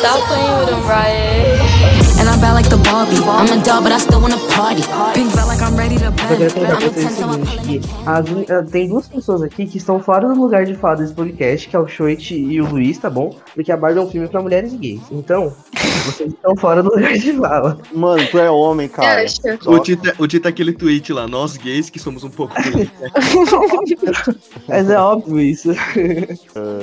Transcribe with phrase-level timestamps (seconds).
[0.00, 1.60] Stop playing with him, Riot.
[2.20, 3.16] And I'm bad like the Barbie.
[3.24, 4.82] I'm a doll, but I still wanna party.
[5.14, 6.54] Pink felt like I'm ready to Eu quero bend.
[6.54, 10.00] contar pra vocês 10, o seguinte, que as- eh, tem duas pessoas aqui que estão
[10.00, 13.08] fora do lugar de fala desse podcast, que é o Shoit e o Luiz, tá
[13.08, 13.34] bom?
[13.54, 15.00] Porque a Barbie é um filme pra mulheres e gays.
[15.10, 15.52] Então,
[16.06, 17.78] vocês estão fora do lugar de fala.
[17.92, 19.24] Mano, tu é homem, cara.
[19.66, 22.54] O Tito, é- o Tito é aquele tweet lá, nós gays que somos um pouco
[22.62, 23.10] gays, né?
[24.68, 25.70] Mas é óbvio isso.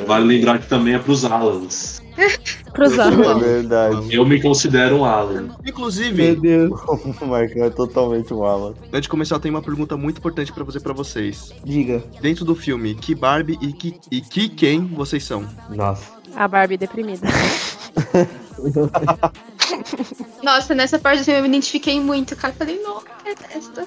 [0.08, 2.02] Vale lembrar que também é pros Alans.
[2.74, 3.12] Cruzar.
[3.14, 4.14] É verdade.
[4.14, 5.42] Eu me considero um Alan.
[5.44, 6.80] Meu Inclusive, Deus.
[7.22, 8.74] O Marcão é totalmente um Alan.
[8.88, 11.54] antes de começar, eu tenho uma pergunta muito importante pra fazer pra vocês.
[11.64, 12.04] Diga.
[12.22, 15.48] Dentro do filme, que Barbie e que, e que quem vocês são?
[15.70, 16.18] Nossa.
[16.36, 17.28] A Barbie deprimida.
[20.44, 22.54] Nossa, nessa parte do filme eu me identifiquei muito, cara.
[22.54, 23.02] Falei, não.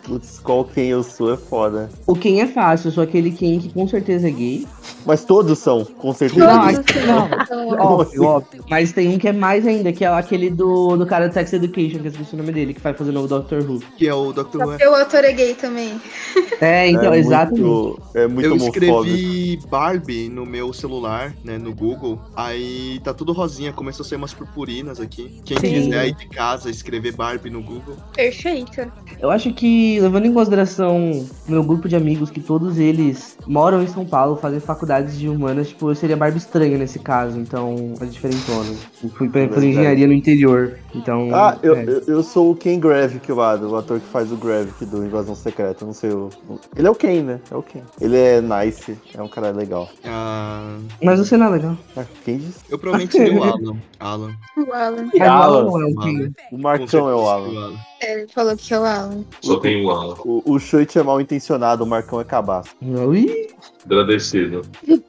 [0.05, 1.91] Putz, qual quem eu sou é foda.
[2.07, 4.67] O Ken é fácil, eu sou aquele Ken que com certeza é gay.
[5.07, 6.47] Mas todos são, com certeza.
[6.47, 7.79] Não, não.
[7.79, 8.65] Óbvio, óbvio.
[8.69, 11.53] Mas tem um que é mais ainda, que é aquele do, do cara do Sex
[11.53, 13.81] Education, que eu esqueci o nome dele, que vai fazer o novo Doctor Who.
[13.97, 14.57] Que é o Dr.
[14.63, 14.77] Who.
[14.81, 16.01] Eu autor é gay também.
[16.61, 17.63] É, então, é exatamente.
[17.63, 18.85] Muito, é muito Eu homofóbico.
[18.85, 22.21] escrevi Barbie no meu celular, né, no Google.
[22.37, 25.41] Aí tá tudo rosinha, começou a sair umas purpurinas aqui.
[25.43, 25.85] Quem Sim.
[25.85, 27.97] quiser ir de casa escrever Barbie no Google.
[28.15, 28.93] Perfeito.
[29.19, 33.87] Eu acho que, levando em consideração meu grupo de amigos, que todos eles moram em
[33.87, 38.05] São Paulo, fazem faculdades de humanas, tipo, eu seria Barbie estranha nesse caso, então é
[38.05, 38.71] diferentona.
[39.03, 39.67] Eu fui pra, fazer Verdade.
[39.69, 41.29] engenharia no interior, então...
[41.35, 41.85] Ah, eu, é.
[41.85, 45.35] eu, eu sou o Ken Gravik lá, do ator que faz o Gravik do Invasão
[45.35, 45.85] Secreta.
[45.85, 46.31] Não sei o.
[46.77, 47.41] Ele é o Ken, né?
[47.51, 47.83] É o Ken.
[48.01, 49.89] Ele é nice, é um cara legal.
[50.05, 51.77] Ah, Mas você não é legal.
[51.97, 52.61] Ah, quem disse?
[52.69, 53.77] eu provavelmente seria o Alan.
[53.99, 54.35] Alan.
[54.57, 55.11] O Alan.
[55.21, 55.65] Alan.
[55.65, 56.03] não é um Alan.
[56.03, 56.27] Ken.
[56.27, 57.49] O Com Marcão é o Alan.
[57.49, 57.77] Alan.
[58.03, 59.25] É, ele falou que é o Alan.
[59.43, 60.17] Só tem um Alan.
[60.25, 62.71] O, o Shoit é mal intencionado, o Marcão é cabaço.
[62.81, 63.49] Ui,
[63.85, 64.63] Agradecido.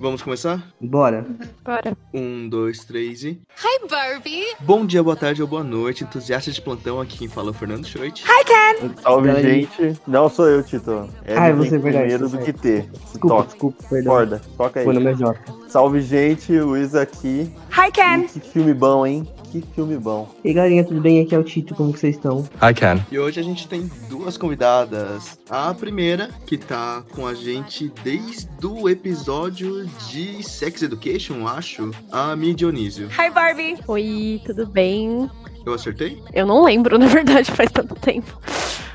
[0.00, 0.66] Vamos começar?
[0.80, 1.26] bora.
[1.62, 1.94] Bora.
[2.14, 3.38] Um, dois, três e.
[3.62, 4.46] Hi, Barbie.
[4.60, 7.00] Bom dia, boa tarde ou boa noite, entusiastas de plantão.
[7.00, 8.24] Aqui quem fala é o Fernando Schoit.
[9.02, 9.68] Salve, Galerinha.
[9.76, 10.00] gente.
[10.06, 11.06] Não sou eu, Tito.
[11.26, 12.44] É é vem você, verdade, primeiro você do é.
[12.46, 12.90] que ter.
[12.90, 13.48] Desculpa, Toca.
[13.48, 14.12] desculpa, perdão.
[14.12, 14.84] Corda, toca aí.
[14.84, 15.16] Foi no meu
[15.68, 16.58] Salve, gente.
[16.58, 17.52] Luiz aqui.
[17.70, 18.26] Hi, Ken.
[18.26, 19.28] Que filme bom, hein?
[19.50, 20.28] Que filme bom.
[20.44, 21.20] E aí, galerinha, tudo bem?
[21.20, 22.48] Aqui é o Tito, como que vocês estão?
[22.62, 23.04] I can.
[23.10, 25.38] E hoje a gente tem duas convidadas.
[25.48, 32.36] A primeira, que tá com a gente desde o episódio de Sex Education, acho, a
[32.36, 33.08] Mi Dionísio.
[33.08, 33.76] Hi, Barbie.
[33.88, 35.28] Oi, tudo bem?
[35.64, 36.22] Eu acertei?
[36.32, 38.38] Eu não lembro, na verdade, faz tanto tempo.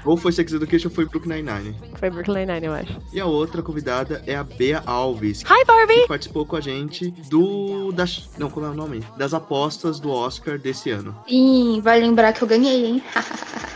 [0.04, 1.76] Ou foi Sex Education ou foi Brooklyn Nine-Nine.
[1.96, 2.96] Foi Brooklyn Nine, eu acho.
[3.12, 6.02] E a outra convidada é a Bea Alves, Hi, Barbie.
[6.02, 7.92] que participou com a gente do...
[7.92, 9.04] Das, não, como é o nome?
[9.18, 11.16] Das apostas do Oscar desse ano.
[11.28, 13.04] Sim, vai lembrar que eu ganhei, hein?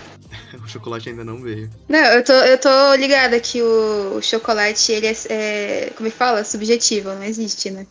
[0.64, 1.68] O chocolate ainda não veio.
[1.88, 5.94] Não, eu tô, eu tô ligada que o, o chocolate, ele é, é.
[5.96, 6.44] Como é que fala?
[6.44, 7.88] Subjetivo, não existe, né?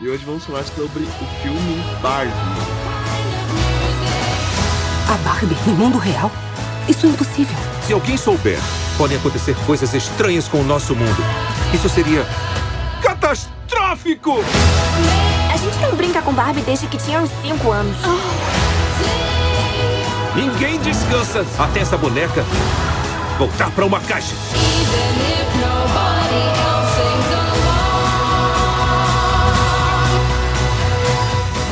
[0.00, 2.73] E hoje vamos falar sobre o filme Barbie.
[5.14, 6.28] A Barbie no mundo real?
[6.88, 7.56] Isso é impossível.
[7.86, 8.58] Se alguém souber,
[8.98, 11.24] podem acontecer coisas estranhas com o nosso mundo.
[11.72, 12.26] Isso seria
[13.00, 14.42] catastrófico!
[15.52, 17.96] A gente não brinca com Barbie desde que tinha uns 5 anos.
[20.34, 22.44] Ninguém descansa até essa boneca
[23.38, 24.34] voltar pra uma caixa.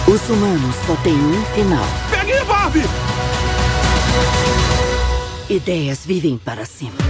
[0.07, 1.85] Os humanos só têm um final.
[2.09, 3.12] Pegue a Barbie!
[5.49, 7.05] Ideias vivem para sempre.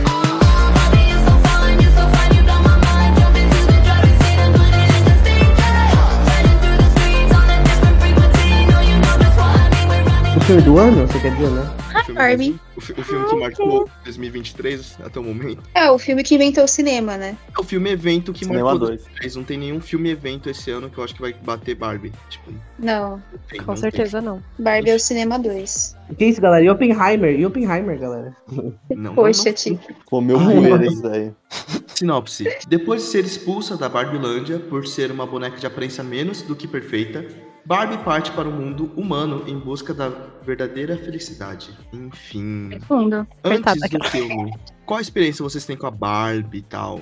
[10.36, 11.70] O filme do ano, você quer dizer, né?
[12.02, 12.60] O filme, Barbie.
[12.76, 15.62] o, fi- o filme que marcou 2023 até o momento.
[15.74, 17.36] É, o filme que inventou o cinema, né?
[17.56, 18.90] É o filme evento que Cinema marcou 2.
[19.02, 19.36] 2023.
[19.36, 22.12] Não tem nenhum filme evento esse ano que eu acho que vai bater Barbie.
[22.28, 24.42] Tipo, Não, não tem, Com não certeza não.
[24.58, 25.96] Barbie é o cinema 2.
[26.10, 26.64] O que é isso, galera?
[26.64, 27.38] E Oppenheimer?
[27.38, 28.36] E Oppenheimer, galera?
[28.88, 28.96] Tem.
[28.98, 29.52] Não, Poxa, não.
[29.54, 29.94] Tito.
[30.04, 31.32] Comeu Ai, poeira isso daí.
[31.94, 32.44] Sinopse.
[32.68, 36.66] Depois de ser expulsa da Barbilândia por ser uma boneca de aparência menos do que
[36.66, 37.24] perfeita,
[37.64, 40.08] Barbie parte para o mundo humano em busca da
[40.44, 41.70] verdadeira felicidade.
[41.92, 42.70] Enfim.
[42.86, 43.26] Fundo.
[43.44, 44.52] Antes Coitada do filme,
[44.84, 47.00] qual experiência vocês têm com a Barbie e tal?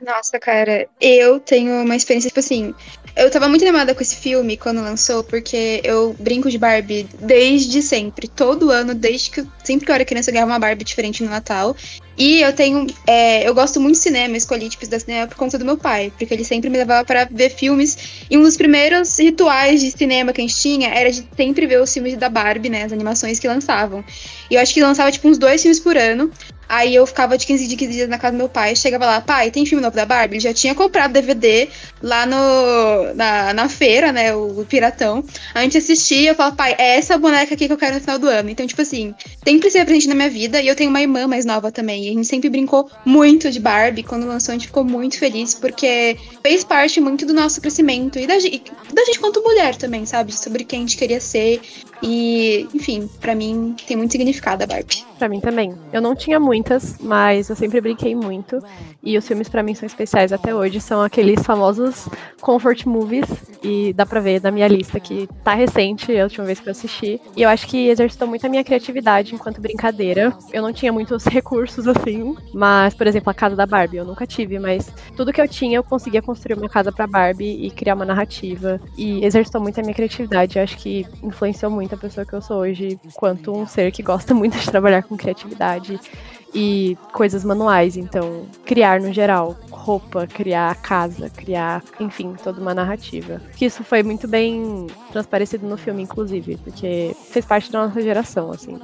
[0.00, 2.72] Nossa, cara, eu tenho uma experiência, tipo assim.
[3.16, 7.82] Eu tava muito animada com esse filme quando lançou, porque eu brinco de Barbie desde
[7.82, 8.28] sempre.
[8.28, 9.44] Todo ano, desde que.
[9.64, 11.74] Sempre que eu era criança, eu ganhava uma Barbie diferente no Natal.
[12.16, 12.86] E eu tenho.
[13.08, 16.12] é, eu gosto muito de cinema, escolhi tipos da cinema por conta do meu pai,
[16.16, 18.24] porque ele sempre me levava pra ver filmes.
[18.30, 21.80] E um dos primeiros rituais de cinema que a gente tinha era de sempre ver
[21.80, 22.84] os filmes da Barbie, né?
[22.84, 24.04] As animações que lançavam.
[24.48, 26.30] E eu acho que lançava, tipo, uns dois filmes por ano.
[26.68, 29.20] Aí eu ficava de 15 de 15 dias na casa do meu pai, chegava lá,
[29.20, 30.34] pai, tem filme novo da Barbie?
[30.34, 31.68] Ele já tinha comprado DVD
[32.02, 35.24] lá no, na, na feira, né, o, o Piratão.
[35.54, 38.18] A gente assistia, eu falava, pai, é essa boneca aqui que eu quero no final
[38.18, 38.50] do ano.
[38.50, 41.44] Então, tipo assim, sempre esteve presente na minha vida, e eu tenho uma irmã mais
[41.44, 44.84] nova também, e a gente sempre brincou muito de Barbie, quando lançou a gente ficou
[44.84, 49.42] muito feliz, porque fez parte muito do nosso crescimento, e da gente, da gente quanto
[49.42, 51.60] mulher também, sabe, sobre quem a gente queria ser,
[52.02, 55.04] e, enfim, pra mim tem muito significado a Barbie.
[55.18, 55.74] Pra mim também.
[55.92, 58.58] Eu não tinha muitas, mas eu sempre brinquei muito.
[59.02, 60.80] E os filmes pra mim são especiais até hoje.
[60.80, 62.08] São aqueles famosos
[62.40, 63.28] comfort movies.
[63.62, 66.70] E dá pra ver na minha lista que tá recente, a última vez que eu
[66.72, 67.20] assisti.
[67.36, 70.36] E eu acho que exercitou muito a minha criatividade enquanto brincadeira.
[70.52, 72.36] Eu não tinha muitos recursos assim.
[72.52, 74.58] Mas, por exemplo, a casa da Barbie eu nunca tive.
[74.58, 78.04] Mas tudo que eu tinha eu conseguia construir uma casa pra Barbie e criar uma
[78.04, 78.80] narrativa.
[78.96, 80.58] E exercitou muito a minha criatividade.
[80.58, 84.02] Eu acho que influenciou muito a pessoa que eu sou hoje, quanto um ser que
[84.02, 86.00] gosta muito de trabalhar com criatividade
[86.54, 87.96] e coisas manuais.
[87.96, 93.40] Então, criar no geral, roupa, criar casa, criar, enfim, toda uma narrativa.
[93.56, 98.50] Que isso foi muito bem transparecido no filme, inclusive, porque fez parte da nossa geração,
[98.50, 98.78] assim.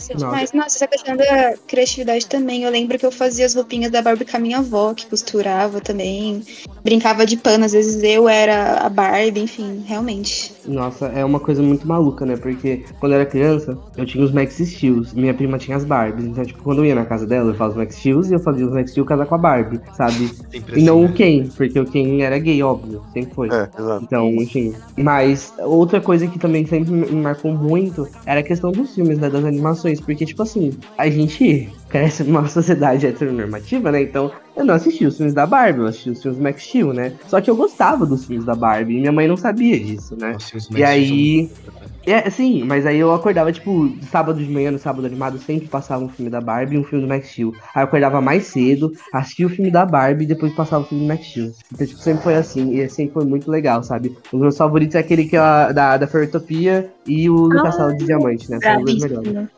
[0.00, 0.52] Nossa, demais.
[0.52, 2.62] Nossa, essa questão da criatividade também.
[2.62, 5.80] Eu lembro que eu fazia as roupinhas da Barbie com a minha avó, que costurava
[5.80, 6.42] também.
[6.82, 10.54] Brincava de pano, às vezes eu era a Barbie, enfim, realmente.
[10.70, 12.36] Nossa, é uma coisa muito maluca, né?
[12.36, 16.26] Porque quando eu era criança, eu tinha os Max Steels, minha prima tinha as Barbies.
[16.26, 18.40] Então, tipo, quando eu ia na casa dela, eu fazia os Max Steels e eu
[18.40, 20.30] fazia os Max Steel casar com a Barbie, sabe?
[20.76, 21.12] E não o né?
[21.12, 23.48] Ken, porque o Ken era gay, óbvio, sempre foi.
[23.48, 24.04] É, exato.
[24.04, 24.74] Então, enfim.
[24.96, 29.28] Mas outra coisa que também sempre me marcou muito era a questão dos filmes, né?
[29.28, 30.00] Das animações.
[30.00, 34.02] Porque, tipo assim, a gente cresce numa sociedade heteronormativa, né?
[34.02, 36.92] Então, eu não assisti os filmes da Barbie, eu assisti os filmes do Max Steel,
[36.92, 37.12] né?
[37.26, 40.32] Só que eu gostava dos filmes da Barbie e minha mãe não sabia disso, né?
[40.32, 41.48] Nossa, os E Max aí.
[41.48, 41.70] são-
[42.06, 46.02] É, sim, mas aí eu acordava, tipo, sábado de manhã, no sábado animado, sempre passava
[46.02, 47.52] um filme da Barbie e um filme do Max Steel.
[47.74, 51.04] Aí eu acordava mais cedo, assistia o filme da Barbie e depois passava o filme
[51.04, 51.52] do Max Steel.
[51.72, 54.16] Então, tipo, sempre foi assim, e sempre foi muito legal, sabe?
[54.32, 57.62] Os meus favoritos é aquele que é a- da, da Ferrotopia e o do Ah,
[57.62, 58.58] Castelo de Diamante, né?
[58.60, 59.48] São os dois melhores.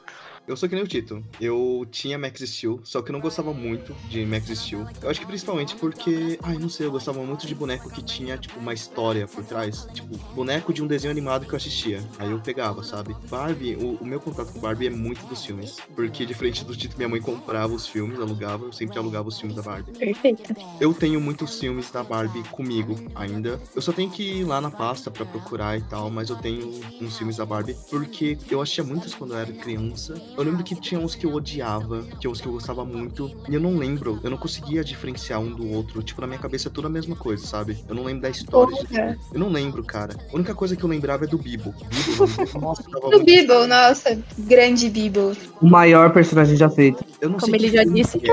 [0.47, 1.23] Eu sou que nem o Tito.
[1.41, 4.85] Eu tinha Max Steel, só que eu não gostava muito de Max Steel.
[5.01, 8.37] Eu acho que principalmente porque, ai, não sei, eu gostava muito de boneco que tinha,
[8.37, 9.87] tipo, uma história por trás.
[9.93, 12.03] Tipo, boneco de um desenho animado que eu assistia.
[12.19, 13.15] Aí eu pegava, sabe?
[13.31, 15.77] Barbie, o, o meu contato com Barbie é muito dos filmes.
[15.95, 19.57] Porque, diferente do Tito, minha mãe comprava os filmes, alugava, eu sempre alugava os filmes
[19.57, 19.93] da Barbie.
[19.93, 20.55] Perfeito.
[20.81, 23.61] Eu tenho muitos filmes da Barbie comigo ainda.
[23.77, 26.81] Eu só tenho que ir lá na pasta pra procurar e tal, mas eu tenho
[27.01, 30.21] uns filmes da Barbie porque eu assistia muitos quando eu era criança.
[30.37, 33.55] Eu lembro que tinha uns que eu odiava, tinha uns que eu gostava muito, e
[33.55, 36.03] eu não lembro, eu não conseguia diferenciar um do outro.
[36.03, 37.79] Tipo, na minha cabeça é tudo a mesma coisa, sabe?
[37.89, 38.77] Eu não lembro da história.
[38.85, 39.19] de-.
[39.33, 40.15] Eu não lembro, cara.
[40.33, 41.75] A única coisa que eu lembrava é do Bibo.
[41.91, 42.27] Bibo,
[42.61, 45.37] nossa, eu tava O muito- Bibble, nossa, grande Bibble.
[45.61, 47.05] O maior personagem já feito.
[47.21, 48.19] Eu não Como sei ele já disse.
[48.19, 48.31] é.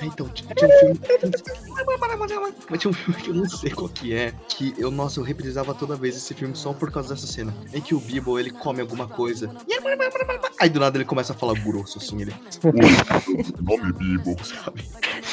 [0.00, 1.00] É, então, tinha tinha um filme.
[2.68, 4.32] Mas tinha um filme que eu não sei qual que é.
[4.48, 7.54] Que eu, nossa, eu reprisava toda vez esse filme só por causa dessa cena.
[7.72, 9.50] Em que o Bibo ele come alguma coisa.
[10.58, 12.34] Aí do nada ele começa a falar grosso, assim, ele.
[13.60, 14.84] Nome Bibo, sabe?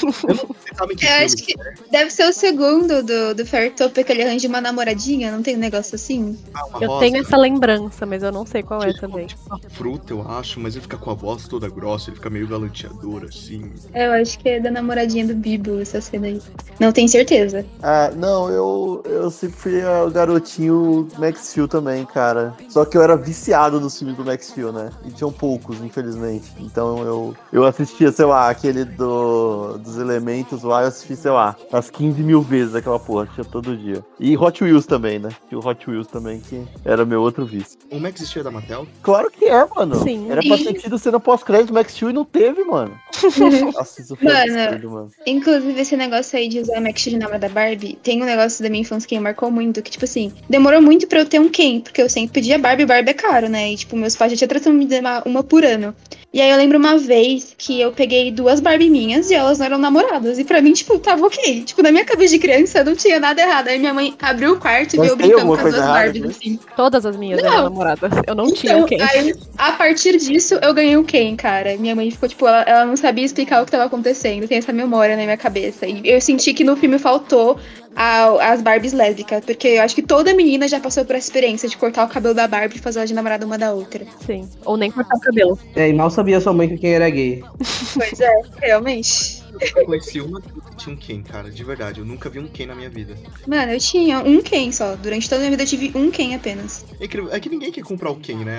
[0.03, 1.53] Eu que Eu acho que
[1.91, 5.59] deve ser o segundo do, do Fairtopia que ele arranja uma namoradinha, não tem um
[5.59, 6.37] negócio assim?
[6.53, 9.27] é uma Eu rosa, tenho essa lembrança, mas eu não sei qual é também.
[9.47, 12.47] uma fruta, eu acho, mas ele fica com a voz toda grossa, ele fica meio
[12.47, 13.71] galanteador, assim.
[13.93, 16.41] Eu acho que é da namoradinha do Bibble essa cena aí.
[16.79, 17.65] Não tenho certeza.
[17.81, 22.55] Ah, não, eu, eu sempre fui ah, o garotinho Max Steel também, cara.
[22.69, 24.91] Só que eu era viciado nos filmes do Max Steel, né?
[25.05, 26.45] E tinham poucos, infelizmente.
[26.59, 31.55] Então eu, eu assistia, sei lá, aquele do, dos elementos lá, eu assisti, sei lá,
[31.71, 34.03] umas 15 mil vezes aquela porra, tinha todo dia.
[34.19, 35.29] E Hot Wheels também, né?
[35.47, 37.79] Tinha o Hot Wheels também, que era meu outro vício.
[37.91, 38.87] O Max Steel é da Mattel?
[39.01, 39.95] Claro que é, mano.
[39.95, 40.29] Sim.
[40.29, 42.99] Era pra ter tido cena pós-crédito Max Steel e não teve, mano.
[43.73, 45.11] Nossa, isso foi Mano, absurdo, mano.
[45.25, 48.61] Inclusive, esse negócio aí de usar Max Steel de namorada da Barbie, tem um negócio
[48.61, 51.39] da minha infância que me marcou muito, que, tipo assim, demorou muito pra eu ter
[51.39, 53.71] um Ken, porque eu sempre pedia Barbie, Barbie é caro, né?
[53.71, 55.95] E, tipo, meus pais já tinham tratado de me dar uma por ano.
[56.33, 59.65] E aí eu lembro uma vez que eu peguei duas Barbie minhas e elas não
[59.65, 60.37] eram namoradas.
[60.37, 61.63] E pra mim, tipo, tava ok.
[61.63, 63.69] Tipo, na minha cabeça de criança não tinha nada errado.
[63.69, 66.23] Aí minha mãe abriu o quarto e Mas viu brincando com as duas errada Barbies,
[66.23, 66.59] com assim.
[66.75, 67.49] Todas as minhas Não.
[67.49, 68.11] eram namoradas.
[68.27, 69.01] Eu não tinha Então, quem.
[69.01, 71.77] aí, a partir disso, eu ganhei o Ken, cara.
[71.77, 74.47] Minha mãe ficou, tipo, ela, ela não sabia explicar o que tava acontecendo.
[74.47, 75.87] Tem essa memória na minha cabeça.
[75.87, 77.57] E eu senti que no filme faltou
[77.97, 79.43] a- as Barbies lésbicas.
[79.43, 82.33] Porque eu acho que toda menina já passou por essa experiência de cortar o cabelo
[82.35, 84.05] da Barbie e fazer ela de namorada uma da outra.
[84.25, 84.47] Sim.
[84.63, 85.59] Ou nem cortar o cabelo.
[85.75, 87.43] É, e mal sabia sua mãe que quem era gay.
[87.95, 89.43] Pois é, realmente.
[89.75, 90.39] Eu conheci uma
[90.77, 91.99] tinha um Ken, cara, de verdade.
[91.99, 93.15] Eu nunca vi um Ken na minha vida.
[93.45, 94.95] Mano, eu tinha um Ken só.
[94.95, 96.85] Durante toda a minha vida eu tive um Ken apenas.
[96.99, 97.29] É, incrível.
[97.33, 98.53] É que ninguém quer comprar o Ken, né?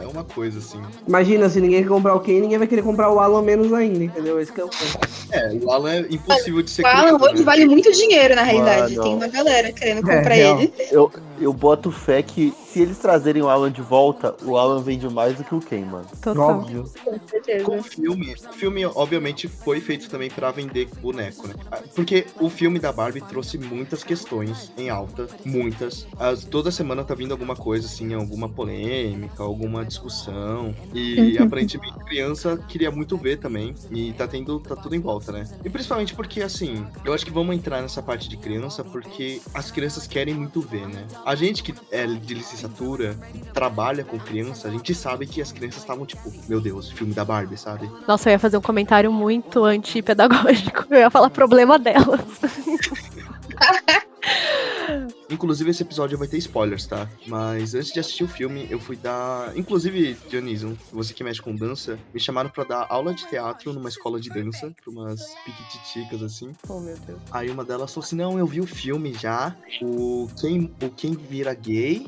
[0.00, 0.80] É, é uma coisa assim.
[1.06, 4.02] Imagina, se ninguém quer comprar o Ken, ninguém vai querer comprar o Alan menos ainda,
[4.04, 4.40] entendeu?
[4.40, 5.08] Esse que é o ponto.
[5.30, 7.42] É, o Alan é impossível de ser O Alan hoje né?
[7.44, 8.96] vale muito dinheiro, na realidade.
[8.96, 9.02] Mano.
[9.02, 10.60] Tem uma galera querendo É, comprar real.
[10.60, 10.72] ele.
[10.90, 15.08] Eu, eu boto fé que se eles trazerem o Alan de volta, o Alan vende
[15.08, 16.06] mais do que o Ken, mano.
[16.20, 16.58] Total.
[16.58, 16.84] Óbvio.
[17.04, 17.64] Com certeza.
[17.64, 21.54] Com o filme, o filme obviamente foi feito também pra vender boneco, né?
[21.70, 26.06] Ah, Porque o filme da Barbie trouxe muitas questões em alta, muitas.
[26.18, 30.74] As- toda semana tá vindo alguma coisa assim, alguma polêmica, alguma discussão.
[30.92, 33.74] E aparentemente a criança queria muito ver também.
[33.90, 35.48] E tá tendo, tá tudo em volta, né?
[35.64, 39.70] E principalmente porque assim, eu acho que vamos entrar nessa parte de criança porque as
[39.70, 41.06] crianças querem muito ver, né?
[41.24, 43.16] A gente que é de licenciatura,
[43.54, 47.24] trabalha com criança, a gente sabe que as crianças estavam tipo, meu Deus, filme da
[47.24, 47.90] Barbie, sabe?
[48.06, 50.84] Nossa, eu ia fazer um comentário muito antipedagógico.
[50.94, 52.20] Eu ia falar problema delas.
[55.30, 57.08] Inclusive, esse episódio vai ter spoilers, tá?
[57.26, 59.56] Mas antes de assistir o filme, eu fui dar.
[59.56, 63.88] Inclusive, Dionísio, você que mexe com dança, me chamaram pra dar aula de teatro numa
[63.88, 66.52] escola de dança, pra umas piquititicas assim.
[66.68, 67.20] Oh, meu Deus.
[67.30, 69.56] Aí uma delas falou assim: Não, eu vi o filme já.
[69.82, 72.06] O quem, o quem vira gay.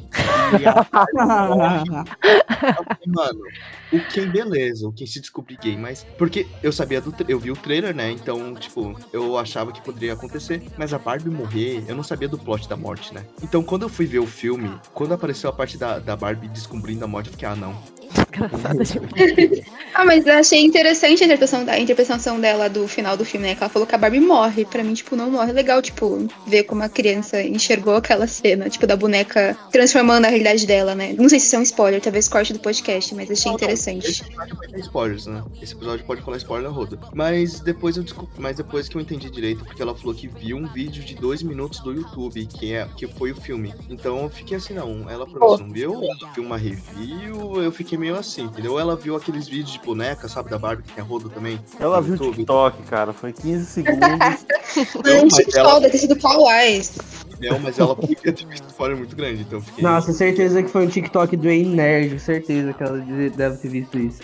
[0.61, 0.87] E a
[3.07, 3.41] Mano,
[3.93, 6.05] o quem beleza, o quem se descobrir gay, mas.
[6.19, 7.15] Porque eu sabia do.
[7.29, 8.11] Eu vi o trailer, né?
[8.11, 10.63] Então, tipo, eu achava que poderia acontecer.
[10.77, 13.25] Mas a Barbie morrer, eu não sabia do plot da morte, né?
[13.43, 17.05] Então, quando eu fui ver o filme, quando apareceu a parte da, da Barbie descobrindo
[17.05, 17.77] a morte, eu fiquei, ah, não.
[18.17, 19.61] Desgraçada demais.
[19.95, 23.47] Ah, mas eu achei interessante a interpretação, da- a interpretação dela do final do filme,
[23.47, 23.55] né?
[23.55, 24.65] Que ela falou que a Barbie morre.
[24.65, 25.53] Pra mim, tipo, não morre.
[25.53, 30.67] Legal, tipo, ver como a criança enxergou aquela cena, tipo, da boneca transformando a realidade
[30.67, 31.15] dela, né?
[31.17, 34.07] Não sei se isso é um spoiler, talvez corte do podcast, mas achei interessante.
[34.07, 35.43] Esse episódio vai ter spoilers, né?
[35.63, 36.99] Esse episódio pode falar spoiler na roda.
[37.15, 40.57] Mas depois eu desculpa, mas depois que eu entendi direito, porque ela falou que viu
[40.59, 43.73] um vídeo de dois minutos do YouTube, que é que foi o filme.
[43.89, 45.09] Então eu fiquei assim, não.
[45.09, 46.01] Ela provavelmente não viu,
[46.35, 48.79] viu uma review, eu fiquei meio assim, entendeu?
[48.79, 51.59] Ela viu aqueles vídeos de boneca, sabe, da Barbie que tem a roda também.
[51.81, 52.37] Ela viu o YouTube.
[52.37, 53.13] TikTok, cara.
[53.13, 53.99] Foi 15 segundos.
[54.93, 56.17] Foi um TikTok, ela- deve ter sido.
[57.41, 59.85] Não, mas ela podia ter visto spoiler muito grande, então fiquei.
[59.85, 63.99] Nossa, certeza que foi um TikTok do Ei Nerd, certeza que ela deve ter visto
[63.99, 64.23] isso.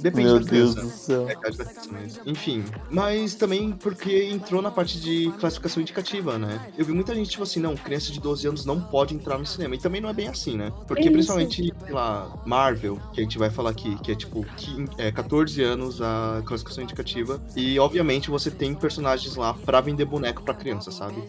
[0.00, 0.80] Depende Meu da Deus criança.
[0.82, 1.28] do céu.
[1.28, 2.22] É, da criança mesmo.
[2.24, 6.58] Enfim, mas também porque entrou na parte de classificação indicativa, né?
[6.78, 9.44] Eu vi muita gente, tipo assim, não, criança de 12 anos não pode entrar no
[9.44, 9.74] cinema.
[9.74, 10.72] E também não é bem assim, né?
[10.86, 11.12] Porque Isso.
[11.12, 15.10] principalmente, sei lá, Marvel, que a gente vai falar aqui, que é tipo quin- é,
[15.12, 17.40] 14 anos a classificação indicativa.
[17.54, 21.22] E obviamente você tem personagens lá pra vender boneco pra criança, sabe?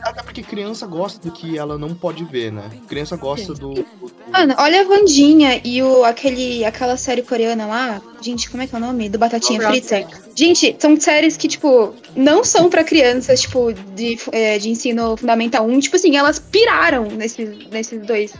[0.00, 2.70] Até porque criança gosta do que ela não pode ver, né?
[2.88, 3.84] Criança gosta do.
[4.32, 8.02] Mano, olha a Vandinha e o, aquele, aquela série coreana lá.
[8.20, 9.08] Gente, como é que é o nome?
[9.08, 10.06] Do Batatinha Frita.
[10.34, 15.66] Gente, são séries que, tipo, não são pra crianças, tipo, de, é, de ensino fundamental
[15.66, 15.78] 1.
[15.80, 18.32] Tipo assim, elas piraram nesses, nesses dois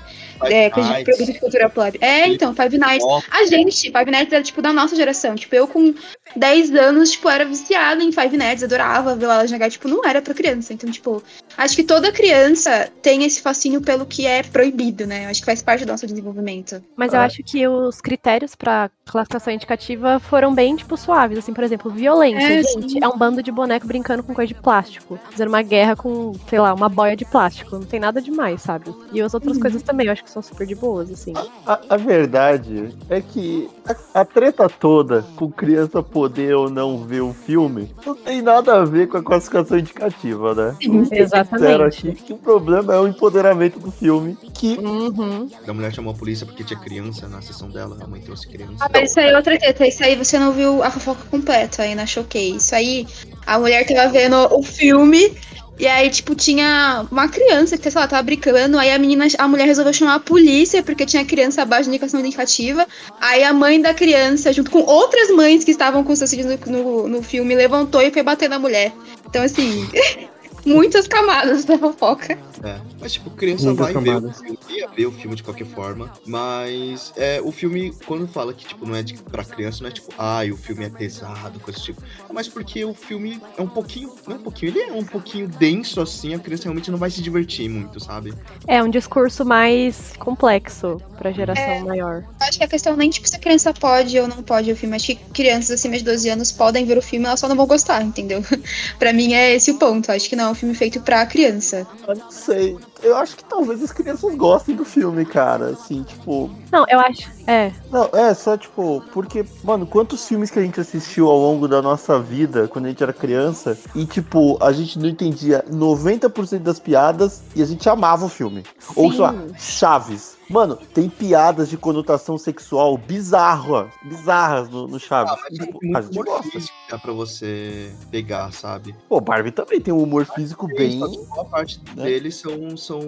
[0.52, 1.16] é, coisa de Nights.
[1.16, 1.98] produto de cultura pop.
[2.00, 3.06] É, então, Five Nights.
[3.30, 5.34] A gente, Five Nights era, tipo, da nossa geração.
[5.34, 5.94] Tipo, eu com
[6.36, 9.70] 10 anos, tipo, era viciada em Five Nights, adorava ver ela jogar.
[9.70, 10.72] Tipo, não era pra criança.
[10.72, 11.22] Então, tipo,
[11.56, 15.24] acho que toda criança tem esse fascínio pelo que é proibido, né?
[15.26, 16.82] Eu acho que faz parte do nosso desenvolvimento.
[16.96, 17.24] Mas eu Ah.
[17.24, 21.38] acho que os critérios pra classificação indicativa foram bem, tipo, suaves.
[21.38, 22.60] Assim, por exemplo, violência.
[22.60, 22.98] É, gente, sim.
[23.02, 25.18] é um bando de boneco brincando com coisa de plástico.
[25.30, 27.76] Fazendo uma guerra com, sei lá, uma boia de plástico.
[27.76, 28.94] Não tem nada demais, sabe?
[29.12, 31.32] E as outras coisas também, eu acho que são super de boas, assim.
[31.66, 37.20] A, a verdade é que a, a treta toda com criança poder ou não ver
[37.20, 40.76] o filme não tem nada a ver com a classificação indicativa, né?
[40.80, 42.08] Sinceros Exatamente.
[42.08, 45.48] aqui que o problema é o empoderamento do filme, que Uhum.
[45.66, 48.76] A mulher chamou a polícia porque tinha criança na sessão dela, a mãe trouxe criança.
[48.80, 49.86] Ah, mas isso aí é outra treta.
[49.86, 52.56] Isso aí você não viu a fofoca completa aí na Choquei.
[52.56, 53.06] Isso aí,
[53.46, 55.32] a mulher tava vendo o filme.
[55.78, 58.78] E aí, tipo, tinha uma criança que, sei lá, tava brincando.
[58.78, 62.20] Aí a menina, a mulher resolveu chamar a polícia porque tinha criança abaixo de indicação
[62.20, 62.86] indicativa.
[63.20, 66.72] Aí a mãe da criança, junto com outras mães que estavam com seus filhos no,
[66.72, 68.92] no, no filme, levantou e foi bater na mulher.
[69.28, 69.88] Então, assim,
[70.64, 72.38] muitas camadas da fofoca.
[72.64, 72.80] É.
[72.98, 76.10] Mas, tipo, criança Muitas vai ver o filme, ia ver o filme de qualquer forma.
[76.26, 79.92] Mas é, o filme, quando fala que, tipo, não é de, pra criança, não é
[79.92, 82.02] tipo, ai, o filme é pesado, coisa do tipo.
[82.28, 85.04] É mais porque o filme é um pouquinho, não é um pouquinho, ele é um
[85.04, 88.32] pouquinho denso, assim, a criança realmente não vai se divertir muito, sabe?
[88.66, 91.80] É um discurso mais complexo pra geração É.
[91.82, 92.24] maior.
[92.40, 94.76] Acho que a questão nem, tipo, se a criança pode ou não pode ver o
[94.76, 94.96] filme.
[94.96, 97.66] Acho que crianças acima de 12 anos podem ver o filme, elas só não vão
[97.66, 98.42] gostar, entendeu?
[98.98, 100.10] pra mim é esse o ponto.
[100.10, 101.86] Acho que não é um filme feito pra criança.
[102.06, 102.78] eu não sei.
[103.02, 105.66] eu acho que talvez as crianças gostem do filme, cara.
[105.66, 106.50] Assim, tipo.
[106.70, 107.30] Não, eu acho.
[107.46, 107.72] É.
[107.90, 111.82] Não, é só tipo, porque, mano, quantos filmes que a gente assistiu ao longo da
[111.82, 116.78] nossa vida quando a gente era criança e, tipo, a gente não entendia 90% das
[116.78, 118.62] piadas e a gente amava o filme.
[118.96, 120.36] Ou, sei lá, Chaves.
[120.54, 125.32] Mano, tem piadas de conotação sexual bizarra, bizarras no, no Chaves.
[125.32, 126.48] Ah, mas Tipo, tem a gente humor gosta.
[126.48, 128.94] físico que dá pra você pegar, sabe?
[129.08, 131.00] Pô, Barbie também tem um humor físico bem.
[131.00, 132.04] Só boa parte né?
[132.04, 133.00] deles são, são.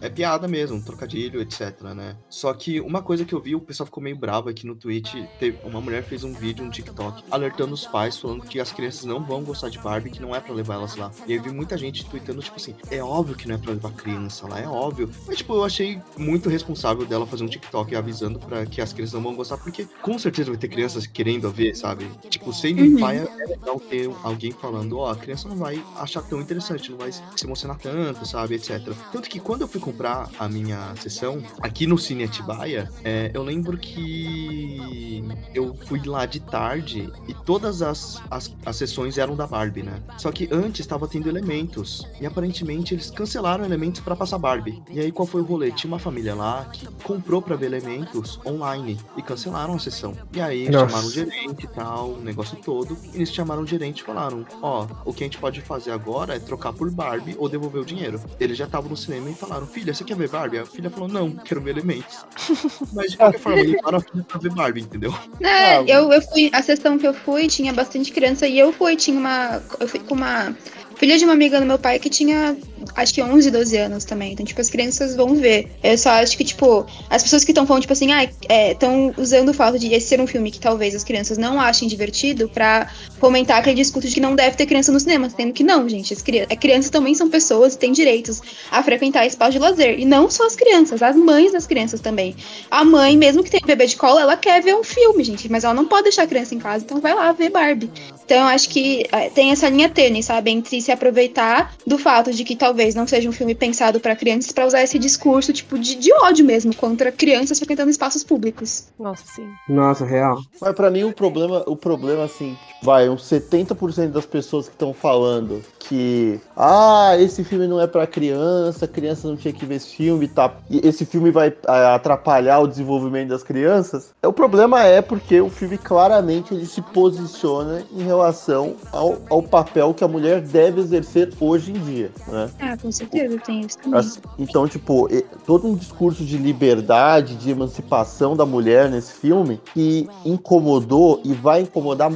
[0.00, 2.16] É piada mesmo, trocadilho, etc, né?
[2.30, 5.12] Só que uma coisa que eu vi, o pessoal ficou meio bravo aqui no Twitch.
[5.40, 9.04] Teve, uma mulher fez um vídeo, um TikTok, alertando os pais, falando que as crianças
[9.06, 11.10] não vão gostar de Barbie, que não é pra levar elas lá.
[11.26, 13.90] E aí vi muita gente tweetando, tipo assim, é óbvio que não é pra levar
[13.90, 15.10] criança lá, é óbvio.
[15.26, 16.75] Mas, tipo, eu achei muito responsável
[17.08, 20.50] dela fazer um TikTok avisando pra que as crianças não vão gostar, porque com certeza
[20.50, 22.08] vai ter crianças querendo ver, sabe?
[22.28, 23.00] Tipo, sendo Uhum.
[23.00, 26.98] pai, é legal ter alguém falando, ó, a criança não vai achar tão interessante, não
[26.98, 28.94] vai se emocionar tanto, sabe, etc.
[29.12, 33.42] Tanto que quando eu fui comprar a minha sessão, aqui no Cine Atibaia, é, eu
[33.42, 35.22] lembro que
[35.54, 40.00] eu fui lá de tarde e todas as, as, as sessões eram da Barbie, né?
[40.16, 42.06] Só que antes estava tendo elementos.
[42.20, 44.82] E aparentemente eles cancelaram elementos pra passar Barbie.
[44.90, 45.70] E aí qual foi o rolê?
[45.72, 50.14] Tinha uma família lá que comprou pra ver elementos online e cancelaram a sessão.
[50.32, 50.88] E aí Nossa.
[50.88, 52.96] chamaram o gerente e tal, o negócio todo.
[53.12, 56.34] E eles chamaram o gerente e falaram: Ó, o que a gente pode fazer agora
[56.34, 58.20] é trocar por Barbie ou devolver o dinheiro.
[58.40, 60.58] Eles já estavam no cinema e falaram: Filha, você quer ver Barbie?
[60.58, 62.24] A filha falou: Não, quero ver elementos.
[62.92, 65.14] Mas de qualquer forma, eles levaram a filha pra ver Barbie, entendeu?
[65.40, 68.72] É, Ah, eu, eu fui, a sessão que eu fui tinha bastante criança e eu
[68.72, 69.62] fui, tinha uma.
[69.80, 70.54] Eu fui com uma
[70.96, 72.56] filha de uma amiga do meu pai que tinha
[72.94, 74.32] acho que 11, 12 anos também.
[74.32, 75.70] Então, tipo, as crianças vão ver.
[75.82, 78.24] Eu só acho que, tipo, as pessoas que estão falando, tipo assim, ah,
[78.70, 81.88] estão usando o fato de esse ser um filme que talvez as crianças não achem
[81.88, 85.64] divertido pra fomentar aquele discurso de que não deve ter criança no cinema, sendo que
[85.64, 86.12] não, gente.
[86.12, 88.40] As cri é, crianças também são pessoas e têm direitos
[88.70, 89.98] a frequentar espaço de lazer.
[89.98, 92.36] E não só as crianças, as mães das crianças também.
[92.70, 95.50] A mãe, mesmo que tenha um bebê de cola, ela quer ver um filme, gente,
[95.50, 97.90] mas ela não pode deixar a criança em casa, então vai lá ver Barbie.
[98.24, 102.44] Então acho que é, tem essa linha tênue, sabe, entre se aproveitar do fato de
[102.44, 105.96] que talvez não seja um filme pensado pra crianças pra usar esse discurso, tipo, de,
[105.96, 108.88] de ódio mesmo contra crianças frequentando espaços públicos.
[108.98, 109.48] Nossa, sim.
[109.68, 110.38] Nossa, real.
[110.60, 114.92] Mas pra mim o problema, o problema assim, vai, uns 70% das pessoas que estão
[114.92, 119.94] falando que ah, esse filme não é pra criança, criança não tinha que ver esse
[119.94, 120.52] filme, tá?
[120.68, 121.54] E esse filme vai
[121.94, 124.12] atrapalhar o desenvolvimento das crianças.
[124.22, 129.94] O problema é porque o filme claramente ele se posiciona em relação ao, ao papel
[129.94, 132.50] que a mulher deve exercer hoje em dia, né?
[132.60, 134.00] Ah, com certeza, tem isso também.
[134.38, 135.08] Então, tipo,
[135.46, 141.60] todo um discurso de liberdade, de emancipação da mulher nesse filme que incomodou e vai
[141.60, 142.10] incomodar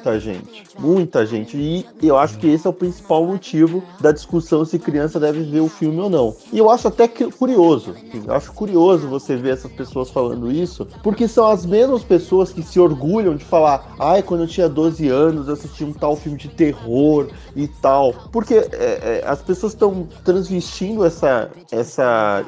[0.00, 0.64] muita gente.
[0.78, 1.56] Muita gente.
[1.56, 5.60] E eu acho que esse é o principal motivo da discussão se criança deve ver
[5.60, 6.34] o filme ou não.
[6.52, 7.94] E eu acho até que- curioso.
[8.26, 12.62] Eu acho curioso você ver essas pessoas falando isso, porque são as mesmas pessoas que
[12.62, 16.38] se orgulham de falar: ai, quando eu tinha 12 anos eu assisti um tal filme
[16.38, 18.14] de terror e tal.
[18.32, 22.44] Porque é, é, as pessoas estão transvestindo essa, essa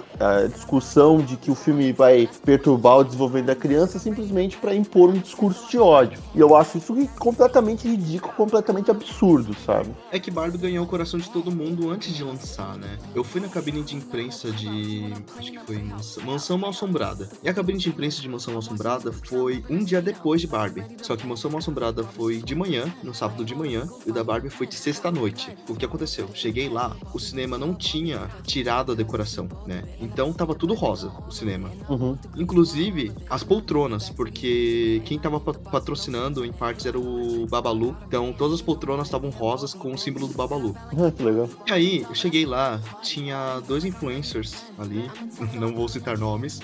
[0.54, 5.18] discussão de que o filme vai perturbar o desenvolvimento da criança simplesmente para impor um
[5.18, 6.18] discurso de ódio.
[6.34, 7.10] E eu acho isso ri-
[7.42, 9.90] completamente ridículo, completamente absurdo, sabe?
[10.12, 12.98] É que Barbie ganhou o coração de todo mundo antes de lançar, né?
[13.14, 15.12] Eu fui na cabine de imprensa de.
[15.36, 15.82] Acho que foi
[16.24, 17.28] Mansão, Mal Assombrada.
[17.42, 20.84] E a cabine de imprensa de Mansão Mal Assombrada foi um dia depois de Barbie.
[21.02, 24.22] Só que Mansão Mal Assombrada foi de manhã, no sábado de manhã, e o da
[24.22, 25.56] Barbie foi de sexta-noite.
[25.68, 26.28] O que aconteceu?
[26.34, 29.82] Cheguei lá, o cinema não tinha tirado a decoração, né?
[30.00, 31.70] Então tava tudo rosa, o cinema.
[31.88, 32.16] Uhum.
[32.36, 37.96] Inclusive as poltronas, porque quem tava pa- patrocinando em partes era o Babalu.
[38.06, 40.76] Então todas as poltronas estavam rosas com o símbolo do Babalu.
[41.02, 41.48] Ah, que legal.
[41.66, 45.10] E aí, eu cheguei lá, tinha dois influencers ali,
[45.58, 46.60] não vou citar nomes,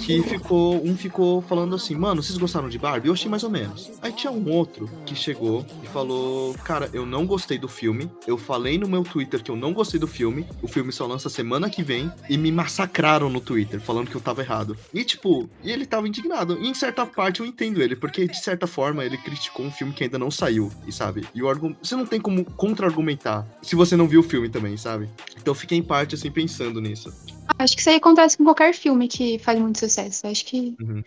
[0.00, 3.08] que ficou, um ficou falando assim, mano, vocês gostaram de Barbie?
[3.08, 3.90] Eu achei mais ou menos.
[4.02, 8.36] Aí tinha um outro que chegou e falou, cara, eu não gostei do filme, eu
[8.36, 11.70] falei no meu Twitter que eu não gostei do filme, o filme só lança semana
[11.70, 14.76] que vem, e me massacraram no Twitter, falando que eu tava errado.
[14.92, 16.58] E tipo, e ele tava indignado.
[16.60, 19.92] E em certa parte eu entendo ele, porque de certa forma ele criticou um filme
[19.92, 21.24] que ainda não saiu, e sabe?
[21.34, 24.76] E o argumento, você não tem como contra-argumentar se você não viu o filme também,
[24.76, 25.08] sabe?
[25.40, 27.12] Então eu fiquei em parte assim pensando nisso.
[27.58, 30.26] Acho que isso aí acontece com qualquer filme que faz muito sucesso.
[30.26, 31.02] Acho que Uhum.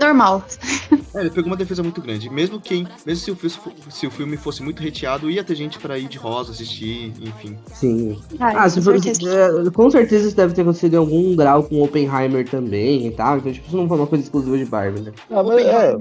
[0.00, 0.44] normal.
[1.14, 2.28] É, ele pegou uma defesa muito grande.
[2.28, 3.48] Mesmo quem, mesmo se o, fi-
[3.90, 7.56] se o filme fosse muito reteado, ia ter gente pra ir de rosa assistir, enfim.
[7.72, 8.18] Sim.
[8.38, 9.30] Ah, Ah, se com for, certeza.
[9.66, 13.38] é, com certeza isso deve ter acontecido em algum grau com Oppenheimer também e tal.
[13.38, 15.12] Então, tipo, isso não foi uma coisa exclusiva de Barbie, né?
[15.30, 15.94] Ah, mas é, É,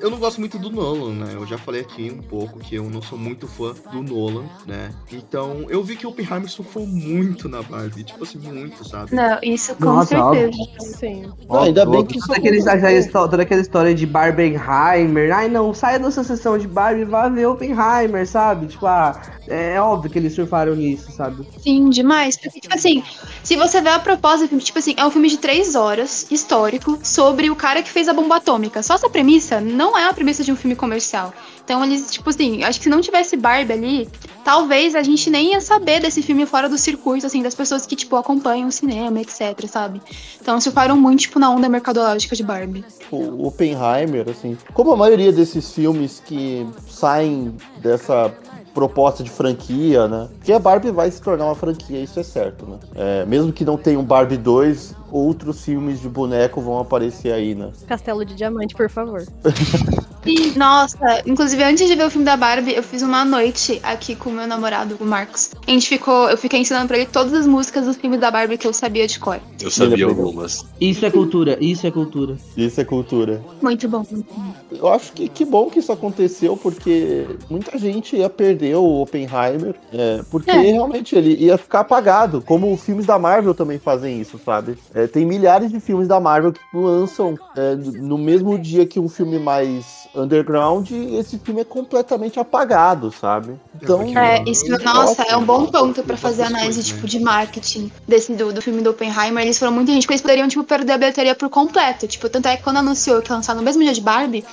[0.00, 1.32] eu não gosto muito do Nolan, né?
[1.34, 4.90] Eu já falei aqui um pouco que eu não sou muito fã do Nolan, né?
[5.12, 9.14] Então, eu vi que o Oppenheimer surfou muito na Barbie, tipo assim, muito, sabe?
[9.14, 10.58] Não, isso com Nossa, certeza.
[10.80, 11.32] Sim.
[11.50, 15.34] Ainda bem que Toda, aquele, toda aquela história de Barbenheimer.
[15.34, 18.66] Ai, não, saia da sua sessão de Barbie e vá ver Oppenheimer, sabe?
[18.66, 21.46] Tipo, ah, é óbvio que eles surfaram nisso, sabe?
[21.58, 22.36] Sim, demais.
[22.36, 23.02] Porque, tipo assim,
[23.42, 26.26] se você vê a proposta do filme, tipo assim, é um filme de três horas,
[26.30, 28.82] histórico, sobre o cara que fez a bomba atômica.
[28.82, 31.32] Só essa premissa não é a premissa de um filme comercial.
[31.64, 34.08] Então eles, tipo assim, acho que se não tivesse Barbie ali,
[34.44, 37.94] talvez a gente nem ia saber desse filme fora do circuito, assim, das pessoas que,
[37.94, 40.00] tipo, acompanham o cinema, etc, sabe?
[40.40, 42.84] Então surfaram muito, tipo, na onda mercadológica de Barbie.
[43.10, 48.34] o Oppenheimer, assim, como a maioria desses filmes que saem dessa
[48.74, 50.28] proposta de franquia, né?
[50.42, 52.78] Que a Barbie vai se tornar uma franquia, isso é certo, né?
[52.94, 57.54] É, mesmo que não tenha um Barbie 2, outros filmes de boneco vão aparecer aí,
[57.54, 57.70] né?
[57.86, 59.22] Castelo de Diamante, por favor.
[60.28, 64.14] Sim, nossa, inclusive antes de ver o filme da Barbie, eu fiz uma noite aqui
[64.14, 65.52] com o meu namorado, o Marcos.
[65.66, 68.58] A gente ficou, eu fiquei ensinando pra ele todas as músicas dos filmes da Barbie
[68.58, 69.40] que eu sabia de cor.
[69.60, 70.66] Eu sabia algumas.
[70.80, 72.36] Isso é cultura, isso é cultura.
[72.56, 73.42] Isso é cultura.
[73.62, 74.04] Muito bom.
[74.10, 74.52] muito bom.
[74.70, 79.74] Eu acho que que bom que isso aconteceu, porque muita gente ia perder o Oppenheimer,
[79.92, 80.60] é, porque É.
[80.60, 84.76] realmente ele ia ficar apagado, como os filmes da Marvel também fazem isso, sabe?
[84.94, 89.08] É, tem milhares de filmes da Marvel que lançam é, no mesmo dia que um
[89.08, 93.58] filme mais underground, esse filme é completamente apagado, sabe?
[93.82, 97.06] Então, É, isso, nossa, é um bom ponto pra Tem fazer análise, coisas, tipo, né?
[97.06, 99.44] de marketing desse do, do filme do Oppenheimer.
[99.44, 102.06] Eles foram muita gente que eles poderiam, tipo, perder a bilheteria por completo.
[102.06, 104.44] Tipo, tanto é que quando anunciou que ia lançar no mesmo dia de Barbie,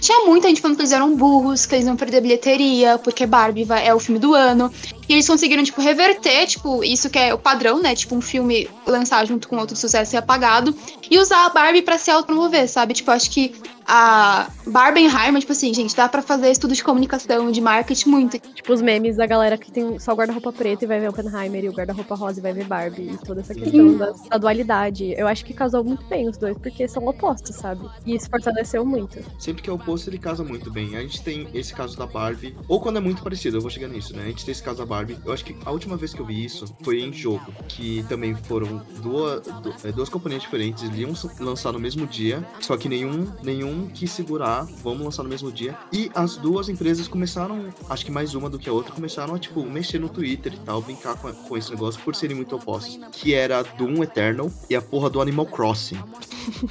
[0.00, 3.24] tinha muita gente falando que eles eram burros, que eles iam perder a bilheteria, porque
[3.26, 4.72] Barbie vai- é o filme do ano.
[5.08, 7.94] E eles conseguiram, tipo, reverter, tipo, isso que é o padrão, né?
[7.94, 10.74] Tipo, um filme lançar junto com outro sucesso e apagado.
[11.10, 12.94] E usar a Barbie pra se autopromover, sabe?
[12.94, 13.54] Tipo, acho que
[13.86, 18.38] a Barbenheimer, tipo assim, gente, dá pra fazer estudo de comunicação, de marketing muito.
[18.38, 21.64] Tipo, os memes da galera que tem só o guarda-roupa preto e vai ver Oppenheimer
[21.64, 23.10] e o guarda-roupa rosa e vai ver Barbie.
[23.12, 25.14] E toda essa questão da, da dualidade.
[25.16, 27.88] Eu acho que casou muito bem os dois, porque são opostos, sabe?
[28.06, 29.18] E isso fortaleceu muito.
[29.38, 30.96] Sempre que é oposto, ele casa muito bem.
[30.96, 33.88] A gente tem esse caso da Barbie, ou quando é muito parecido, eu vou chegar
[33.88, 34.22] nisso, né?
[34.24, 35.16] A gente tem esse caso da Barbie.
[35.24, 38.34] Eu acho que a última vez que eu vi isso foi em jogo, que também
[38.34, 39.42] foram duas,
[39.84, 44.10] é, duas componentes diferentes, eles iam lançar no mesmo dia, só que nenhum, nenhum quis
[44.10, 45.76] segurar, vamos lançar no mesmo dia.
[45.92, 49.38] E as duas empresas começaram, acho que mais uma do que a outra, começaram a,
[49.38, 52.98] tipo, mexer no Twitter e tal, brincar com, com esse negócio por serem muito opostos.
[53.12, 55.98] Que era Doom Eternal e a porra do Animal Crossing.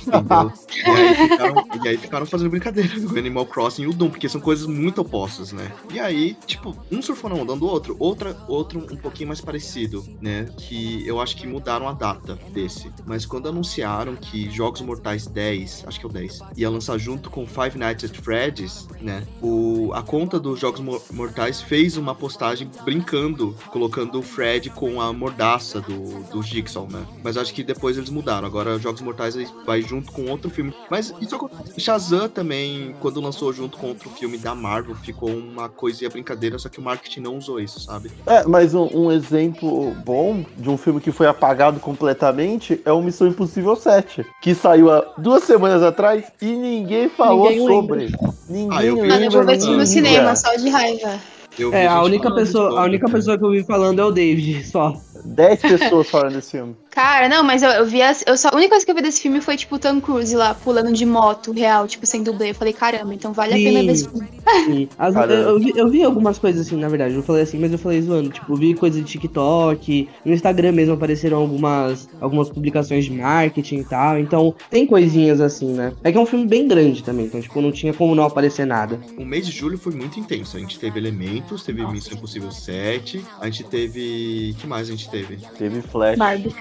[0.76, 4.10] E aí, ficaram, e aí ficaram fazendo brincadeira com o Animal Crossing e o Doom,
[4.10, 5.72] porque são coisas muito opostas, né?
[5.94, 10.06] E aí, tipo, um surfou na onda do outro, outra, outro um pouquinho mais parecido,
[10.22, 10.50] né?
[10.58, 12.92] Que eu acho que mudaram a data desse.
[13.06, 17.30] Mas quando anunciaram que Jogos Mortais 10, acho que é o 10, ia lançar junto
[17.30, 19.24] com Five Nights at Freddy's, né?
[19.42, 25.02] O, a conta dos Jogos Mo- Mortais fez uma postagem brincando, colocando o Fred com
[25.02, 27.04] a mordaça do, do Jigsaw, né?
[27.24, 28.48] Mas acho que depois eles mudaram.
[28.48, 30.74] Agora Jogos Mortais vai junto com outro filme.
[30.89, 31.80] Mas isso acontece.
[31.80, 36.70] Shazam também, quando lançou junto com outro filme da Marvel, ficou uma coisinha brincadeira, só
[36.70, 38.12] que o marketing não usou isso, sabe?
[38.26, 43.02] É, mas um, um exemplo bom de um filme que foi apagado completamente é o
[43.02, 48.12] Missão Impossível 7, que saiu há duas semanas atrás e ninguém falou Ninguém sobre.
[48.50, 51.20] Ninguém Ah, eu eu vou ver lembra isso no cinema, só de raiva.
[51.60, 54.66] Eu É, a única pessoa, a única pessoa que eu vi falando é o David,
[54.66, 54.94] só.
[55.24, 56.76] Dez pessoas falando desse filme.
[56.92, 59.02] Cara, não, mas eu, eu vi as, eu só, a única coisa que eu vi
[59.02, 62.50] desse filme foi, tipo, o Tom Cruise lá, pulando de moto real, tipo, sem dublê.
[62.50, 63.86] Eu falei, caramba, então vale a pena Sim.
[63.86, 64.28] ver esse filme.
[64.66, 64.90] Sim.
[65.00, 65.34] As- Caramba.
[65.52, 67.14] eu, vi, eu vi algumas coisas assim, na verdade.
[67.16, 68.30] Eu falei assim, mas eu falei zoando.
[68.30, 70.10] Tipo, eu vi coisa de TikTok.
[70.26, 74.20] No Instagram mesmo apareceram algumas, algumas publicações de marketing e tal.
[74.20, 75.94] Então, tem coisinhas assim, né?
[76.04, 77.26] É que é um filme bem grande também.
[77.28, 79.00] Então, tipo, não tinha como não aparecer nada.
[79.18, 80.58] O mês de julho foi muito intenso.
[80.58, 84.56] A gente teve Elementos, teve Missão Impossível 7, a gente teve.
[84.60, 85.38] que mais a gente teve?
[85.58, 86.18] Teve Flash.
[86.18, 86.56] Barbie.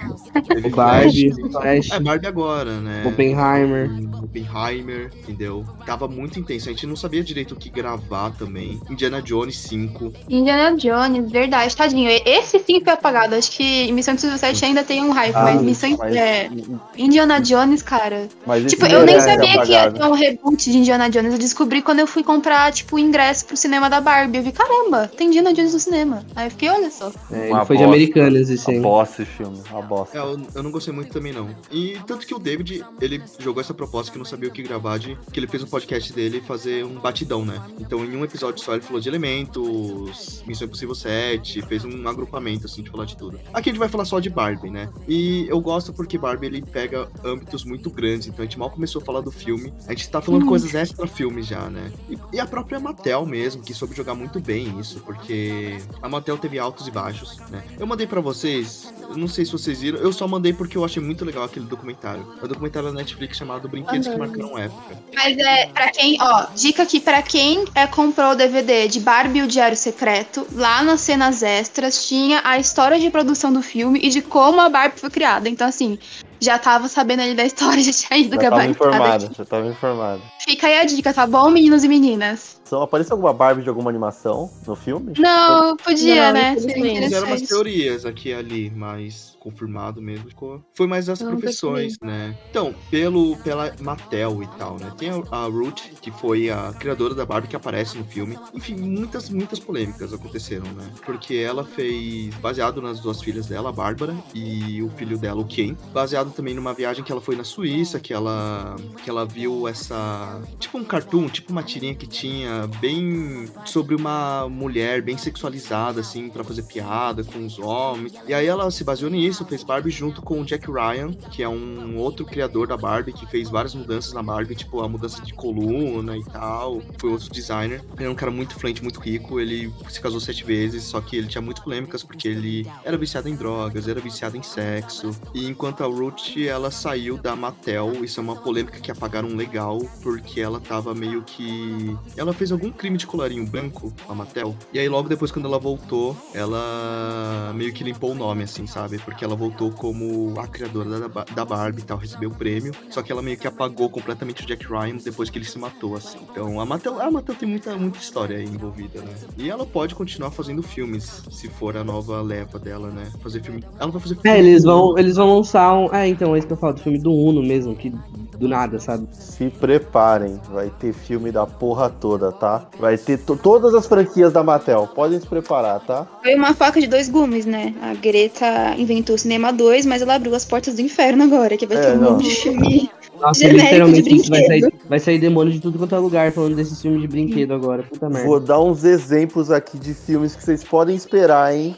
[0.49, 1.53] Teve Barbie, Flash.
[1.53, 3.05] Flash, É, Barbie agora, né?
[3.07, 3.91] Oppenheimer.
[4.23, 5.65] Oppenheimer, entendeu?
[5.87, 6.69] Tava muito intenso.
[6.69, 8.81] A gente não sabia direito o que gravar também.
[8.91, 10.13] Indiana Jones 5.
[10.29, 12.11] Indiana Jones, verdade, tadinho.
[12.25, 13.35] Esse sim foi apagado.
[13.35, 16.51] Acho que Missão Impossível 7 ainda tem um hype, Ah, mas Missão mas- é,
[16.97, 18.29] Indiana Jones, cara.
[18.67, 21.33] Tipo, eu nem ser sabia que ia ter um reboot de Indiana Jones.
[21.33, 24.39] Eu descobri quando eu fui comprar, tipo, o ingresso pro cinema da Barbie.
[24.39, 26.25] Eu vi, caramba, tem Indiana Jones no cinema.
[26.35, 27.13] Aí eu fiquei, olha só.
[27.31, 27.97] É, ele Uma foi de bosta.
[27.97, 28.81] Americanas, esse Uma aí.
[28.81, 30.17] bosta esse filme, uma bosta.
[30.17, 31.51] É, eu, eu não gostei muito também, não.
[31.71, 34.99] E tanto que o David, ele jogou essa proposta que não sabia o que gravar,
[34.99, 37.61] de que ele fez um podcast dele fazer um batidão, né?
[37.79, 42.67] Então, em um episódio só, ele falou de elementos, Missão Impossível 7, fez um agrupamento,
[42.67, 43.39] assim, de falar de tudo.
[43.53, 44.89] Aqui a gente vai falar só de Barbie, né?
[45.09, 49.03] E eu gosto porque Barbie, ele pega âmbitos muito grandes, então a gente mal começou
[49.03, 51.91] a falar do filme, a gente tá falando coisas extra-filme já, né?
[52.09, 56.39] E, e a própria Mattel mesmo, que soube jogar muito bem isso, porque a Mattel
[56.39, 57.63] teve altos e baixos, né?
[57.79, 61.03] Eu mandei pra vocês, não sei se vocês viram, eu só mandei porque eu achei
[61.03, 62.27] muito legal aquele documentário.
[62.41, 64.99] É um documentário da Netflix chamado Brinquedos que Marcaram Época.
[65.15, 69.41] Mas é, pra quem, ó, dica aqui pra quem é, comprou o DVD de Barbie
[69.41, 74.01] e o Diário Secreto, lá nas cenas extras tinha a história de produção do filme
[74.03, 75.49] e de como a Barbie foi criada.
[75.49, 75.99] Então, assim,
[76.41, 79.35] já tava sabendo ali da história, já tinha ido Já tava informado, aqui.
[79.37, 80.23] já tava informado.
[80.41, 82.61] Fica aí a dica, tá bom, meninos e meninas?
[82.65, 85.13] Só apareceu alguma Barbie de alguma animação no filme?
[85.19, 86.57] Não, podia, Não, né?
[86.59, 87.03] Seria.
[87.03, 90.31] Fizeram umas teorias aqui e ali, mas confirmado mesmo.
[90.75, 92.39] Foi mais as Não, profissões, né?
[92.51, 94.93] Então, pelo, pela Mattel e tal, né?
[94.97, 98.39] Tem a, a Ruth, que foi a criadora da Barbie que aparece no filme.
[98.55, 100.91] Enfim, muitas, muitas polêmicas aconteceram, né?
[101.05, 105.45] Porque ela fez, baseado nas duas filhas dela, a Bárbara e o filho dela, o
[105.45, 109.67] Ken, baseado também numa viagem que ela foi na Suíça, que ela, que ela viu
[109.67, 110.41] essa.
[110.59, 116.29] Tipo um cartoon, tipo uma tirinha que tinha bem sobre uma mulher bem sexualizada, assim,
[116.29, 118.13] pra fazer piada com os homens.
[118.27, 121.49] E aí ela se baseou nisso, fez Barbie junto com o Jack Ryan, que é
[121.49, 125.33] um outro criador da Barbie, que fez várias mudanças na Barbie, tipo a mudança de
[125.35, 126.81] coluna e tal.
[126.99, 127.83] Foi outro designer.
[127.97, 129.41] Ele é um cara muito influente, muito rico.
[129.41, 133.29] Ele se casou sete vezes, só que ele tinha muitas polêmicas porque ele era viciado
[133.29, 135.11] em drogas, era viciado em sexo.
[135.35, 139.81] E enquanto a Ruth, ela saiu da Mattel, isso é uma polêmica que apagaram legal,
[140.03, 141.97] porque ela tava meio que.
[142.17, 144.57] Ela fez algum crime de colarinho branco, a Mattel.
[144.73, 148.99] E aí logo depois, quando ela voltou, ela meio que limpou o nome, assim, sabe?
[148.99, 152.73] Porque ela voltou como a criadora da, da Barbie e tal, recebeu o prêmio.
[152.91, 155.97] Só que ela meio que apagou completamente o Jack Ryan depois que ele se matou,
[155.97, 156.19] assim.
[156.31, 159.15] Então a Mattel, a Mattel tem muita, muita história aí envolvida, né?
[159.37, 163.11] E ela pode continuar fazendo filmes, se for a nova leva dela, né?
[163.21, 163.65] Fazer filme.
[163.79, 164.31] Ela vai fazer filme.
[164.31, 165.95] É, eles vão, eles vão lançar um.
[165.95, 167.93] É, então, é isso que eu falo, do filme do Uno mesmo, que
[168.41, 169.07] do nada, sabe?
[169.13, 172.65] Se preparem, vai ter filme da porra toda, tá?
[172.79, 174.89] Vai ter to- todas as franquias da Mattel.
[174.95, 176.07] Podem se preparar, tá?
[176.23, 177.75] Foi uma faca de dois gumes, né?
[177.83, 181.67] A Greta inventou o Cinema 2, mas ela abriu as portas do inferno agora, que
[181.67, 182.13] vai É, ter um não.
[182.13, 182.91] monte de filme.
[183.21, 186.33] Nossa, Genérico literalmente de isso vai sair, vai sair demônio de tudo quanto é lugar
[186.33, 187.83] falando desses filmes de brinquedo agora.
[187.83, 188.27] Puta merda.
[188.27, 191.77] Vou dar uns exemplos aqui de filmes que vocês podem esperar, hein?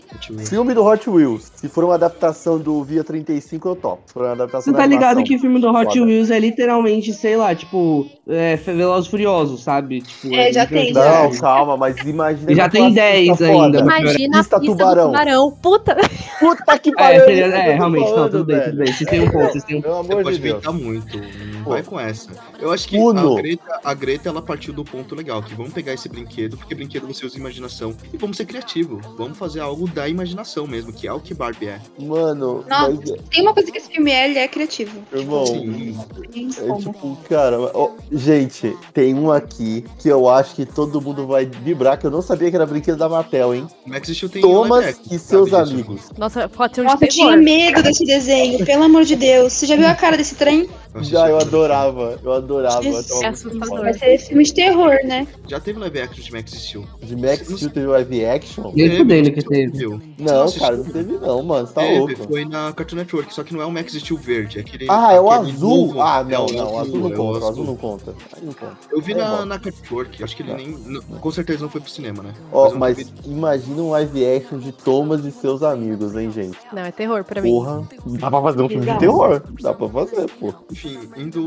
[0.49, 1.51] Filme do Hot Wheels.
[1.57, 4.03] Se for uma adaptação do Via 35, eu topo.
[4.07, 5.25] Se for uma adaptação Você tá ligado animação.
[5.25, 6.05] que o filme do Hot Foda.
[6.07, 10.01] Wheels é literalmente, sei lá, tipo, é, Velozes e Furiosos, sabe?
[10.01, 12.55] Tipo, É, já tem, Não, calma, mas imagina.
[12.55, 15.03] Já que tem uma 10 pista ainda, Imagina a Pista pista tubarão.
[15.07, 15.51] do tubarão.
[15.63, 15.97] Puta!
[16.41, 17.21] Puta que É, pariu.
[17.23, 18.93] é, tô realmente, não, tudo bem, tudo bem.
[18.93, 20.67] Vocês têm um ponto, vocês têm um Pelo Você amor pode de Deus.
[20.75, 21.21] muito.
[21.63, 21.71] Não Pô.
[21.71, 22.31] vai com essa.
[22.59, 23.33] Eu acho que Uno.
[23.33, 26.75] a Greta, a Greta, ela partiu do ponto legal, que vamos pegar esse brinquedo, porque
[26.75, 29.01] brinquedo você usa imaginação, e vamos ser criativo.
[29.17, 31.81] Vamos fazer algo da imaginação mesmo, que é o que Barbie é.
[31.99, 35.03] Mano, Nossa, mas, tem uma coisa que esse filme é, ele é criativo.
[35.13, 35.97] irmão, Sim.
[36.33, 41.27] Tem É tipo, cara, ó, gente, tem um aqui que eu acho que todo mundo
[41.27, 43.67] vai vibrar, que eu não sabia que era brinquedo da Mattel, hein?
[43.87, 45.61] Max Steel tem Thomas e sabe seus disso?
[45.63, 46.01] amigos.
[46.19, 49.53] Nossa, pode ser um Nossa, eu tinha medo desse desenho, pelo amor de Deus.
[49.53, 50.69] Você já viu a cara desse trem?
[51.01, 52.77] Já, eu aquele adorava, eu adorava.
[52.85, 53.23] eu Jesus.
[53.23, 53.81] É assustador.
[53.81, 55.27] Vai ser filme de terror, né?
[55.49, 56.85] Já teve live action de Max Steel.
[57.03, 58.73] De Max Steel teve live action?
[58.75, 59.79] Nem fudendo que você teve.
[59.79, 60.01] viu?
[60.19, 62.29] Não, Você cara, não teve não, mano, você tá Teve, louco.
[62.29, 64.87] foi na Cartoon Network, só que não é o Max Steel verde, é aquele.
[64.89, 65.87] Ah, é o azul?
[65.89, 66.01] novo.
[66.03, 68.15] Ah, É, não, o não, azul não é o conta, azul não conta.
[68.37, 68.77] Aí não conta.
[68.91, 70.69] Eu vi É na, na Cartoon Network, acho que ele nem.
[70.87, 72.33] não- com certeza não foi pro cinema, né?
[72.53, 76.57] Ó, mas vi- imagina um live action de Thomas e seus amigos, hein, gente?
[76.73, 77.51] Não, é terror pra mim.
[77.51, 79.43] Porra, dá pra fazer um filme de terror.
[79.61, 80.55] Dá pra fazer, pô.
[80.71, 81.42] Enfim, indo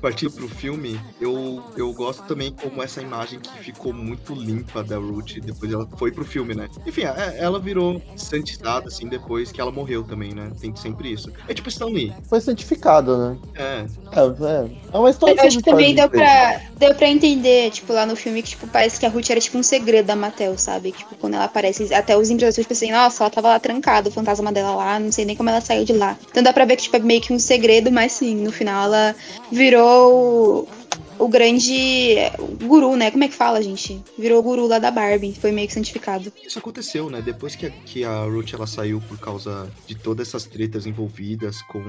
[0.00, 4.96] partindo pro filme, eu, eu gosto também como essa imagem que ficou muito limpa da
[4.96, 6.68] Ruth, depois ela foi pro filme, né?
[6.86, 10.50] Enfim, é- ela virou santidade, assim, depois que ela morreu também, né?
[10.60, 11.30] Tem sempre isso.
[11.48, 12.14] É tipo Stan Lee.
[12.28, 13.38] Foi santificado, né?
[13.54, 17.70] É, É, é, é uma história Eu acho que também deu pra, deu pra entender,
[17.70, 20.16] tipo, lá no filme, que, tipo, parece que a Ruth era, tipo, um segredo da
[20.16, 20.92] Mattel, sabe?
[20.92, 24.12] Tipo, quando ela aparece, até os empresários, tipo assim, nossa, ela tava lá trancada, o
[24.12, 26.16] fantasma dela lá, não sei nem como ela saiu de lá.
[26.30, 28.84] Então dá pra ver que, tipo, é meio que um segredo, mas sim, no final
[28.84, 29.05] ela
[29.52, 30.68] virou
[31.18, 32.16] o, grande
[32.64, 33.10] guru, né?
[33.10, 34.02] Como é que fala, gente?
[34.18, 36.32] Virou guru lá da Barbie, foi meio que santificado.
[36.44, 37.22] isso aconteceu, né?
[37.22, 41.62] Depois que a, que a Ruth ela saiu por causa de todas essas tretas envolvidas
[41.62, 41.82] com.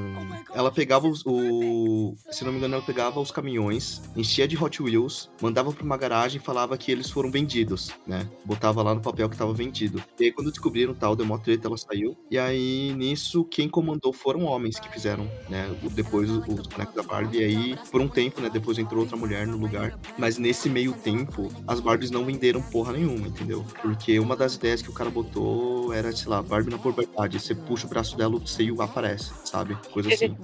[0.53, 1.23] Ela pegava os.
[1.25, 2.15] O...
[2.31, 5.97] Se não me engano, ela pegava os caminhões, enchia de Hot Wheels, mandava pra uma
[5.97, 8.27] garagem e falava que eles foram vendidos, né?
[8.45, 10.03] Botava lá no papel que tava vendido.
[10.19, 12.15] E aí, quando descobriram tal, deu uma treta, ela saiu.
[12.29, 15.69] E aí, nisso, quem comandou foram homens que fizeram, né?
[15.91, 17.39] Depois os bonecos da Barbie.
[17.39, 18.49] E aí, por um tempo, né?
[18.49, 19.97] Depois entrou outra outra mulher no lugar.
[20.17, 23.65] Mas nesse meio tempo, as Barbies não venderam porra nenhuma, entendeu?
[23.81, 27.39] Porque uma das ideias que o cara botou era, sei lá, Barbie na puberdade.
[27.39, 29.75] Você puxa o braço dela, o seio aparece, sabe?
[29.91, 30.35] Coisa assim.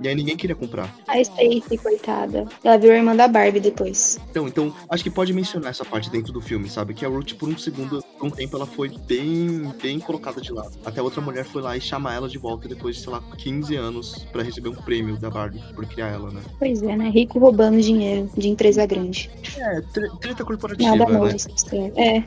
[0.00, 0.94] E aí ninguém queria comprar.
[1.08, 2.46] A Stacy, coitada.
[2.62, 4.18] Ela virou irmã da Barbie depois.
[4.30, 6.94] Então, então, acho que pode mencionar essa parte dentro do filme, sabe?
[6.94, 10.52] Que a Ruth, por um segundo, por um tempo, ela foi bem, bem colocada de
[10.52, 10.72] lado.
[10.84, 13.76] Até outra mulher foi lá e chama ela de volta depois de, sei lá, 15
[13.76, 16.40] anos pra receber um prêmio da Barbie por criar ela, né?
[16.58, 17.08] Pois é, né?
[17.08, 19.30] Rico roubando dinheiro de empresa grande.
[19.56, 21.18] É, tre- treta corporativa, Nada né?
[21.18, 21.92] novo, história.
[21.96, 22.22] É,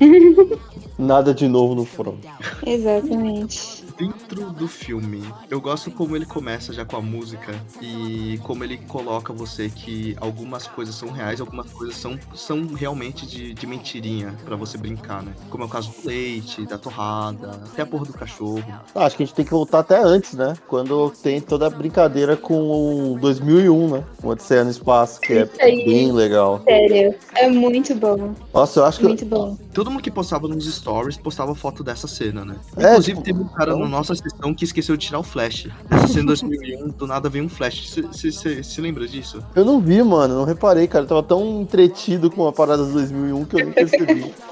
[0.98, 2.20] Nada de novo no front.
[2.66, 3.83] exatamente.
[3.98, 8.78] Dentro do filme, eu gosto como ele começa já com a música e como ele
[8.78, 14.36] coloca você que algumas coisas são reais, algumas coisas são, são realmente de, de mentirinha
[14.46, 15.34] pra você brincar, né?
[15.50, 18.64] Como é o caso do leite, da torrada, até a porra do cachorro.
[18.96, 20.54] Ah, acho que a gente tem que voltar até antes, né?
[20.68, 24.04] Quando tem toda a brincadeira com o 2001, né?
[24.22, 26.62] O Odisseia no Espaço, que é bem legal.
[26.64, 27.16] Sério.
[27.36, 28.34] É muito bom.
[28.54, 29.06] Nossa, eu acho que.
[29.06, 29.58] Muito bom.
[29.74, 32.56] Todo mundo que postava nos stories postava foto dessa cena, né?
[32.78, 35.68] É, Inclusive, tipo, teve um cara na nossa sessão que esqueceu de tirar o flash.
[35.90, 37.98] Nessa cena 2001, do nada veio um flash.
[38.12, 39.44] Você se lembra disso?
[39.56, 41.06] Eu não vi, mano, não reparei, cara.
[41.06, 44.34] Eu tava tão entretido com a parada do 2001 que eu nem percebi.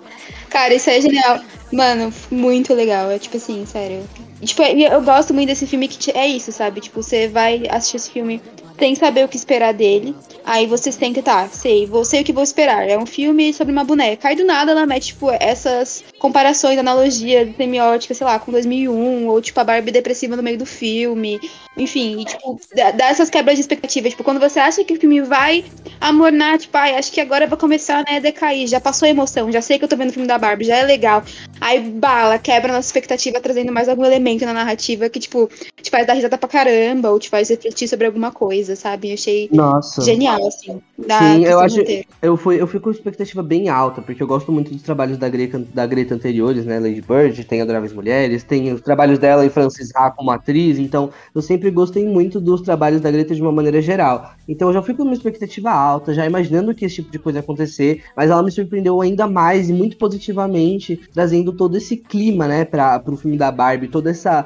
[0.49, 1.39] Cara, isso é genial.
[1.71, 3.09] Mano, muito legal.
[3.09, 4.03] É tipo assim, sério.
[4.41, 6.81] Tipo, eu gosto muito desse filme que é isso, sabe?
[6.81, 8.41] Tipo, você vai assistir esse filme
[8.81, 10.15] sem saber o que esperar dele.
[10.43, 12.89] Aí você senta, tá, sei, vou sei o que vou esperar.
[12.89, 14.27] É um filme sobre uma boneca.
[14.27, 19.39] Aí do nada ela mete, tipo, essas comparações, analogias, semióticas, sei lá, com 2001, ou
[19.39, 21.39] tipo a Barbie depressiva no meio do filme.
[21.77, 24.09] Enfim, e, tipo, dá essas quebras de expectativa.
[24.09, 25.63] Tipo, quando você acha que o filme vai
[25.99, 28.67] amornar, tipo, ai, acho que agora vai começar, né, a decair.
[28.67, 30.77] Já passou a emoção, já sei que eu tô vendo o filme da Barbie, já
[30.77, 31.23] é legal.
[31.59, 35.47] Aí bala, quebra nossa expectativa, trazendo mais algum elemento na narrativa que, tipo,
[35.81, 39.09] te faz dar risada pra caramba, ou te faz refletir sobre alguma coisa, sabe?
[39.09, 40.01] Eu achei Nossa.
[40.01, 40.81] genial, assim.
[40.97, 41.77] Sim, eu acho.
[42.21, 45.27] Eu fui, eu fui com expectativa bem alta, porque eu gosto muito dos trabalhos da
[45.27, 46.79] Greta, da Greta anteriores, né?
[46.79, 51.09] Lady Bird, tem Adoráveis Mulheres, tem os trabalhos dela e Francis Ha como atriz, então
[51.33, 54.33] eu sempre gostei muito dos trabalhos da Greta de uma maneira geral.
[54.47, 57.39] Então eu já fui com uma expectativa alta, já imaginando que esse tipo de coisa
[57.39, 62.47] ia acontecer, mas ela me surpreendeu ainda mais e muito positivamente, trazendo todo esse clima,
[62.47, 64.45] né, para pro filme da Barbie, toda essa,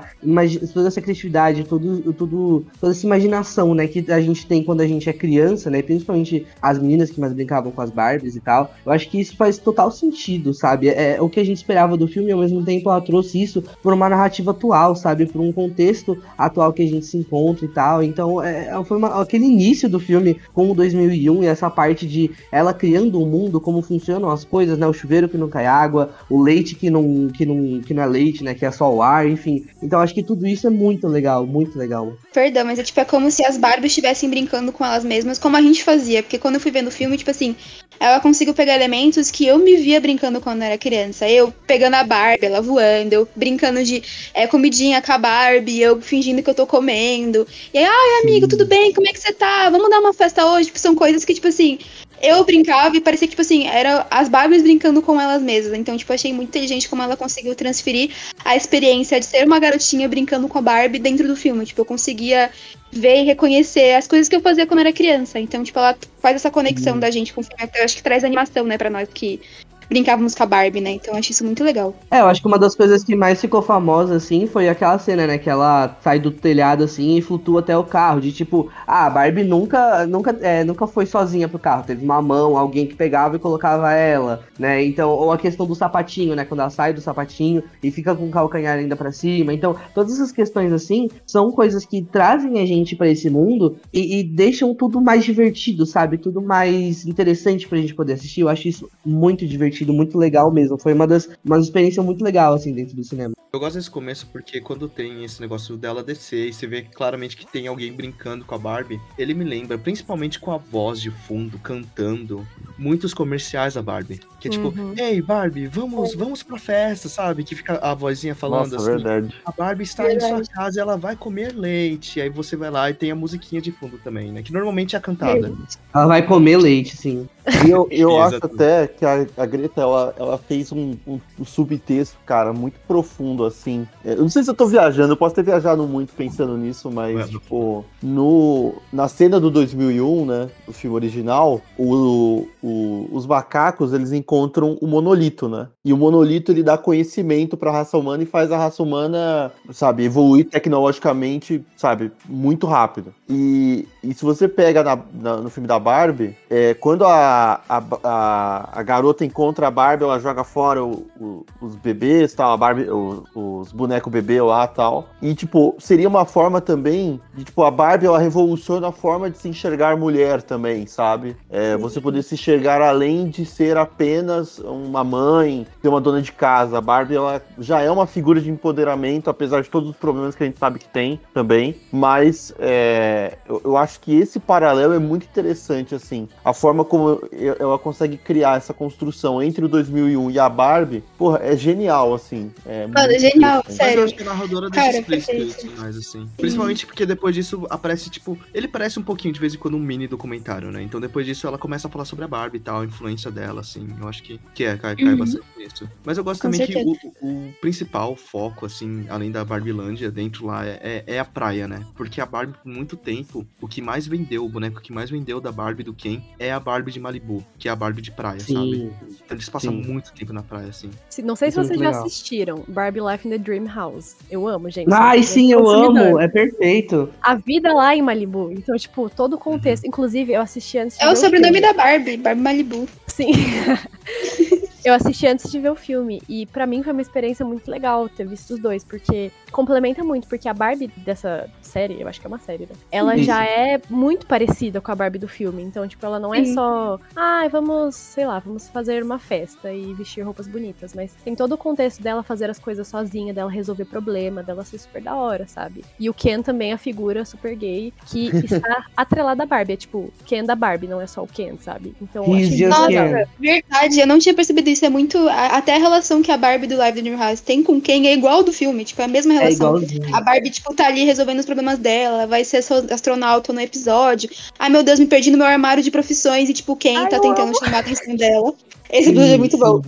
[0.74, 4.88] toda essa criatividade, todo, todo, toda essa imaginação, né, que a gente tem quando a
[4.88, 8.74] gente é criança, né, principalmente as meninas que mais brincavam com as Barbies e tal.
[8.86, 10.90] Eu acho que isso faz total sentido, sabe?
[10.90, 13.64] É o que a gente esperava do filme e ao mesmo tempo ela trouxe isso
[13.82, 15.26] por uma narrativa atual, sabe?
[15.26, 18.04] Por um contexto atual que a gente se encontra e tal.
[18.04, 22.32] Então, é, foi uma- aquele início do filme com o 2001 e essa parte de
[22.52, 24.88] ela criando um mundo, como funcionam as coisas, né?
[24.88, 28.06] O chuveiro que não cai água, o leite que não, que não, que não é
[28.06, 28.54] leite, né?
[28.54, 29.66] Que é só o ar, enfim.
[29.82, 32.14] Então, acho que tudo isso é muito legal, muito legal.
[32.34, 35.56] Perdão, mas é tipo, é como se as Barbies estivessem brincando com elas mesmas, como
[35.56, 36.22] a gente fazia.
[36.22, 37.56] Porque quando eu fui vendo o filme, tipo assim,
[38.00, 41.28] ela conseguiu pegar elementos que eu me via brincando quando eu era criança.
[41.30, 44.04] Eu pegando a Barbie, ela voando, eu brincando de
[44.34, 47.48] é, comidinha com a Barbie, eu fingindo que eu tô comendo.
[47.74, 48.94] E aí, ai, amigo, tudo bem?
[48.94, 49.70] Como é que você tá?
[49.70, 50.66] Vamos dar uma festa hoje?
[50.68, 51.80] Tipo, são coisas que, tipo assim,
[52.22, 55.78] eu brincava e parecia que, tipo assim, era as Barbies brincando com elas mesmas.
[55.78, 58.12] Então, tipo, achei muito inteligente como ela conseguiu transferir
[58.44, 61.66] a experiência de ser uma garotinha brincando com a Barbie dentro do filme.
[61.66, 62.50] Tipo, eu conseguia
[62.96, 65.40] ver e reconhecer as coisas que eu fazia quando era criança.
[65.40, 67.72] Então, tipo, ela faz essa conexão da gente com o filme.
[67.76, 69.42] Eu acho que traz animação, né, pra nós que
[69.90, 70.92] brincávamos com a Barbie, né?
[70.92, 71.96] Então, eu acho isso muito legal.
[72.10, 75.28] É, eu acho que uma das coisas que mais ficou famosa, assim, foi aquela cena,
[75.28, 75.38] né?
[75.38, 78.22] Que ela sai do telhado, assim, e flutua até o carro.
[78.22, 81.84] De tipo, ah, a Barbie nunca, nunca, é, nunca foi sozinha pro carro.
[81.84, 84.84] Teve uma mão, alguém que pegava e colocava ela, né?
[84.84, 86.46] Então, ou a questão do sapatinho, né?
[86.46, 89.54] Quando ela sai do sapatinho e fica com o calcanhar ainda pra cima.
[89.54, 94.20] Então, todas essas questões, assim, são coisas que trazem a gente pra esse mundo e,
[94.20, 96.18] e deixam tudo mais divertido, sabe?
[96.18, 98.42] Tudo mais interessante pra gente poder assistir.
[98.42, 100.78] Eu acho isso muito divertido, muito legal mesmo.
[100.78, 103.34] Foi uma das uma experiência muito legal, assim, dentro do cinema.
[103.52, 107.38] Eu gosto desse começo porque quando tem esse negócio dela descer e você vê claramente
[107.38, 111.10] que tem alguém brincando com a Barbie, ele me lembra, principalmente com a voz de
[111.10, 112.46] fundo, cantando,
[112.78, 114.20] muitos comerciais da Barbie.
[114.42, 114.94] Que é tipo, Uhum.
[114.98, 117.44] ei Barbie, vamos, vamos pra festa, sabe?
[117.46, 118.86] Que fica a vozinha falando Nossa, assim.
[119.04, 119.34] verdade.
[119.46, 120.50] A Barbie está em sua Verdade.
[120.50, 122.20] casa e ela vai comer leite.
[122.20, 124.44] Aí você vai lá e tem a musiquinha de fundo também, né?
[124.44, 125.54] Que normalmente é cantada.
[125.94, 127.28] Ela vai comer leite, sim.
[127.66, 131.20] E eu, eu acho até que a, a Gre- Greta, ela, ela fez um, um,
[131.40, 133.88] um subtexto, cara, muito profundo, assim.
[134.04, 136.92] É, Eu não sei se eu tô viajando, eu posso ter viajado muito pensando nisso,
[136.92, 137.24] mas, Ué.
[137.28, 144.12] tipo, no, na cena do 2001, né, do filme original, o, o- os macacos, eles
[144.12, 145.68] encontram o monolito, né?
[145.84, 150.04] E o monolito, ele dá conhecimento pra raça humana e faz a raça humana, sabe,
[150.04, 153.14] evoluir tecnologicamente, sabe, muito rápido.
[153.30, 157.35] E, e se você pega na- na- no filme da Barbie, é, quando a,
[157.70, 162.52] a, a, a garota encontra a Barbie, ela joga fora o- o- os bebês, tal,
[162.52, 165.08] a Barbie, o- os bonecos bebê lá tal.
[165.22, 169.38] E, tipo, seria uma forma também de, tipo, a Barbie, ela revoluciona a forma de
[169.38, 171.36] se enxergar mulher também, sabe?
[171.50, 176.32] É, você poder se enxergar além de ser apenas uma mãe, ser uma dona de
[176.32, 176.78] casa.
[176.78, 180.44] A Barbie, ela já é uma figura de empoderamento, apesar de todos os problemas que
[180.44, 181.76] a gente sabe que tem também.
[181.92, 186.28] Mas é, eu, eu acho que esse paralelo é muito interessante, assim.
[186.44, 187.22] A forma como
[187.60, 192.52] ela consegue criar essa construção entre o 2001 e a Barbie, porra, é genial, assim.
[192.66, 193.66] É Mano, muito genial, interessante.
[193.68, 194.04] Mas eu sério.
[194.04, 196.28] acho que a narradora deixa Cara, explícito mais, assim.
[196.38, 199.80] Principalmente porque depois disso aparece, tipo, ele parece um pouquinho de vez em quando um
[199.80, 200.82] mini documentário, né?
[200.82, 203.62] Então depois disso ela começa a falar sobre a Barbie e tal, a influência dela,
[203.62, 203.88] assim.
[204.00, 205.18] Eu acho que, que é, cai, cai Uhum.
[205.18, 205.90] bastante nisso.
[206.04, 207.14] Mas eu gosto Com também que o, certeza.
[207.22, 211.86] o principal foco, assim, além da Barbilândia, dentro lá, é, é a praia, né?
[211.96, 215.40] Porque a Barbie, por muito tempo, o que mais vendeu, o boneco que mais vendeu
[215.42, 217.15] da Barbie do Ken é a Barbie de Malibu,
[217.60, 218.54] que é a Barbie de praia, sabe?
[218.54, 218.92] Sim.
[219.26, 219.82] Então eles passam Sim.
[219.92, 220.90] muito tempo na praia, assim.
[221.10, 222.02] Se- Não sei se vocês já legal.
[222.06, 224.16] assistiram Barbie Life in the Dream House.
[224.30, 224.92] Eu amo, gente.
[224.94, 226.20] Ai, sim, eu amo.
[226.20, 227.10] É perfeito.
[227.22, 228.52] A vida lá em Malibu.
[228.52, 229.86] Então, tipo, todo o contexto.
[229.86, 231.62] Inclusive, eu assisti antes de É ver o sobrenome filme.
[231.62, 232.88] da Barbie, Barbie Malibu.
[233.08, 233.32] Sim.
[234.84, 236.22] eu assisti antes de ver o filme.
[236.30, 238.84] E pra mim foi uma experiência muito legal ter visto os dois.
[238.84, 240.28] Porque complementa muito.
[240.28, 242.76] Porque a Barbie dessa série, eu acho que é uma série, né?
[242.92, 243.24] Ela Isso.
[243.24, 245.64] já é muito parecida com a Barbie do filme.
[245.64, 246.54] Então, tipo, ela não é Sim.
[246.54, 247.00] só.
[247.16, 250.94] Ai, vamos, sei lá, vamos fazer uma festa e vestir roupas bonitas.
[250.94, 254.78] Mas tem todo o contexto dela fazer as coisas sozinha, dela resolver problema, dela ser
[254.78, 255.86] super da hora, sabe?
[255.98, 259.74] E o Ken também é a figura super gay que está atrelada à Barbie.
[259.74, 261.96] É tipo, Ken da Barbie, não é só o Ken, sabe?
[262.02, 262.88] Então, eu Ken.
[262.88, 263.28] legal.
[263.40, 264.86] Verdade, eu não tinha percebido isso.
[264.86, 265.18] É muito.
[265.30, 268.14] Até a relação que a Barbie do Live the New House tem com quem é
[268.14, 268.84] igual ao do filme.
[268.84, 270.16] Tipo, é a mesma É igualzinho.
[270.16, 274.30] A Barbie, tipo, tá ali resolvendo os problemas dela, vai ser astro- astronauta no episódio.
[274.58, 277.20] Ai, meu Deus, me perdi no meu armário de profissões e, tipo, quem Ai, tá
[277.20, 278.54] tentando chamar a atenção dela.
[278.90, 279.82] Esse episódio é muito bom.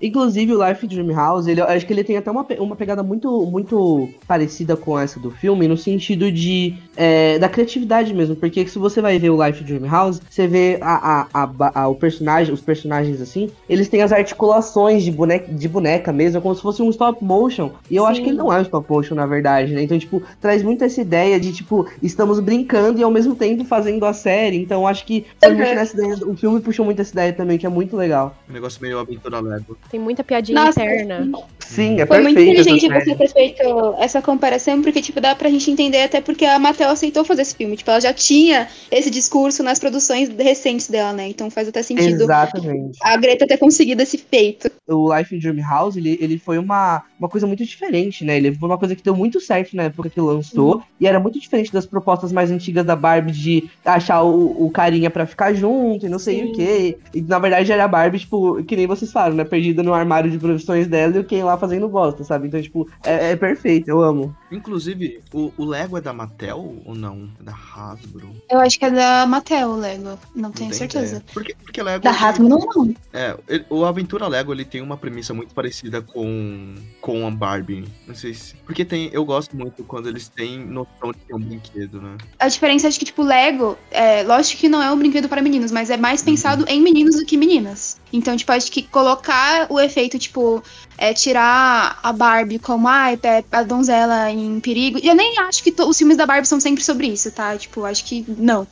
[0.00, 3.44] Inclusive, o Life Dream House, ele, acho que ele tem até uma, uma pegada muito,
[3.46, 8.36] muito parecida com essa do filme, no sentido de é, da criatividade mesmo.
[8.36, 11.88] Porque se você vai ver o Life Dream House, você vê a, a, a, a-
[11.88, 16.54] o personagem, os personagens assim, eles têm as articulações de boneca, de boneca mesmo, como
[16.54, 17.70] se fosse um stop motion.
[17.90, 18.22] E eu acho Sim.
[18.24, 19.82] que ele não é um stop motion, na verdade, né?
[19.82, 24.04] Então, tipo, traz muito essa ideia de, tipo, estamos brincando e ao mesmo tempo fazendo
[24.04, 24.58] a série.
[24.58, 25.54] Então, acho que Uhum.
[25.56, 26.16] nessa ideia.
[26.26, 28.36] O filme puxou muito essa ideia também, que é muito legal.
[28.48, 29.76] Um negócio meio aventura Lego.
[29.90, 31.30] Tem muita piadinha Nossa, interna.
[31.58, 33.62] Sim, é Foi muito inteligente você ter feito
[33.98, 37.54] essa comparação, porque, tipo, dá pra gente entender até porque a Mattel aceitou fazer esse
[37.54, 37.76] filme.
[37.76, 41.28] Tipo, ela já tinha esse discurso nas produções recentes dela, né?
[41.28, 42.98] Então faz até sentido Exatamente.
[43.02, 44.70] a Greta ter conseguido esse feito.
[44.88, 48.36] O Life in Dream House, ele, ele foi uma, uma coisa muito diferente, né?
[48.36, 50.82] Ele foi uma coisa que deu muito certo na época que lançou.
[51.00, 55.10] E era muito diferente das propostas mais antigas da Barbie de achar o, o carinha
[55.10, 56.50] pra ficar junto e não sei Sim.
[56.50, 56.98] o quê.
[57.14, 59.44] E na verdade era a Barbie, tipo, que nem vocês falaram, né?
[59.44, 62.48] Perdida no armário de profissões dela e o Ken lá fazendo bosta, sabe?
[62.48, 64.34] Então, tipo, é, é perfeito, eu amo.
[64.50, 67.28] Inclusive, o, o Lego é da Mattel ou não?
[67.40, 68.34] É da Hasbro?
[68.50, 70.18] Eu acho que é da Mattel, o Lego.
[70.34, 71.16] Não Não tenho certeza.
[71.16, 71.24] ideia.
[71.32, 72.02] Porque, porque Lego.
[72.04, 72.94] Da Hasbro não, não.
[73.12, 77.84] É, ele- o Aventura Lego ele tem uma premissa muito parecida com, com a Barbie.
[78.06, 78.54] Não sei se.
[78.64, 79.10] Porque tem.
[79.12, 82.16] Eu gosto muito quando eles têm noção de que é um brinquedo, né?
[82.38, 85.70] A diferença é que, tipo, Lego, é, lógico que não é um brinquedo para meninos,
[85.72, 88.00] mas é mais pensado em meninos do que meninas.
[88.12, 90.62] Então, tipo, acho que colocar o efeito, tipo,
[91.02, 95.00] é, tirar a Barbie como, ai, é a donzela em perigo.
[95.02, 97.56] E eu nem acho que os filmes da Barbie são sempre sobre isso, tá?
[97.58, 98.64] Tipo, acho que não.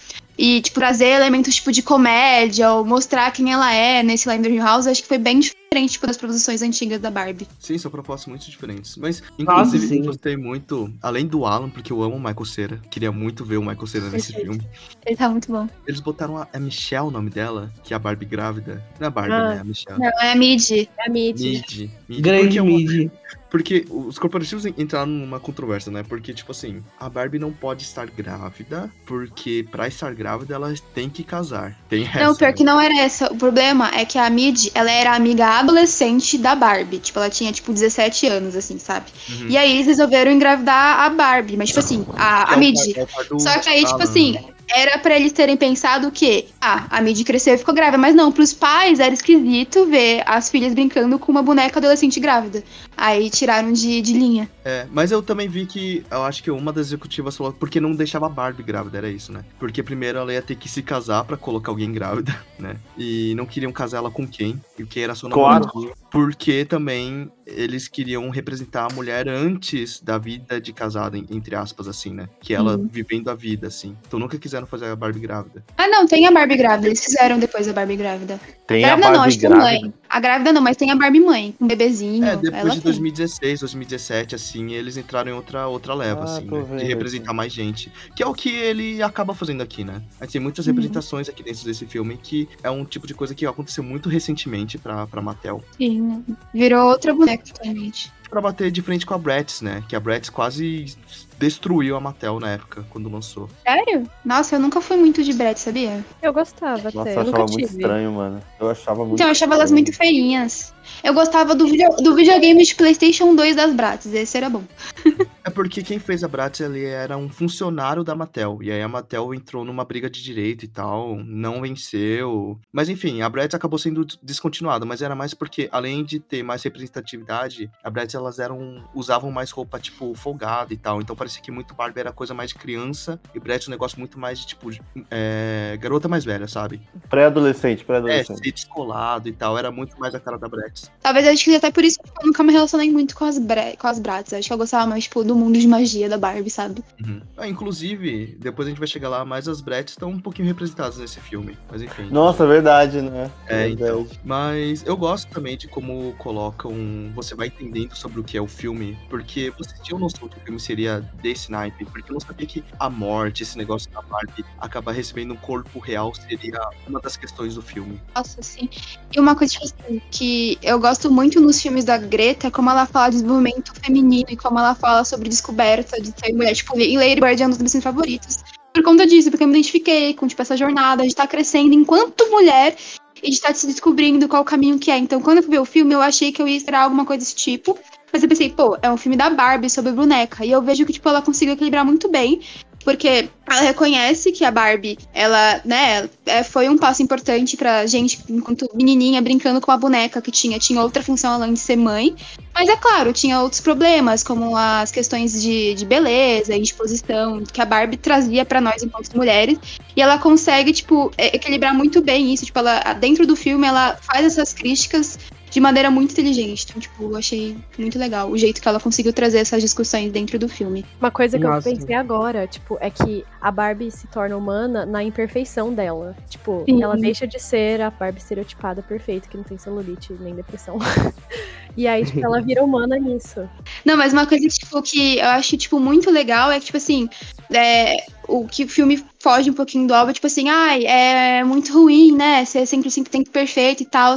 [0.42, 4.86] E, tipo, trazer elementos, tipo, de comédia ou mostrar quem ela é nesse Linder House,
[4.86, 7.46] acho que foi bem diferente, tipo, das produções antigas da Barbie.
[7.58, 8.96] Sim, são propostas muito diferentes.
[8.96, 12.80] Mas, Nossa, inclusive, eu gostei muito, além do Alan, porque eu amo o Michael Cera.
[12.90, 14.52] Queria muito ver o Michael Cera nesse Perfeito.
[14.62, 14.68] filme.
[15.04, 15.68] Ele tá muito bom.
[15.86, 18.82] Eles botaram a, a Michelle, o nome dela, que é a Barbie grávida.
[18.98, 19.54] Não é a Barbie, Ah.
[19.56, 19.60] né?
[19.60, 19.98] A Michelle.
[20.00, 20.70] Não, é a Mid.
[20.70, 21.38] É a Mid.
[21.38, 21.90] Mid.
[22.08, 22.20] Mid.
[22.22, 23.10] Grande é mid.
[23.50, 26.02] Porque os corporativos en- entraram numa controvérsia, né?
[26.02, 31.10] Porque, tipo assim, a Barbie não pode estar grávida, porque pra estar grávida ela tem
[31.10, 31.76] que casar.
[31.88, 32.20] Tem essa.
[32.24, 32.52] Não, pior né?
[32.52, 33.32] que não era essa.
[33.32, 36.98] O problema é que a Mid, ela era amiga adolescente da Barbie.
[36.98, 39.06] Tipo, ela tinha, tipo, 17 anos, assim, sabe?
[39.28, 39.48] Uhum.
[39.48, 41.56] E aí eles resolveram engravidar a Barbie.
[41.56, 42.76] Mas, tipo assim, a, a é o Mid.
[42.96, 44.44] é o Só que aí, tipo assim, né?
[44.74, 47.98] Era pra eles terem pensado que, ah, a Midi cresceu e ficou grávida.
[47.98, 52.62] Mas não, pros pais era esquisito ver as filhas brincando com uma boneca adolescente grávida.
[52.96, 54.50] Aí tiraram de, de linha.
[54.64, 57.92] É, mas eu também vi que eu acho que uma das executivas falou porque não
[57.92, 59.44] deixava a Barbie grávida, era isso, né?
[59.58, 62.76] Porque primeiro ela ia ter que se casar pra colocar alguém grávida, né?
[62.96, 64.60] E não queriam casar ela com quem?
[64.78, 65.66] E quem era sua Claro.
[65.66, 65.94] namorada.
[66.10, 71.88] Porque também eles queriam representar a mulher antes da vida de casada, en- entre aspas,
[71.88, 72.28] assim, né?
[72.40, 73.96] Que ela vivendo a vida, assim.
[74.06, 75.64] Então nunca quiseram fazer a Barbie grávida.
[75.76, 76.88] Ah, não, tem a Barbie grávida.
[76.88, 78.40] Eles fizeram depois a Barbie grávida.
[78.66, 79.80] Tem a grávida não, Barbie acho que é grávida.
[79.82, 79.94] mãe.
[80.08, 82.24] A grávida não, mas tem a Barbie mãe, com um bebezinho.
[82.24, 82.82] É, depois ela de tem.
[82.82, 86.64] 2016, 2017, assim, eles entraram em outra, outra leva, Ah, assim, né?
[86.68, 87.92] vendo De representar mais gente.
[88.16, 90.02] Que é o que ele acaba fazendo aqui, né?
[90.20, 90.72] A gente tem muitas Uhum.
[90.72, 94.78] representações aqui dentro desse filme que é um tipo de coisa que aconteceu muito recentemente
[94.78, 95.62] pra, pra Mattel.
[95.76, 98.12] Sim, virou outra boneca totalmente.
[98.28, 99.82] Pra bater de frente com a Bratz, né?
[99.88, 100.94] Que a Bratz quase
[101.38, 103.48] destruiu a Mattel na época, quando lançou.
[103.66, 104.08] Sério?
[104.24, 106.04] Nossa, eu nunca fui muito de Brett, sabia?
[106.22, 107.80] Eu gostava Nossa, até, eu eu nunca achava muito tive.
[107.82, 108.42] estranho, mano.
[108.60, 109.84] Eu achava muito Então, eu achava elas estranho.
[109.84, 110.74] muito feinhas.
[111.02, 114.64] Eu gostava do, video, do videogame de PlayStation 2 das Bratz, esse era bom.
[115.42, 118.58] É porque quem fez a Bratz ele era um funcionário da Mattel.
[118.60, 122.60] E aí a Mattel entrou numa briga de direito e tal, não venceu.
[122.70, 126.62] Mas enfim, a Bratz acabou sendo descontinuada, mas era mais porque, além de ter mais
[126.62, 128.84] representatividade, a Bratz elas eram.
[128.94, 131.00] usavam mais roupa, tipo, folgada e tal.
[131.00, 134.18] Então parecia que muito Barbie era coisa mais de criança e Bratz um negócio muito
[134.18, 134.70] mais de, tipo,
[135.10, 136.82] é, garota mais velha, sabe?
[137.08, 138.44] Pré-adolescente, É, pré-adolescente.
[138.44, 139.56] ser descolado e tal.
[139.56, 140.79] Era muito mais a cara da Bratz.
[141.02, 143.38] Talvez eu acho que até por isso que eu nunca me relacionei muito com as,
[143.38, 144.32] Bre com as Bratz.
[144.32, 146.84] Acho que eu gostava mais, tipo, do mundo de magia da Barbie, sabe?
[147.00, 147.22] Uhum.
[147.36, 150.98] Ah, inclusive, depois a gente vai chegar lá, mas as Bratz estão um pouquinho representadas
[150.98, 151.56] nesse filme.
[151.70, 152.08] Mas enfim.
[152.10, 153.30] Nossa, verdade, né?
[153.46, 153.98] É, então.
[154.04, 154.20] Verdade.
[154.24, 156.74] Mas eu gosto também de como colocam.
[157.14, 158.98] Você vai entendendo sobre o que é o filme.
[159.08, 161.84] Porque você tinha noção que o filme seria desse naipe.
[161.86, 165.78] Porque eu não sabia que a morte, esse negócio da Barbie, acabar recebendo um corpo
[165.78, 168.00] real seria uma das questões do filme.
[168.14, 168.68] Nossa, sim.
[169.14, 172.86] E uma coisa tipo assim, que eu gosto muito nos filmes da Greta como ela
[172.86, 176.54] fala de desenvolvimento feminino e como ela fala sobre descoberta de ser mulher.
[176.54, 178.38] Tipo, em Lady Bird é um dos meus filmes favoritos.
[178.72, 182.30] Por conta disso, porque eu me identifiquei com tipo, essa jornada de estar crescendo enquanto
[182.30, 182.76] mulher
[183.20, 184.96] e de estar se descobrindo qual o caminho que é.
[184.96, 187.34] Então, quando eu ver o filme, eu achei que eu ia esperar alguma coisa desse
[187.34, 187.76] tipo.
[188.12, 190.44] Mas eu pensei, pô, é um filme da Barbie sobre boneca.
[190.44, 192.40] E eu vejo que, tipo, ela conseguiu equilibrar muito bem.
[192.84, 198.18] Porque ela reconhece que a Barbie, ela, né, é, foi um passo importante pra gente,
[198.28, 200.58] enquanto menininha, brincando com a boneca que tinha.
[200.58, 202.14] Tinha outra função além de ser mãe.
[202.54, 207.60] Mas é claro, tinha outros problemas, como as questões de, de beleza e disposição, que
[207.60, 209.58] a Barbie trazia pra nós enquanto mulheres.
[209.94, 212.46] E ela consegue, tipo, é- equilibrar muito bem isso.
[212.46, 215.18] Tipo, ela, dentro do filme, ela faz essas críticas
[215.50, 216.66] de maneira muito inteligente.
[216.68, 220.38] Então, tipo, eu achei muito legal o jeito que ela conseguiu trazer essas discussões dentro
[220.38, 220.84] do filme.
[221.00, 221.68] Uma coisa que Nossa.
[221.68, 226.16] eu pensei agora, tipo, é que a Barbie se torna humana na imperfeição dela.
[226.28, 226.82] Tipo, Sim.
[226.82, 230.78] ela deixa de ser a Barbie estereotipada perfeita, que não tem celulite nem depressão.
[231.76, 233.48] e aí, tipo, ela vira humana nisso.
[233.84, 237.08] Não, mas uma coisa, tipo, que eu acho, tipo, muito legal é que, tipo assim,
[237.52, 237.96] é,
[238.30, 242.12] o que o filme foge um pouquinho do óbvio, tipo assim, ai, é muito ruim,
[242.12, 242.44] né?
[242.44, 244.14] Ser sempre, sempre tem que perfeito e tal.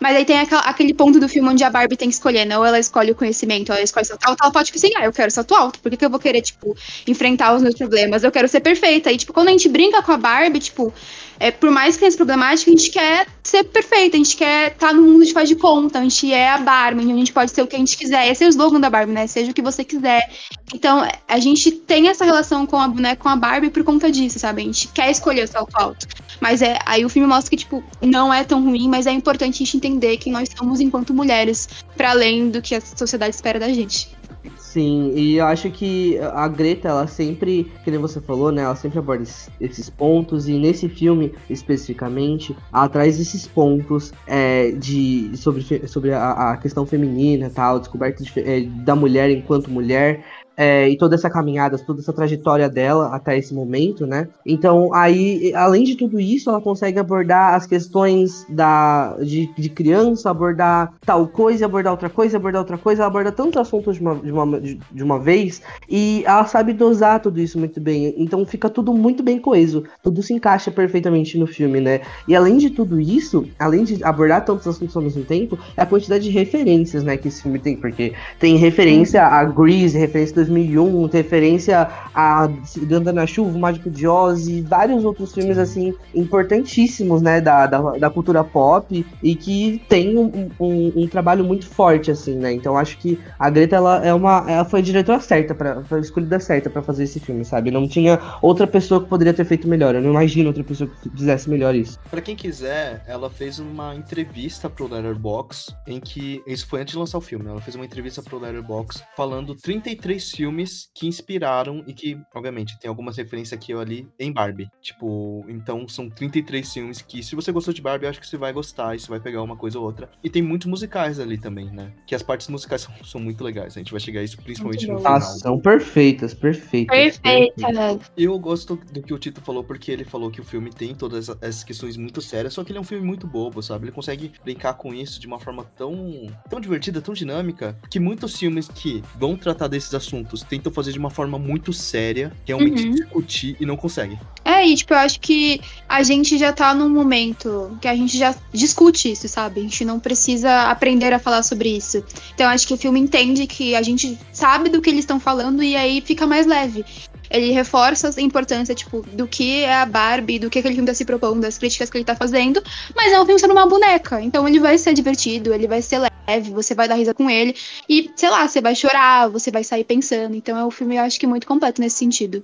[0.00, 2.56] Mas aí tem aquele ponto do filme onde a Barbie tem que escolher, né?
[2.56, 5.12] Ou ela escolhe o conhecimento, ela escolhe salto alto, ela pode, tipo assim, ah, eu
[5.12, 8.24] quero salto alto, por que, que eu vou querer, tipo, enfrentar os meus problemas?
[8.24, 9.10] Eu quero ser perfeita.
[9.12, 10.92] E, tipo, quando a gente brinca com a Barbie, tipo,
[11.40, 14.72] é, por mais que tenha essa problemática, a gente quer ser perfeita, a gente quer
[14.72, 17.50] estar no mundo de faz de conta, a gente é a Barbie, a gente pode
[17.52, 18.28] ser o que a gente quiser.
[18.28, 19.26] Esse é o slogan da Barbie, né?
[19.26, 20.28] Seja o que você quiser.
[20.74, 24.38] Então, a gente tem essa relação com a boneca, com a Barbie por conta disso,
[24.38, 24.62] sabe?
[24.62, 26.06] A gente quer escolher o salto alto.
[26.40, 29.54] Mas é, aí o filme mostra que, tipo, não é tão ruim, mas é importante
[29.54, 33.58] a gente entender quem nós somos enquanto mulheres, para além do que a sociedade espera
[33.58, 34.08] da gente.
[34.56, 38.62] Sim, e eu acho que a Greta, ela sempre, que nem você falou, né?
[38.62, 44.70] Ela sempre aborda es- esses pontos, e nesse filme, especificamente, ela traz esses pontos é,
[44.72, 50.24] de, sobre, sobre a, a questão feminina tal, descoberta de é, da mulher enquanto mulher.
[50.58, 54.26] É, e toda essa caminhada, toda essa trajetória dela até esse momento, né?
[54.44, 60.28] Então, aí, além de tudo isso, ela consegue abordar as questões da, de, de criança,
[60.28, 64.16] abordar tal coisa, abordar outra coisa, abordar outra coisa, ela aborda tantos assuntos de uma,
[64.16, 68.12] de uma, de, uma vez, e ela sabe dosar tudo isso muito bem.
[68.18, 72.00] Então fica tudo muito bem coeso, tudo se encaixa perfeitamente no filme, né?
[72.26, 75.86] E além de tudo isso, além de abordar tantos assuntos ao mesmo tempo, é a
[75.86, 81.06] quantidade de referências, né, que esse filme tem, porque tem referência a Grease, referência 2001,
[81.06, 82.48] referência a
[82.82, 87.80] Ganda na Chuva, Mágico de Oz e vários outros filmes, assim, importantíssimos, né, da, da,
[87.92, 92.76] da cultura pop e que tem um, um, um, trabalho muito forte, assim, né, então
[92.76, 96.00] acho que a Greta, ela é uma, ela foi a diretora certa, pra, foi a
[96.00, 99.68] escolhida certa para fazer esse filme, sabe, não tinha outra pessoa que poderia ter feito
[99.68, 101.98] melhor, eu não imagino outra pessoa que fizesse melhor isso.
[102.10, 106.98] Para quem quiser, ela fez uma entrevista pro Letterboxd, em que, isso foi antes de
[106.98, 111.92] lançar o filme, ela fez uma entrevista pro Letterboxd falando 33 filmes que inspiraram e
[111.92, 114.70] que, obviamente, tem algumas referências aqui ou ali em Barbie.
[114.80, 118.36] Tipo, então são 33 filmes que, se você gostou de Barbie, eu acho que você
[118.36, 120.08] vai gostar e você vai pegar uma coisa ou outra.
[120.22, 121.92] E tem muitos musicais ali também, né?
[122.06, 123.76] Que as partes musicais são, são muito legais.
[123.76, 125.14] A gente vai chegar a isso principalmente no final.
[125.14, 126.96] Nossa, são perfeitas, perfeitas.
[126.96, 127.98] Perfeita, né?
[128.16, 131.28] Eu gosto do que o Tito falou, porque ele falou que o filme tem todas
[131.40, 133.86] essas questões muito sérias, só que ele é um filme muito bobo, sabe?
[133.86, 138.38] Ele consegue brincar com isso de uma forma tão, tão divertida, tão dinâmica, que muitos
[138.38, 142.90] filmes que vão tratar desses assuntos tentam fazer de uma forma muito séria, realmente Uhum.
[142.94, 144.18] discutir e não conseguem.
[144.44, 148.16] É, e tipo, eu acho que a gente já tá num momento que a gente
[148.16, 149.60] já discute isso, sabe?
[149.60, 152.02] A gente não precisa aprender a falar sobre isso.
[152.34, 155.62] Então acho que o filme entende que a gente sabe do que eles estão falando
[155.62, 156.84] e aí fica mais leve.
[157.30, 160.94] Ele reforça a importância, tipo, do que é a Barbie, do que aquele filme tá
[160.94, 162.62] se propondo, das críticas que ele tá fazendo.
[162.96, 164.20] Mas é um filme sobre uma boneca.
[164.22, 166.14] Então ele vai ser divertido, ele vai ser leve,
[166.50, 167.54] você vai dar risa com ele.
[167.88, 170.34] E, sei lá, você vai chorar, você vai sair pensando.
[170.34, 172.42] Então é um filme, eu acho que muito completo nesse sentido.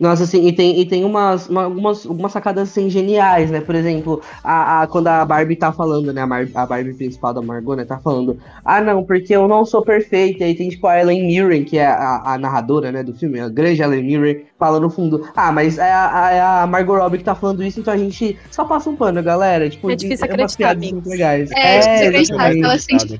[0.00, 3.60] Nossa, assim, e tem, e tem umas, uma- algumas, algumas sacadas assim, geniais, né?
[3.60, 6.22] Por exemplo, a, a- quando a Barbie tá falando, né?
[6.22, 7.84] A, Mar- a Barbie principal da Margot, né?
[7.84, 10.44] Tá falando, ah, não, porque eu não sou perfeita.
[10.44, 13.40] E aí tem, tipo, a Ellen Mirren, que é a, a narradora, né, do filme,
[13.40, 17.18] a grande Ellen Mirren, fala no fundo, ah, mas é a, é a Margot Robbie
[17.18, 19.68] que tá falando isso, então a gente só passa um pano, galera.
[19.68, 21.04] Tipo, É difícil umas acreditar, amigos.
[21.06, 21.50] legais.
[21.50, 23.17] É, tipo, você acreditar ela se sente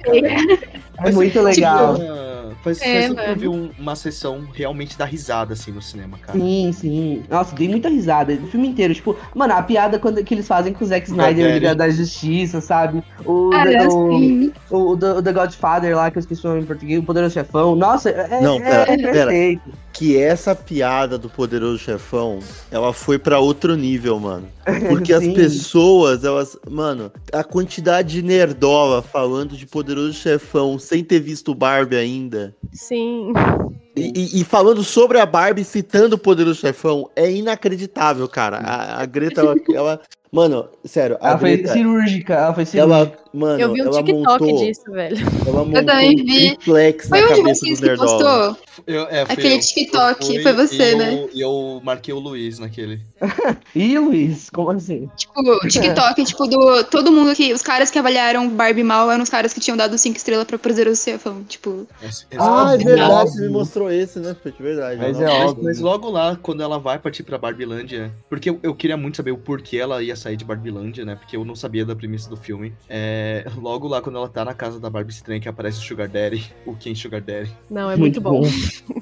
[1.04, 1.96] É muito legal.
[2.00, 3.40] Ah, Faz, É, faz tempo eu mano.
[3.40, 6.38] vi um- uma sessão realmente da risada, assim, no cinema, cara.
[6.38, 7.22] Sim, sim.
[7.30, 8.32] Nossa, dei muita risada.
[8.34, 8.92] O filme inteiro.
[8.94, 11.54] Tipo, mano, a piada quando, que eles fazem com o Zack Snyder, Velho.
[11.54, 13.02] Liga da Justiça, sabe?
[13.24, 16.50] O, Cara, o, assim, o, o, The- o The Godfather lá, que eu esqueci o
[16.50, 17.76] nome em português, o Poderoso Chefão.
[17.76, 19.12] Nossa, é, Não, é, pera, é pera.
[19.12, 19.62] perfeito.
[19.92, 22.38] Que essa piada do Poderoso Chefão,
[22.70, 24.46] ela foi pra outro nível, mano.
[24.88, 26.56] Porque as pessoas, elas.
[26.70, 32.47] Mano, a quantidade de nerdola falando de Poderoso Chefão sem ter visto Barbie ainda.
[32.72, 33.32] Sim.
[33.98, 38.58] E, e- falando sobre a Barbie, citando o Poderoso Chefão, é inacreditável, cara.
[38.58, 41.72] A, a Greta, ela, ela- Mano, sério, a Ela foi Greta.
[41.72, 42.96] cirúrgica, ela foi cirúrgica.
[42.98, 45.16] Ela, mano, Eu vi um ela TikTok montou, disso, velho.
[45.46, 46.58] Ela montou também um vi.
[46.62, 48.10] Foi um de cabeça vocês que nerdola.
[48.54, 48.56] postou?
[48.86, 49.60] Eu, é, foi Aquele eu.
[49.60, 51.26] TikTok, Foi foi você, e eu- né?
[51.32, 53.00] E eu marquei o Luiz naquele.
[53.74, 55.08] Ih, Luiz, como assim?
[55.16, 56.84] Tipo, o TikTok, tipo, do.
[56.84, 57.54] Todo mundo que.
[57.54, 60.58] Os caras que avaliaram Barbie mal eram os caras que tinham dado 5 estrelas pra
[60.58, 61.42] Poderoso Chefão.
[61.48, 61.86] Tipo.
[62.02, 64.62] Esse- esse- Ah, é Óbvio, verdade, você me mostrou esse, né, Fete?
[64.62, 65.00] Verdade.
[65.00, 65.26] Mas não.
[65.26, 65.64] é Mas, óbvio.
[65.64, 69.30] mas logo lá, quando ela vai partir pra Barbilândia, porque eu, eu queria muito saber
[69.32, 71.14] o porquê ela ia sair de Barbilândia, né?
[71.14, 72.72] Porque eu não sabia da premissa do filme.
[72.88, 76.08] É, logo lá, quando ela tá na casa da Barbie estranha, que aparece o Sugar
[76.08, 77.50] Daddy, o Ken Sugar Daddy.
[77.70, 78.42] Não, é muito, bom.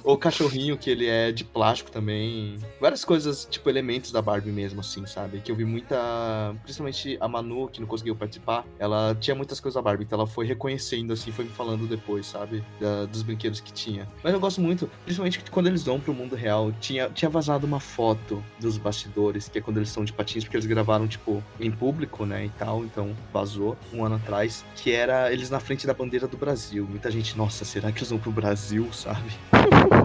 [0.04, 2.56] O cachorrinho, que ele é de plástico também.
[2.80, 5.40] Várias coisas, tipo, elementos da Barbie mesmo, assim, sabe?
[5.40, 6.54] Que eu vi muita.
[6.62, 10.26] Principalmente a Manu, que não conseguiu participar, ela tinha muitas coisas da Barbie, então ela
[10.26, 12.62] foi reconhecendo, assim, foi me falando depois, sabe?
[12.80, 14.08] Da- dos brinquedos que tinha.
[14.22, 17.66] Mas eu gosto muito, principalmente que quando eles vão pro mundo real, tinha, tinha vazado
[17.66, 21.42] uma foto dos bastidores, que é quando eles estão de patins, porque eles gravaram, tipo,
[21.60, 22.46] em público, né?
[22.46, 26.36] E tal, então vazou um ano atrás, que era eles na frente da bandeira do
[26.36, 26.86] Brasil.
[26.88, 29.30] Muita gente, nossa, será que eles vão pro Brasil, sabe?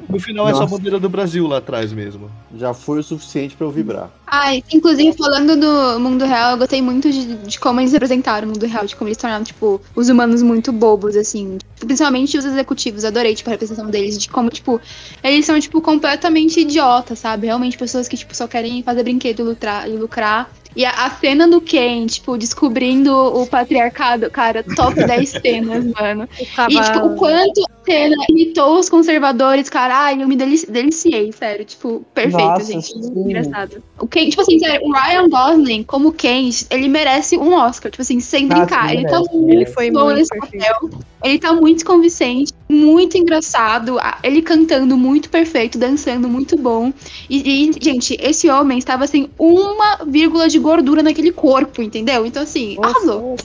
[0.08, 0.76] No final é só a Nossa.
[0.76, 2.30] bandeira do Brasil lá atrás mesmo.
[2.56, 4.10] Já foi o suficiente pra eu vibrar.
[4.34, 8.52] Ai, inclusive, falando do mundo real, eu gostei muito de, de como eles representaram o
[8.52, 11.58] mundo real, de como eles tornaram, tipo, os humanos muito bobos, assim.
[11.78, 14.80] Principalmente os executivos, adorei, tipo, a representação deles, de como, tipo,
[15.22, 17.48] eles são, tipo, completamente idiotas, sabe?
[17.48, 19.90] Realmente pessoas que, tipo, só querem fazer brinquedo e lucrar.
[19.90, 20.50] E, lucrar.
[20.76, 26.28] E a, a cena do Ken, tipo, descobrindo o patriarcado, cara, top 10 cenas, mano.
[26.70, 31.66] E, tipo, o quanto a cena imitou os conservadores, caralho, eu me delici- deliciei, sério.
[31.66, 32.88] Tipo, perfeito, Nossa, gente.
[32.88, 33.12] sim.
[33.16, 33.84] Engraçado.
[34.00, 38.02] O Ken, tipo assim, sério, o Ryan Gosling, como Ken, ele merece um Oscar, tipo
[38.02, 38.94] assim, sem Ah, brincar.
[38.94, 40.64] ele tá merece, muito Ele foi bom muito nesse perfeito.
[40.66, 41.00] papel.
[41.24, 43.98] Ele tá muito convincente, muito engraçado.
[44.24, 46.94] Ele cantando muito perfeito, dançando muito bom.
[47.30, 52.26] E, e, gente, esse homem estava sem uma vírgula de gordura naquele corpo, entendeu?
[52.26, 53.36] Então, assim, arrasou.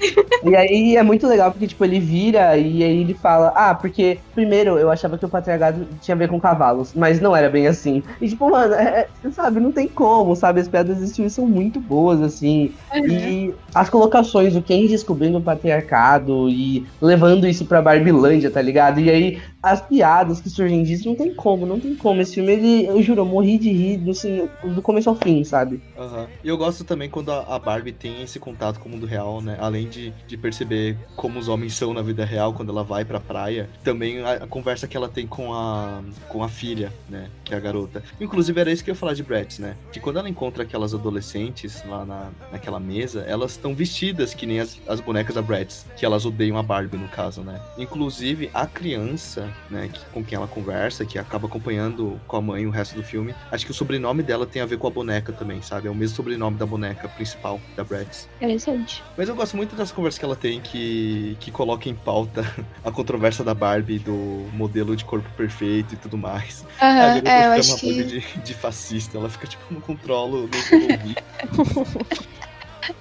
[0.42, 4.18] E aí é muito legal porque, tipo, ele vira e aí ele fala, ah, porque
[4.34, 7.66] primeiro eu achava que o patriarcado tinha a ver com cavalos, mas não era bem
[7.66, 8.02] assim.
[8.20, 10.60] E tipo, mano, é, é, sabe, não tem como, sabe?
[10.60, 12.72] As piadas desse filme são muito boas, assim.
[12.94, 18.98] E as colocações, o Ken descobrindo o patriarcado e levando isso pra Barbilândia, tá ligado?
[18.98, 22.20] E aí as piadas que surgem disso não tem como, não tem como.
[22.20, 25.44] Esse filme, ele, eu juro, eu morri de rir do, assim, do começo ao fim,
[25.44, 25.80] sabe?
[25.98, 26.26] Aham.
[26.42, 29.42] E eu gosto também quando a, a Barbie tem esse contato com o mundo real,
[29.42, 29.58] né?
[29.60, 33.20] Além de, de perceber como os homens são na vida real quando ela vai pra
[33.20, 37.28] praia, também a, a conversa que ela tem com a, com a filha, né?
[37.44, 38.02] Que é a garota.
[38.20, 39.76] Inclusive, era isso que eu ia falar de Bratz, né?
[39.92, 44.60] Que quando ela encontra aquelas adolescentes lá na, naquela mesa, elas estão vestidas que nem
[44.60, 47.60] as, as bonecas da Bratz, que elas odeiam a Barbie, no caso, né?
[47.76, 52.66] Inclusive, a criança, né, que, com quem ela conversa, que acaba acompanhando com a mãe
[52.66, 55.32] o resto do filme, acho que o sobrenome dela tem a ver com a boneca
[55.32, 55.88] também, sabe?
[55.88, 58.28] É o mesmo sobrenome da boneca principal, da Bratz.
[58.36, 59.02] Interessante.
[59.16, 62.44] Mas eu gosto muito das conversas que ela tem que, que coloca em pauta
[62.84, 66.64] a controvérsia da Barbie, do modelo de corpo perfeito e tudo mais.
[66.78, 68.04] a Aham, garota é, fica uma que.
[68.04, 71.60] de, de fascista, ela fica tipo, não controlo, não.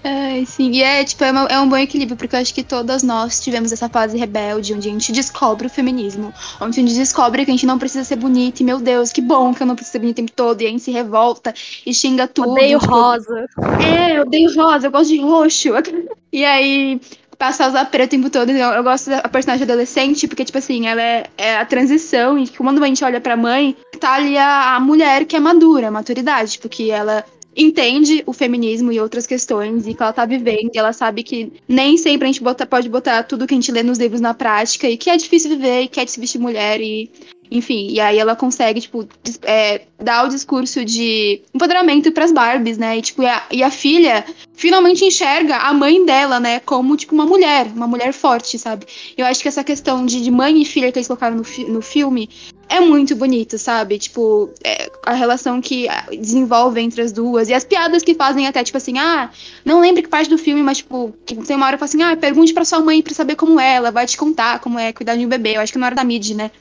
[0.04, 0.72] Ai, sim.
[0.72, 3.40] E é, tipo, é, uma- é um bom equilíbrio, porque eu acho que todas nós
[3.40, 6.34] tivemos essa fase rebelde, onde a gente descobre o feminismo.
[6.60, 9.22] Onde a gente descobre que a gente não precisa ser bonita, e meu Deus, que
[9.22, 11.54] bom que eu não preciso ser bonita o tempo todo, e a gente se revolta
[11.86, 12.52] e xinga tudo.
[12.52, 13.46] Odeio tipo, rosa.
[13.82, 15.70] É, eu odeio rosa, eu gosto de roxo.
[16.32, 17.02] E aí,
[17.40, 18.52] passar a usar preto o tempo todo.
[18.52, 22.38] Eu, eu gosto da personagem adolescente, porque, tipo assim, ela é, é a transição.
[22.38, 25.88] E quando a gente olha pra mãe, tá ali a, a mulher que é madura,
[25.88, 26.52] a maturidade.
[26.52, 27.26] Tipo, que ela
[27.56, 30.72] entende o feminismo e outras questões e que ela tá vivendo.
[30.74, 33.72] E ela sabe que nem sempre a gente bota- pode botar tudo que a gente
[33.72, 34.90] lê nos livros na prática.
[34.90, 37.10] E que é difícil viver e que é se vestir mulher e...
[37.52, 39.08] Enfim, e aí ela consegue, tipo,
[39.42, 42.98] é, dar o discurso de empoderamento pras Barbies, né?
[42.98, 44.24] E, tipo, e a, e a filha
[44.54, 48.86] finalmente enxerga a mãe dela, né, como, tipo, uma mulher, uma mulher forte, sabe?
[49.18, 51.64] Eu acho que essa questão de, de mãe e filha que eles colocaram no, fi-
[51.66, 52.30] no filme
[52.68, 53.98] é muito bonito, sabe?
[53.98, 57.50] Tipo, é, a relação que ah, desenvolve entre as duas.
[57.50, 59.32] E as piadas que fazem até, tipo assim, ah,
[59.66, 62.16] não lembro que parte do filme, mas, tipo, tem uma hora que fala assim, ah,
[62.16, 65.16] pergunte pra sua mãe pra saber como é, ela vai te contar como é cuidar
[65.16, 65.58] de um bebê.
[65.58, 66.52] Eu acho que na hora da mid, né?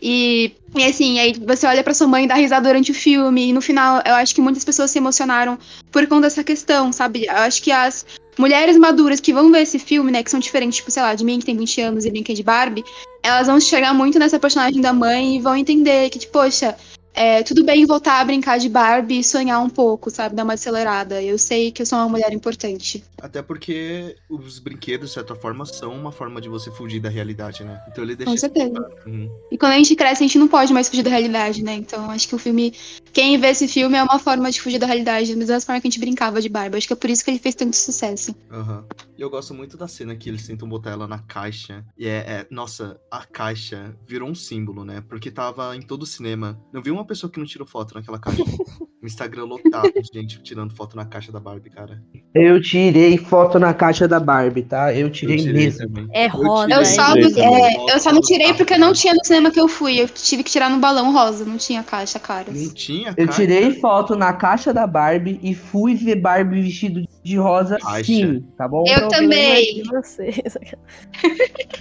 [0.00, 3.48] E, e assim, aí você olha pra sua mãe e dá risada durante o filme,
[3.48, 5.58] e no final eu acho que muitas pessoas se emocionaram
[5.90, 7.26] por conta dessa questão, sabe?
[7.26, 8.06] Eu acho que as
[8.38, 11.24] mulheres maduras que vão ver esse filme, né, que são diferentes, tipo, sei lá, de
[11.24, 12.84] mim que tem 20 anos e brinquei de Barbie,
[13.22, 16.76] elas vão chegar muito nessa personagem da mãe e vão entender que, tipo, poxa,
[17.14, 20.36] é, tudo bem voltar a brincar de Barbie e sonhar um pouco, sabe?
[20.36, 21.20] Dar uma acelerada.
[21.20, 23.02] Eu sei que eu sou uma mulher importante.
[23.20, 27.64] Até porque os brinquedos, de certa forma, são uma forma de você fugir da realidade,
[27.64, 27.82] né?
[27.88, 28.30] Então ele deixa.
[28.30, 28.90] Com certeza.
[29.06, 29.30] Uhum.
[29.50, 31.74] E quando a gente cresce, a gente não pode mais fugir da realidade, né?
[31.74, 32.72] Então acho que o filme.
[33.12, 35.88] Quem vê esse filme é uma forma de fugir da realidade, da mesma forma que
[35.88, 36.76] a gente brincava de Barbie.
[36.78, 38.34] Acho que é por isso que ele fez tanto sucesso.
[38.50, 38.84] Aham.
[39.16, 41.84] E eu gosto muito da cena que eles tentam botar ela na caixa.
[41.96, 45.02] E é, é- Nossa, a caixa virou um símbolo, né?
[45.08, 46.60] Porque tava em todo o cinema.
[46.72, 48.42] Não vi uma pessoa que não tirou foto naquela caixa.
[49.02, 52.02] o Instagram lotado de gente tirando foto na caixa da Barbie, cara.
[52.34, 54.92] Eu tirei foto na caixa da Barbie, tá?
[54.94, 55.86] Eu tirei, Eu tirei mesmo.
[55.86, 56.08] também.
[56.12, 56.72] É rosa.
[56.72, 56.84] Eu né?
[56.84, 57.44] só, também.
[57.44, 60.00] é, eu só não tirei porque não tinha no cinema que eu fui.
[60.00, 62.54] Eu tive que tirar no balão rosa, não tinha caixa, caras.
[62.60, 63.40] Não tinha Eu caixa.
[63.40, 68.04] tirei foto na caixa da Barbie e fui ver Barbie vestido de rosa Caixa.
[68.04, 68.84] sim, tá bom?
[68.86, 69.82] Eu Então, também.
[69.82, 70.38] De vocês.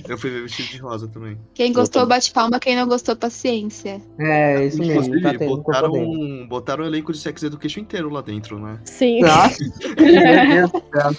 [0.08, 1.38] Eu fui ver vestido de rosa também.
[1.54, 2.60] Quem gostou, bate palma.
[2.60, 4.02] Quem não gostou, paciência.
[4.20, 8.22] É, isso mesmo, Inclusive, tá botaram, um, botaram o elenco de Sex Education inteiro lá
[8.22, 8.80] dentro, né?
[8.86, 9.22] Sim.
[9.22, 9.58] Nossa,
[9.98, 11.12] meu Deus do céu.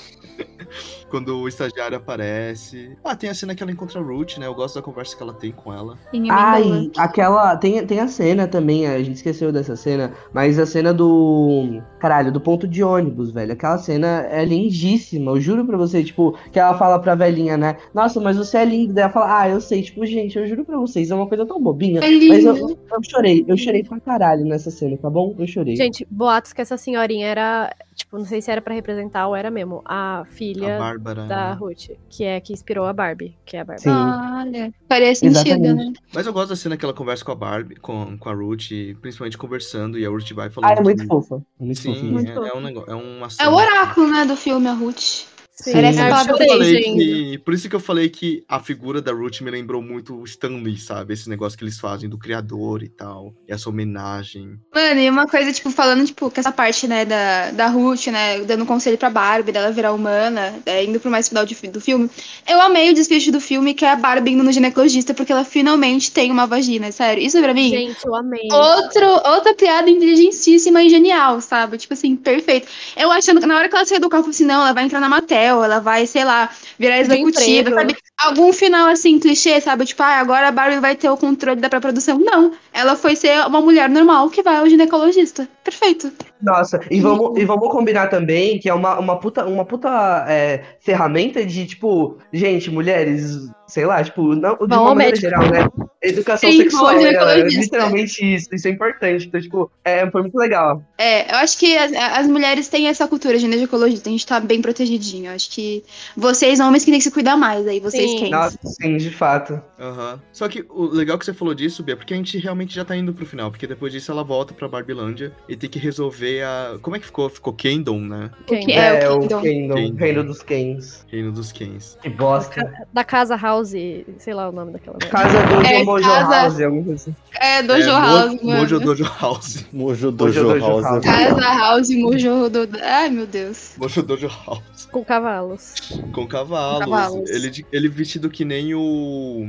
[1.09, 2.97] Quando o estagiário aparece.
[3.03, 4.47] Ah, tem a cena que ela encontra a Ruth, né?
[4.47, 5.97] Eu gosto da conversa que ela tem com ela.
[6.31, 7.57] Ai, aquela.
[7.57, 11.81] Tem, tem a cena também, a gente esqueceu dessa cena, mas a cena do.
[11.99, 13.53] Caralho, do ponto de ônibus, velho.
[13.53, 17.77] Aquela cena é lindíssima, eu juro pra você, tipo, que ela fala pra velhinha, né?
[17.95, 18.95] Nossa, mas você é linda.
[18.95, 21.47] Daí ela fala, ah, eu sei, tipo, gente, eu juro pra vocês, é uma coisa
[21.47, 22.01] tão bobinha.
[22.01, 22.29] É lindo.
[22.29, 25.35] Mas eu, eu chorei, eu chorei pra caralho nessa cena, tá bom?
[25.39, 25.77] Eu chorei.
[25.77, 27.75] Gente, boatos que essa senhorinha era.
[27.95, 29.83] Tipo, não sei se era pra representar ou era mesmo.
[29.85, 31.27] A A filha Bárbara.
[31.29, 31.57] da né?
[31.59, 33.83] Ruth, que é que inspirou a Barbie, que é a Barbie.
[33.83, 33.91] Sim.
[33.91, 35.75] Olha, faria sentido, Exatamente.
[35.75, 35.93] né?
[36.15, 38.69] Mas eu gosto da cena que ela conversa com a Barbie, com, com a Ruth,
[39.01, 40.71] principalmente conversando, e a Ruth vai falando.
[40.71, 41.43] Ah, é muito que- fofa.
[41.61, 41.81] É muito.
[41.81, 42.91] Sim, é, é um negócio.
[42.91, 45.25] É uma É cena- o oráculo, né, do filme, a Ruth.
[45.61, 49.03] Sim, Parece eu a Por isso que por isso que eu falei que a figura
[49.03, 51.15] da Ruth me lembrou muito o Stanley, sabe?
[51.15, 53.35] Esse negócio que eles fazem do criador e tal.
[53.49, 54.57] E essa homenagem.
[54.73, 58.41] Mano, e uma coisa, tipo, falando, tipo, que essa parte, né, da, da Ruth, né,
[58.41, 62.09] dando conselho pra Barbie, dela virar humana, é, indo pro mais final de, do filme.
[62.49, 65.45] Eu amei o desfecho do filme, que é a Barbie indo no ginecologista, porque ela
[65.45, 67.21] finalmente tem uma vagina, sério.
[67.21, 67.71] Isso pra mim.
[67.71, 68.47] Gente, eu amei.
[68.53, 71.79] Outro, outra piada inteligentíssima e genial, sabe?
[71.79, 72.69] Tipo assim, perfeito.
[72.97, 74.73] Eu achando que na hora que ela saiu do carro, eu falei assim, não, ela
[74.73, 77.97] vai entrar na matéria, céu, ela vai, sei lá, virar executiva, sabe?
[78.21, 79.85] Algum final assim, clichê, sabe?
[79.85, 82.19] Tipo, ah, agora a Barbie vai ter o controle da própria produção.
[82.19, 82.53] Não.
[82.73, 85.49] Ela foi ser uma mulher normal que vai ao ginecologista.
[85.63, 86.11] Perfeito.
[86.43, 90.63] Nossa, e vamos, e vamos combinar também que é uma, uma puta, uma puta é,
[90.81, 95.21] ferramenta de, tipo, gente, mulheres, sei lá, tipo, não, de Vão uma maneira médico.
[95.21, 95.69] geral, né?
[96.01, 97.61] Educação Sim, sexual, vão ao é, ginecologista.
[97.61, 99.27] literalmente isso, isso é importante.
[99.27, 100.81] Então, tipo, é, foi muito legal.
[100.97, 104.39] É, eu acho que as, as mulheres têm essa cultura de ginecologista, a gente tá
[104.39, 105.27] bem protegidinho.
[105.27, 105.85] Eu acho que
[106.17, 108.08] vocês, homens, que tem que se cuidar mais aí, vocês Sim.
[108.31, 109.61] Nossa, sim, de fato.
[109.79, 110.21] Aham.
[110.33, 112.85] Só que o legal que você falou disso, Bia, é porque a gente realmente já
[112.85, 113.51] tá indo pro final.
[113.51, 116.79] Porque depois disso ela volta pra Barbilândia e tem que resolver a.
[116.83, 117.29] Como é que ficou?
[117.29, 118.31] Ficou Kendon, né?
[118.47, 119.41] Que é É, o o Kingdom.
[119.43, 119.97] Kingdom, Kingdom.
[119.99, 121.07] Reino dos Kens.
[121.11, 121.99] Reino dos Kens.
[122.03, 122.73] Que bosta.
[122.93, 123.71] Da casa House,
[124.19, 124.99] sei lá o nome daquela.
[124.99, 127.17] Casa do É, Mojo casa- House, alguma coisa assim.
[127.41, 128.61] É, Dojo É, House, Mo- mano.
[128.61, 129.67] Mojo Dojo House.
[129.73, 130.85] Mojo Mojo Dojo Dojo House.
[130.85, 131.05] House.
[131.05, 132.69] Casa House, Mojo do.
[132.83, 133.73] Ai, meu Deus.
[133.79, 134.78] Mojo Dojo House.
[134.91, 135.75] Com cavalos.
[136.13, 136.81] Com cavalos.
[136.81, 137.31] Cavalos.
[137.31, 139.47] Ele, ele vestido que nem o.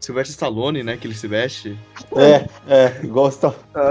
[0.00, 0.96] Sylvester Stallone, né?
[0.96, 1.78] Que ele se veste.
[2.16, 3.30] É, é, igual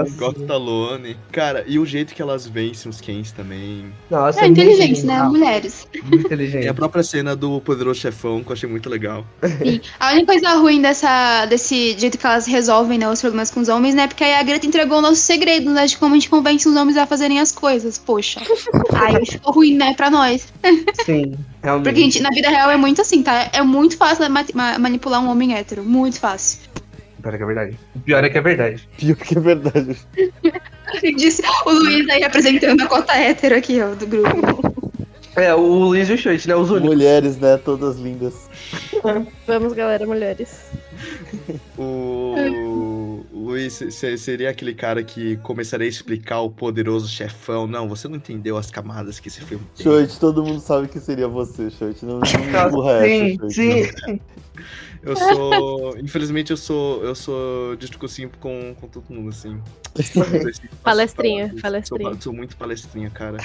[0.06, 1.16] Igual o Stallone.
[1.30, 3.92] Cara, e o jeito que elas vencem os Kens também.
[4.10, 5.22] Nossa, É muito inteligente, né?
[5.22, 5.86] Mulheres.
[6.02, 6.68] Muito E inteligente.
[6.68, 9.24] a própria cena do Poderoso Chefão, que eu achei muito legal.
[9.62, 9.80] Sim.
[10.00, 13.68] A única coisa ruim dessa, desse jeito que elas resolvem né, os problemas com os
[13.68, 14.08] homens, né?
[14.08, 15.86] Porque aí a Greta entregou o nosso segredo, né?
[15.86, 17.98] De como a gente convence os homens a fazerem as coisas.
[17.98, 18.40] Poxa.
[18.94, 19.94] aí ficou ruim, né?
[19.94, 20.52] Pra nós.
[21.04, 21.84] Sim, realmente.
[21.84, 23.48] Porque a gente, na vida real é muito assim, tá?
[23.52, 25.82] É muito fácil ma- ma- manipular um homem hétero.
[25.84, 26.60] Muito fácil.
[27.22, 27.78] Pior é que é verdade.
[28.04, 28.88] Pior é que é verdade.
[28.98, 29.96] Pior que é verdade.
[31.16, 34.70] Disse o Luiz aí representando a cota hétero aqui, ó, do grupo.
[35.36, 36.56] É, o Luiz e o Chute, né?
[36.56, 36.88] Os únicos.
[36.90, 37.56] Mulheres, né?
[37.58, 38.34] Todas lindas.
[39.46, 40.70] Vamos, galera, mulheres.
[41.78, 42.34] O
[43.40, 47.66] Luiz se- seria aquele cara que começaria a explicar o poderoso chefão.
[47.66, 49.84] Não, você não entendeu as camadas que esse filme tem.
[49.84, 52.04] Choit, todo mundo sabe que seria você, Choit.
[52.04, 52.20] Não, não
[52.60, 53.94] me empurra Sim, essa, Choit.
[54.04, 54.20] sim.
[55.02, 55.98] Eu sou.
[55.98, 57.02] Infelizmente, eu sou.
[57.04, 59.60] Eu sou discursinho com, com todo mundo, assim.
[60.82, 62.16] Palestrinha, Sou, palestrinha.
[62.20, 63.38] sou muito palestrinha, cara.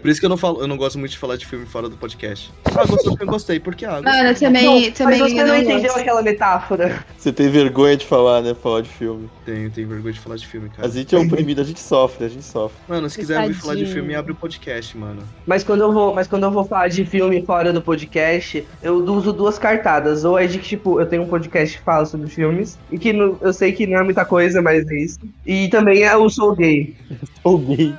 [0.00, 1.88] Por isso que eu não falo, eu não gosto muito de falar de filme fora
[1.88, 2.52] do podcast.
[2.66, 4.22] Ah, gostou eu gostei, porque ah, gostei.
[4.22, 6.00] Mano, também, Não, também mas você não entendeu gosto.
[6.00, 7.04] aquela metáfora.
[7.16, 8.54] Você tem vergonha de falar, né?
[8.54, 9.30] Falar de filme.
[9.44, 10.86] tenho, tenho vergonha de falar de filme, cara.
[10.86, 12.76] A gente é oprimido, a gente sofre, a gente sofre.
[12.88, 15.22] Mano, se quiser ouvir falar de filme, abre o podcast, mano.
[15.46, 18.96] Mas quando eu vou, mas quando eu vou falar de filme fora do podcast, eu
[18.96, 20.24] uso duas cartadas.
[20.24, 23.12] Ou é de que, tipo, eu tenho um podcast que fala sobre filmes, e que
[23.12, 25.18] não- eu sei que não é muita coisa, mas é isso.
[25.46, 26.94] E também é o Sou Gay.
[27.44, 27.94] Ou gay.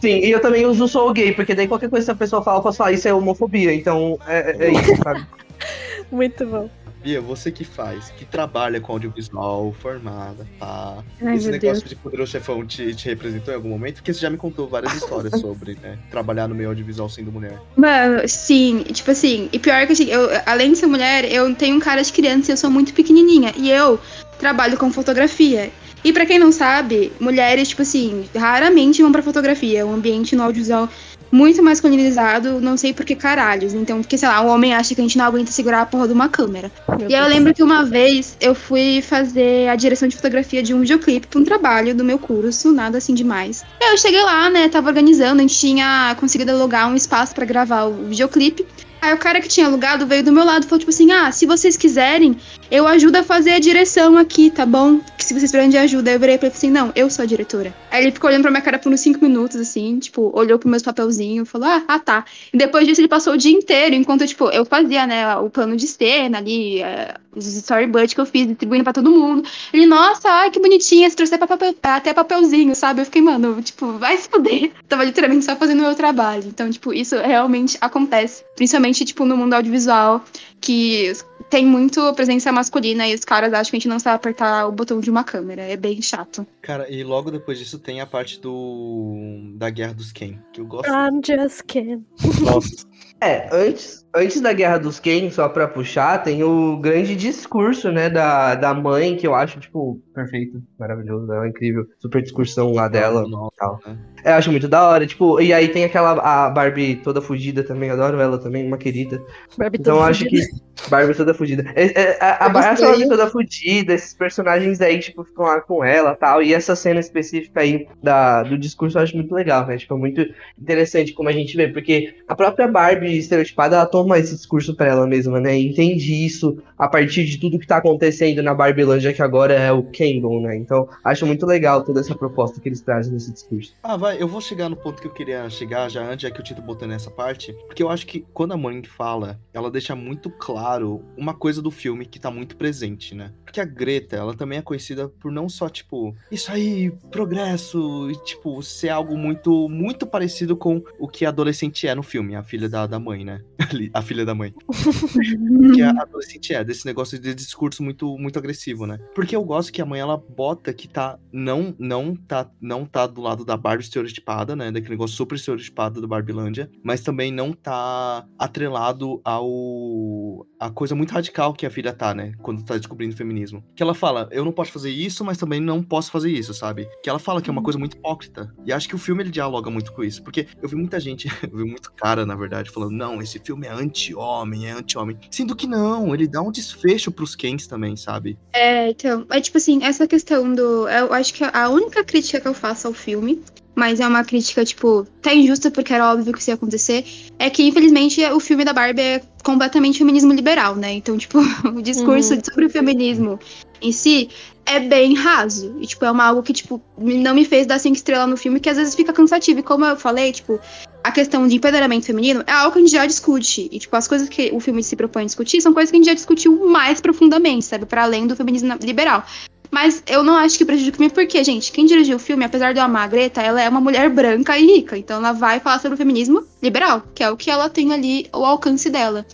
[0.00, 2.42] Sim, e eu também uso o Sou Gay, porque daí qualquer coisa que a pessoa
[2.42, 3.74] fala, eu posso falar, isso é homofobia.
[3.74, 5.24] Então, é- é isso, sabe?
[6.12, 6.68] Muito bom.
[7.04, 11.04] Bia, você que faz, que trabalha com audiovisual, formada, pá.
[11.20, 11.90] Ai, Esse negócio Deus.
[11.90, 13.96] de poderoso chefão te, te representou em algum momento?
[13.96, 15.98] Porque você já me contou várias histórias sobre, né?
[16.10, 17.60] Trabalhar no meio audiovisual sendo mulher.
[17.76, 21.76] Mano, sim, tipo assim, e pior que assim, eu, além de ser mulher, eu tenho
[21.76, 23.52] um cara de criança e eu sou muito pequenininha.
[23.54, 24.00] E eu
[24.38, 25.70] trabalho com fotografia.
[26.02, 29.86] E pra quem não sabe, mulheres, tipo assim, raramente vão pra fotografia.
[29.86, 30.88] Um ambiente no audiovisual
[31.30, 33.74] muito masculinizado, não sei por que caralhos.
[33.74, 36.06] Então, porque, sei lá, o homem acha que a gente não aguenta segurar a porra
[36.06, 36.70] de uma câmera.
[36.98, 40.62] Meu E aí eu lembro que uma vez eu fui fazer a direção de fotografia
[40.62, 43.64] de um videoclipe pra um trabalho do meu curso, nada assim demais.
[43.80, 47.34] E aí eu cheguei lá, né, tava organizando, a gente tinha conseguido alugar um espaço
[47.34, 48.66] pra gravar o videoclipe.
[49.04, 51.30] Aí o cara que tinha alugado veio do meu lado e falou, tipo assim, ah,
[51.30, 52.38] se vocês quiserem,
[52.74, 54.98] eu ajudo a fazer a direção aqui, tá bom?
[55.16, 56.10] Que se vocês precisarem de ajuda.
[56.10, 57.72] Eu virei pra ele e falei assim, não, eu sou a diretora.
[57.88, 60.68] Aí ele ficou olhando pra minha cara por uns cinco minutos, assim, tipo, olhou pros
[60.68, 62.24] meus papelzinhos, falou, ah, ah, tá.
[62.52, 65.76] E depois disso ele passou o dia inteiro, enquanto, tipo, eu fazia, né, o plano
[65.76, 69.48] de cena ali, é, os storyboards que eu fiz, distribuindo pra todo mundo.
[69.72, 73.02] Ele, nossa, ai, que bonitinha, se trouxer pra papel- até papelzinho, sabe?
[73.02, 74.72] Eu fiquei, mano, tipo, vai se fuder.
[74.88, 76.42] Tava literalmente só fazendo o meu trabalho.
[76.48, 78.44] Então, tipo, isso realmente acontece.
[78.56, 80.24] Principalmente, tipo, no mundo audiovisual,
[80.60, 81.12] que
[81.54, 84.72] tem muito presença masculina e os caras acham que a gente não sabe apertar o
[84.72, 85.62] botão de uma câmera.
[85.62, 86.44] É bem chato.
[86.60, 89.52] Cara, e logo depois disso tem a parte do.
[89.54, 90.90] da Guerra dos Ken, que eu gosto.
[90.90, 92.04] I'm just kidding.
[92.42, 92.84] Nossa.
[93.24, 98.10] É, antes, antes da Guerra dos Ken, só pra puxar, tem o grande discurso, né,
[98.10, 101.86] da, da mãe, que eu acho, tipo, perfeito, maravilhoso, é incrível.
[101.98, 103.26] Super discursão lá dela.
[103.26, 103.80] Nossa, tal.
[103.86, 103.98] né?
[104.24, 107.62] É, eu acho muito da hora, tipo, e aí tem aquela, a Barbie toda fugida
[107.62, 109.22] também, adoro ela também, uma querida.
[109.56, 110.46] Barbie Então eu toda acho fudida.
[110.46, 111.64] que Barbie toda fodida.
[111.74, 112.86] É, é, a, a, Eu essa.
[112.86, 116.42] Barbie toda fodida, esses personagens aí, tipo, ficam lá com ela tal.
[116.42, 119.76] E essa cena específica aí da, do discurso eu acho muito legal, né?
[119.76, 120.26] Tipo, é muito
[120.60, 124.86] interessante como a gente vê, porque a própria Barbie estereotipada, ela toma esse discurso pra
[124.86, 125.58] ela mesma, né?
[125.58, 129.82] Entende isso a partir de tudo que tá acontecendo na Barbilândia, que agora é o
[129.82, 130.56] Campbell, né?
[130.56, 133.74] Então, acho muito legal toda essa proposta que eles trazem nesse discurso.
[133.82, 136.40] Ah, vai, eu vou chegar no ponto que eu queria chegar já antes, já que
[136.40, 139.94] o Tito botou nessa parte, porque eu acho que quando a mãe fala, ela deixa
[139.94, 143.32] muito claro uma coisa do filme que tá muito presente, né?
[143.44, 148.24] Porque a Greta, ela também é conhecida por não só, tipo, isso aí, progresso, e,
[148.24, 152.42] tipo, ser algo muito, muito parecido com o que a adolescente é no filme, a
[152.42, 153.40] filha da, da mãe, né?
[153.70, 154.52] Ali, a filha da mãe.
[155.74, 158.98] que a adolescente é, desse negócio de discurso muito, muito agressivo, né?
[159.14, 163.06] Porque eu gosto que a mãe, ela bota que tá, não, não tá, não tá
[163.06, 164.70] do lado da Barbie estereotipada, né?
[164.70, 171.12] Daquele negócio super estereotipado do Barbilândia, mas também não tá atrelado ao a coisa muito
[171.12, 172.32] radical que a filha tá, né?
[172.40, 173.62] Quando tá descobrindo o feminismo.
[173.76, 176.88] Que ela fala, eu não posso fazer isso, mas também não posso fazer isso, sabe?
[177.02, 178.50] Que ela fala que é uma coisa muito hipócrita.
[178.64, 180.22] E acho que o filme ele dialoga muito com isso.
[180.22, 183.66] Porque eu vi muita gente, eu vi muito cara, na verdade, falando, não, esse filme
[183.66, 185.18] é anti-homem, é anti-homem.
[185.30, 188.38] Sendo que não, ele dá um desfecho pros Kens também, sabe?
[188.52, 190.88] É, então, é tipo assim, essa questão do.
[190.88, 193.42] Eu acho que a única crítica que eu faço ao filme,
[193.74, 197.04] mas é uma crítica, tipo, tá injusta porque era óbvio que isso ia acontecer,
[197.38, 200.92] é que, infelizmente, o filme da Barbie é completamente feminismo liberal, né?
[200.92, 203.38] Então, tipo, o discurso sobre o feminismo
[203.82, 204.30] em si
[204.64, 205.76] é bem raso.
[205.80, 208.60] E, tipo, é uma algo que, tipo, não me fez dar cinco estrelas no filme,
[208.60, 209.60] que às vezes fica cansativo.
[209.60, 210.58] E como eu falei, tipo,
[211.04, 213.68] a questão de empoderamento feminino é algo que a gente já discute.
[213.70, 215.98] E, tipo, as coisas que o filme se propõe a discutir são coisas que a
[215.98, 217.84] gente já discutiu mais profundamente, sabe?
[217.84, 219.22] Para além do feminismo liberal.
[219.70, 222.72] Mas eu não acho que prejudica o filme, porque, gente, quem dirigiu o filme, apesar
[222.72, 224.96] de eu amar a Greta, ela é uma mulher branca e rica.
[224.96, 228.26] Então ela vai falar sobre o feminismo liberal, que é o que ela tem ali,
[228.32, 229.26] o alcance dela.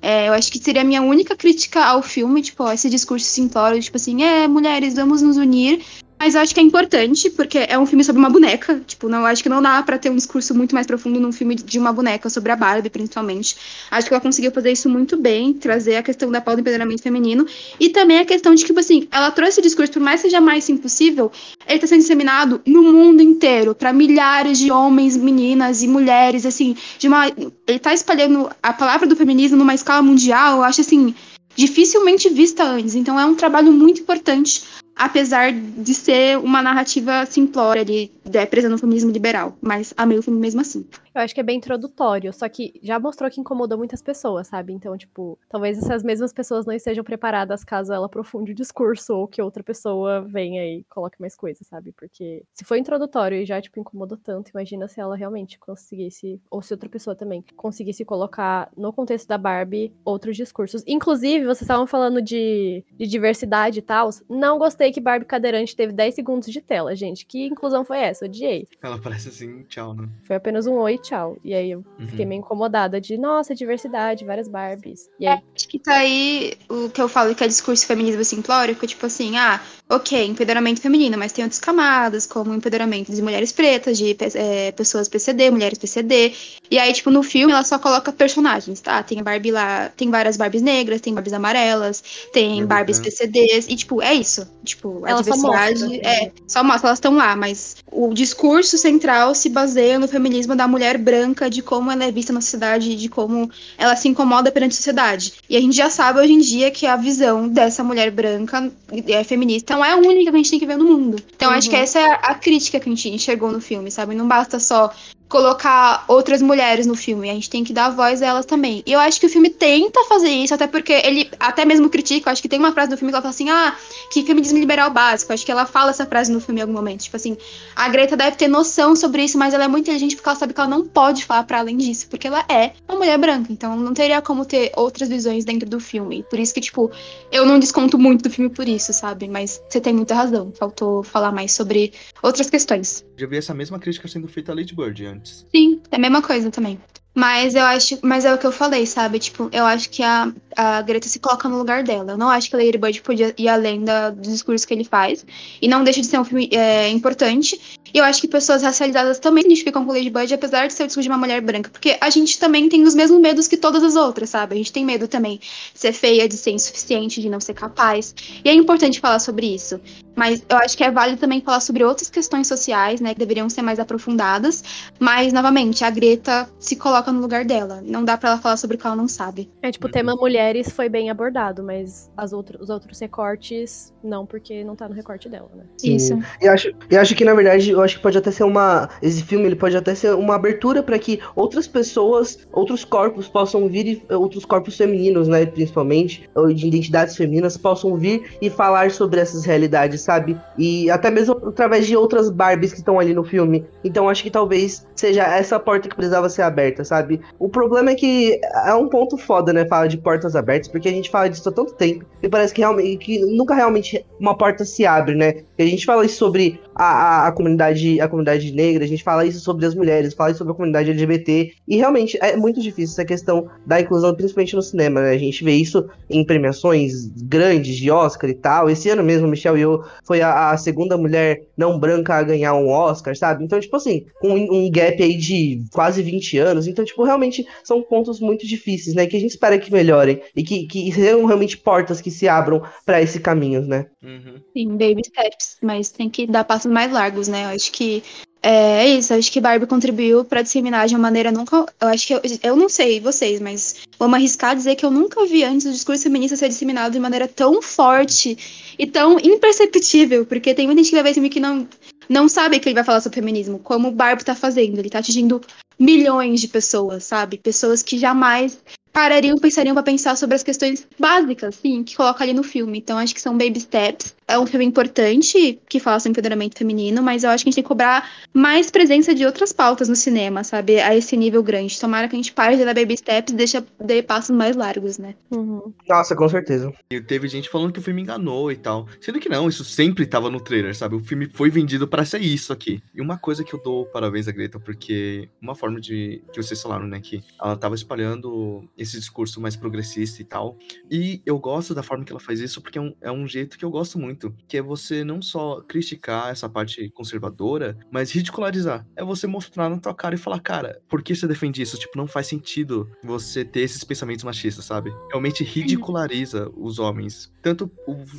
[0.00, 3.82] É, eu acho que seria a minha única crítica ao filme, tipo, esse discurso simplório,
[3.82, 5.82] tipo assim, é, mulheres, vamos nos unir.
[6.18, 8.80] Mas eu acho que é importante, porque é um filme sobre uma boneca.
[8.86, 11.54] Tipo, não acho que não dá pra ter um discurso muito mais profundo num filme
[11.54, 13.56] de uma boneca, sobre a Barbie, principalmente.
[13.90, 17.02] Acho que ela conseguiu fazer isso muito bem, trazer a questão da pauta do empoderamento
[17.02, 17.46] feminino.
[17.78, 20.28] E também a questão de que, tipo assim, ela trouxe esse discurso, por mais que
[20.28, 21.30] seja mais impossível,
[21.68, 26.74] ele tá sendo disseminado no mundo inteiro, pra milhares de homens, meninas e mulheres, assim,
[26.98, 27.28] de uma.
[27.66, 31.14] Ele tá espalhando a palavra do feminismo numa escala mundial, eu acho assim,
[31.54, 32.94] dificilmente vista antes.
[32.94, 34.62] Então é um trabalho muito importante,
[34.96, 39.56] apesar de ser uma narrativa simplória ali, é, presa no feminismo liberal.
[39.60, 40.86] Mas amei o filme mesmo assim.
[41.14, 44.74] Eu acho que é bem introdutório, só que já mostrou que incomodou muitas pessoas, sabe?
[44.74, 49.26] Então, tipo, talvez essas mesmas pessoas não estejam preparadas caso ela aprofunde o discurso ou
[49.26, 51.92] que outra pessoa venha e coloque mais coisas, sabe?
[51.92, 56.60] Porque se foi introdutório e já, tipo, incomodou tanto, imagina se ela realmente conseguisse, ou
[56.60, 60.82] se outra pessoa também, conseguisse colocar no contexto da Barbie outros discursos.
[60.86, 64.10] Inclusive, vocês estavam falando de, de diversidade e tal.
[64.28, 67.24] Não gostei que Barbie cadeirante teve 10 segundos de tela, gente.
[67.26, 68.24] Que inclusão foi essa?
[68.24, 68.66] Odiei.
[68.82, 70.08] Ela parece assim, tchau, né?
[70.24, 71.36] Foi apenas um oi, tchau.
[71.44, 72.28] E aí eu fiquei Uhum.
[72.28, 75.08] meio incomodada de, nossa, diversidade, várias Barbies.
[75.18, 78.74] E aí, Acho que tá aí o que eu falo que é discurso feminismo simplório,
[78.76, 83.22] que é tipo assim, ah, ok, empoderamento feminino, mas tem outras camadas, como empoderamento de
[83.22, 86.34] mulheres pretas, de eh, pessoas PCD, mulheres PCD.
[86.68, 89.00] E aí, tipo, no filme ela só coloca personagens, tá?
[89.04, 92.66] Tem a Barbie lá, tem várias Barbies negras, tem Barbies amarelas, tem Uhum.
[92.66, 94.44] Barbies PCDs, e tipo, é isso.
[94.64, 95.96] Tipo, a Ela só diversidade mostra.
[96.02, 100.66] é, só mostra, elas estão lá, mas o discurso central se baseia no feminismo da
[100.66, 104.72] mulher branca, de como ela é vista na sociedade, de como ela se incomoda perante
[104.72, 105.34] a sociedade.
[105.48, 108.72] E a gente já sabe hoje em dia que a visão dessa mulher branca
[109.06, 111.22] é feminista não é a única que a gente tem que ver no mundo.
[111.34, 114.14] Então acho que essa é a crítica que a gente enxergou no filme, sabe?
[114.14, 114.90] Não basta só
[115.28, 118.82] colocar outras mulheres no filme, a gente tem que dar voz a elas também.
[118.86, 122.28] E eu acho que o filme tenta fazer isso, até porque ele até mesmo critica,
[122.28, 123.76] eu acho que tem uma frase do filme que ela fala assim: "Ah,
[124.10, 125.32] que feminismo liberal básico".
[125.32, 127.36] Acho que ela fala essa frase no filme em algum momento, tipo assim,
[127.74, 130.54] a Greta deve ter noção sobre isso, mas ela é muito inteligente porque ela sabe
[130.54, 133.76] que ela não pode falar para além disso, porque ela é uma mulher branca, então
[133.76, 136.24] não teria como ter outras visões dentro do filme.
[136.30, 136.90] Por isso que, tipo,
[137.30, 139.28] eu não desconto muito do filme por isso, sabe?
[139.28, 140.52] Mas você tem muita razão.
[140.58, 143.05] Faltou falar mais sobre outras questões.
[143.16, 145.46] Já vi essa mesma crítica sendo feita a Lady Bird antes.
[145.54, 146.78] Sim, é a mesma coisa também.
[147.16, 149.18] Mas eu acho, mas é o que eu falei, sabe?
[149.18, 152.12] Tipo, eu acho que a, a Greta se coloca no lugar dela.
[152.12, 154.84] Eu não acho que a Lady Bird podia ir além da, do discurso que ele
[154.84, 155.24] faz.
[155.62, 157.58] E não deixa de ser um filme é, importante.
[157.94, 160.82] E eu acho que pessoas racializadas também se identificam com Lady Bird, apesar de ser
[160.82, 161.70] o discurso de uma mulher branca.
[161.70, 164.52] Porque a gente também tem os mesmos medos que todas as outras, sabe?
[164.52, 168.14] A gente tem medo também de ser feia, de ser insuficiente, de não ser capaz.
[168.44, 169.80] E é importante falar sobre isso.
[170.16, 173.48] Mas eu acho que é válido também falar sobre outras questões sociais, né, que deveriam
[173.48, 174.64] ser mais aprofundadas.
[174.98, 177.82] Mas, novamente, a Greta se coloca no lugar dela.
[177.84, 179.50] Não dá pra ela falar sobre o que ela não sabe.
[179.62, 184.24] É, tipo, o tema mulheres foi bem abordado, mas as outro, os outros recortes, não,
[184.24, 185.64] porque não tá no recorte dela, né?
[185.84, 186.18] Isso.
[186.40, 188.88] E acho, e acho que, na verdade, eu acho que pode até ser uma.
[189.02, 193.68] Esse filme ele pode até ser uma abertura para que outras pessoas, outros corpos possam
[193.68, 198.90] vir, e, outros corpos femininos, né, principalmente, ou de identidades femininas, possam vir e falar
[198.90, 200.38] sobre essas realidades, sabe?
[200.56, 203.66] E até mesmo através de outras Barbies que estão ali no filme.
[203.84, 207.20] Então acho que talvez seja essa porta que precisava ser aberta, sabe?
[207.38, 210.92] O problema é que é um ponto foda, né, falar de portas abertas, porque a
[210.92, 214.64] gente fala disso há tanto tempo e parece que realmente que nunca realmente uma porta
[214.64, 215.42] se abre, né?
[215.58, 219.02] E a gente fala isso sobre a, a, a comunidade a comunidade negra, a gente
[219.02, 222.60] fala isso sobre as mulheres, fala isso sobre a comunidade LGBT e realmente é muito
[222.60, 225.10] difícil essa questão da inclusão, principalmente no cinema, né?
[225.10, 228.68] A gente vê isso em premiações grandes de Oscar e tal.
[228.68, 232.68] Esse ano mesmo, Michelle Yeoh foi a, a segunda mulher não branca a ganhar um
[232.68, 233.44] Oscar, sabe?
[233.44, 237.46] Então, tipo assim, com um, um gap aí de quase 20 anos, então, tipo, realmente
[237.64, 239.06] são pontos muito difíceis, né?
[239.06, 242.62] Que a gente espera que melhorem e que, que sejam realmente portas que se abram
[242.84, 243.86] para esse caminho, né?
[244.02, 244.40] Uhum.
[244.52, 247.44] Sim, baby steps, mas tem que dar mais largos, né?
[247.44, 248.02] Eu acho que
[248.42, 251.66] é, é isso, acho que Barbie contribuiu pra disseminar de uma maneira nunca.
[251.80, 255.26] Eu acho que eu, eu não sei vocês, mas vamos arriscar dizer que eu nunca
[255.26, 258.38] vi antes o discurso feminista ser disseminado de maneira tão forte
[258.78, 261.66] e tão imperceptível, porque tem muita gente que vai ver filme que não,
[262.08, 264.78] não sabe que ele vai falar sobre feminismo, como o Barbie tá fazendo.
[264.78, 265.40] Ele tá atingindo
[265.78, 267.38] milhões de pessoas, sabe?
[267.38, 268.58] Pessoas que jamais
[268.92, 272.78] parariam, pensariam pra pensar sobre as questões básicas, sim, que coloca ali no filme.
[272.78, 274.14] Então, acho que são baby steps.
[274.28, 277.56] É um filme importante que fala sobre empoderamento feminino, mas eu acho que a gente
[277.56, 280.80] tem que cobrar mais presença de outras pautas no cinema, sabe?
[280.80, 281.78] A esse nível grande.
[281.78, 284.98] Tomara que a gente pare de dar baby steps e deixa dê passos mais largos,
[284.98, 285.14] né?
[285.30, 285.72] Uhum.
[285.88, 286.72] Nossa, com certeza.
[286.90, 288.88] E teve gente falando que o filme enganou e tal.
[289.00, 290.96] Sendo que não, isso sempre tava no trailer, sabe?
[290.96, 292.82] O filme foi vendido para ser isso aqui.
[292.94, 296.20] E uma coisa que eu dou parabéns a Greta, porque uma forma de.
[296.32, 296.98] que vocês falaram, né?
[297.00, 300.56] Que ela tava espalhando esse discurso mais progressista e tal.
[300.90, 303.56] E eu gosto da forma que ela faz isso, porque é um, é um jeito
[303.56, 304.15] que eu gosto muito.
[304.48, 308.86] Que é você não só criticar essa parte conservadora, mas ridicularizar.
[308.96, 311.78] É você mostrar na tua cara e falar, cara, por que você defende isso?
[311.78, 314.92] Tipo, não faz sentido você ter esses pensamentos machistas, sabe?
[315.10, 317.32] Realmente ridiculariza os homens.
[317.42, 317.70] Tanto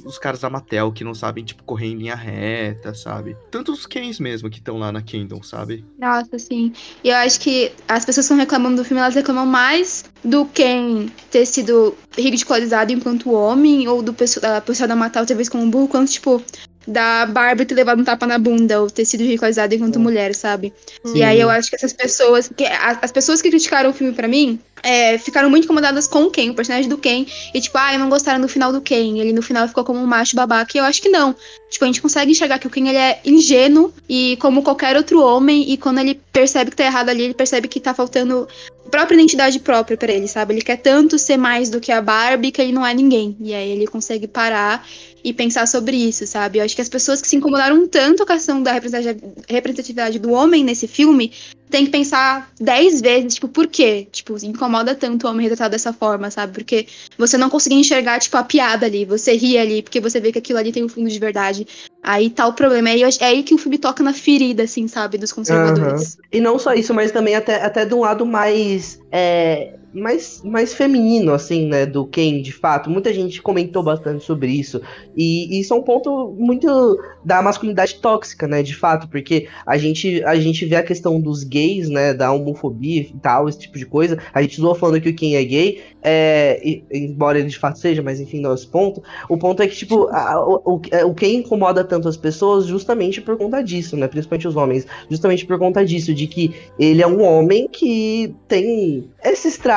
[0.06, 3.36] os, caras da Mattel que não sabem, tipo, correr em linha reta, sabe?
[3.52, 5.86] Tanto os Kens mesmo que estão lá na Kingdom, sabe?
[6.00, 6.72] Nossa, sim.
[7.04, 10.46] E eu acho que as pessoas que estão reclamando do filme, elas reclamam mais do
[10.46, 15.52] Ken ter sido ridicularizado enquanto homem, ou do pessoal da pessoa da Mattel ter visto
[15.52, 16.44] como um quanto, tipo,
[16.88, 20.74] da Barbie ter levado um tapa na bunda, ou ter sido ridicularizada enquanto mulher, sabe?
[21.14, 24.14] E aí eu acho que essas pessoas, que, as, as pessoas que criticaram o filme
[24.14, 27.78] pra mim, é, ficaram muito incomodadas com o Ken, o personagem do Ken, e tipo,
[27.78, 30.78] ah, não gostaram do final do Ken, ele no final ficou como um macho babaca,
[30.78, 31.36] e eu acho que não.
[31.70, 35.22] Tipo, a gente consegue enxergar que o Ken, ele é ingênuo, e como qualquer outro
[35.22, 38.48] homem, e quando ele percebe que tá errado ali, ele percebe que tá faltando
[38.88, 40.54] própria identidade própria pra ele, sabe?
[40.54, 43.36] Ele quer tanto ser mais do que a Barbie que ele não é ninguém.
[43.42, 44.86] E aí ele consegue parar
[45.28, 46.58] e pensar sobre isso, sabe?
[46.58, 50.32] Eu acho que as pessoas que se incomodaram tanto com a questão da representatividade- do
[50.32, 51.34] homem nesse filme
[51.70, 54.08] tem que pensar dez vezes, tipo, por quê?
[54.10, 56.54] Tipo, incomoda tanto o homem retratado dessa forma, sabe?
[56.54, 60.32] Porque você não conseguia enxergar, tipo, a piada ali, você ri ali, porque você vê
[60.32, 61.68] que aquilo ali tem um fundo de verdade.
[62.02, 62.88] Aí tá o problema.
[62.90, 66.18] É aí, é aí que o filme toca na ferida, assim, sabe, dos conservadores.
[66.32, 69.02] E não só isso, mas também até, até de um lado mais.
[69.12, 71.86] É, mais, mais feminino, assim, né?
[71.86, 72.90] Do Ken, de fato.
[72.90, 74.82] Muita gente comentou bastante sobre isso.
[75.16, 78.62] E isso é um ponto muito da masculinidade tóxica, né?
[78.62, 82.14] De fato, porque a gente, a gente vê a questão dos gays, né?
[82.14, 84.18] Da homofobia e tal, esse tipo de coisa.
[84.34, 87.80] A gente zoou falando que o Ken é gay, é, e- embora ele de fato
[87.80, 89.02] seja, mas enfim, não é esse ponto.
[89.30, 92.66] O ponto é que, tipo, a- o, o, é, o Ken incomoda tanto as pessoas
[92.66, 94.08] justamente por conta disso, né?
[94.08, 94.86] Principalmente os homens.
[95.10, 99.77] Justamente por conta disso, de que ele é um homem que tem esses traços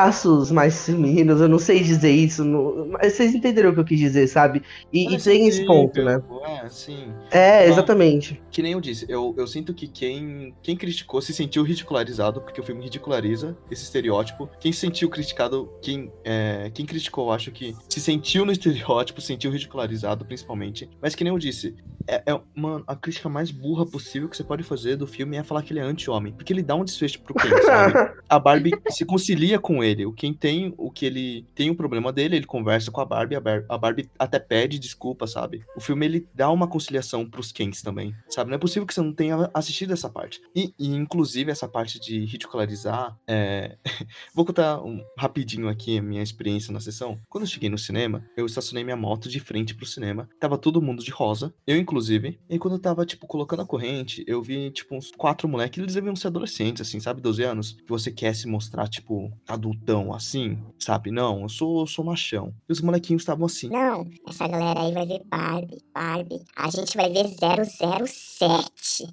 [0.53, 3.98] mais femininos, eu não sei dizer isso, não- mas vocês entenderam o que eu quis
[3.98, 4.62] dizer, sabe?
[4.92, 6.20] E, e tem esse ponto, né?
[6.64, 7.09] É, sim.
[7.30, 7.72] É, Não.
[7.72, 8.40] exatamente.
[8.51, 12.61] Que nem eu disse, eu, eu sinto que quem, quem criticou se sentiu ridicularizado, porque
[12.61, 14.48] o filme ridiculariza esse estereótipo.
[14.61, 19.20] Quem se sentiu criticado, quem, é, quem criticou, eu acho que se sentiu no estereótipo,
[19.20, 20.88] se sentiu ridicularizado, principalmente.
[21.01, 21.74] Mas que nem eu disse,
[22.07, 25.42] é, é uma, a crítica mais burra possível que você pode fazer do filme é
[25.42, 26.32] falar que ele é anti-homem.
[26.32, 28.20] Porque ele dá um desfecho pro Ken, sabe?
[28.28, 30.07] A Barbie se concilia com ele.
[30.07, 33.36] O Ken tem o que ele tem um problema dele, ele conversa com a Barbie,
[33.36, 35.64] a Bar- a Barbie até pede desculpa, sabe?
[35.76, 38.51] O filme ele dá uma conciliação pros Kens também, sabe?
[38.51, 40.40] Não é possível que você não tenha assistido essa parte.
[40.55, 43.76] E, e, inclusive essa parte de ridicularizar, é...
[44.34, 47.18] vou contar um, rapidinho aqui a minha experiência na sessão.
[47.28, 50.28] Quando eu cheguei no cinema, eu estacionei minha moto de frente pro cinema.
[50.38, 51.53] Tava todo mundo de rosa.
[51.66, 52.38] Eu inclusive.
[52.49, 55.78] E quando eu tava, tipo, colocando a corrente, eu vi, tipo, uns quatro moleques.
[55.82, 57.20] Eles deviam ser adolescentes, assim, sabe?
[57.20, 57.72] 12 anos.
[57.72, 61.11] Que você quer se mostrar, tipo, adultão, assim, sabe?
[61.11, 62.55] Não, eu sou, eu sou machão.
[62.68, 63.68] E os molequinhos estavam assim.
[63.68, 66.45] Não, essa galera aí vai ver Barbie, Barbie.
[66.57, 69.12] A gente vai ver 007.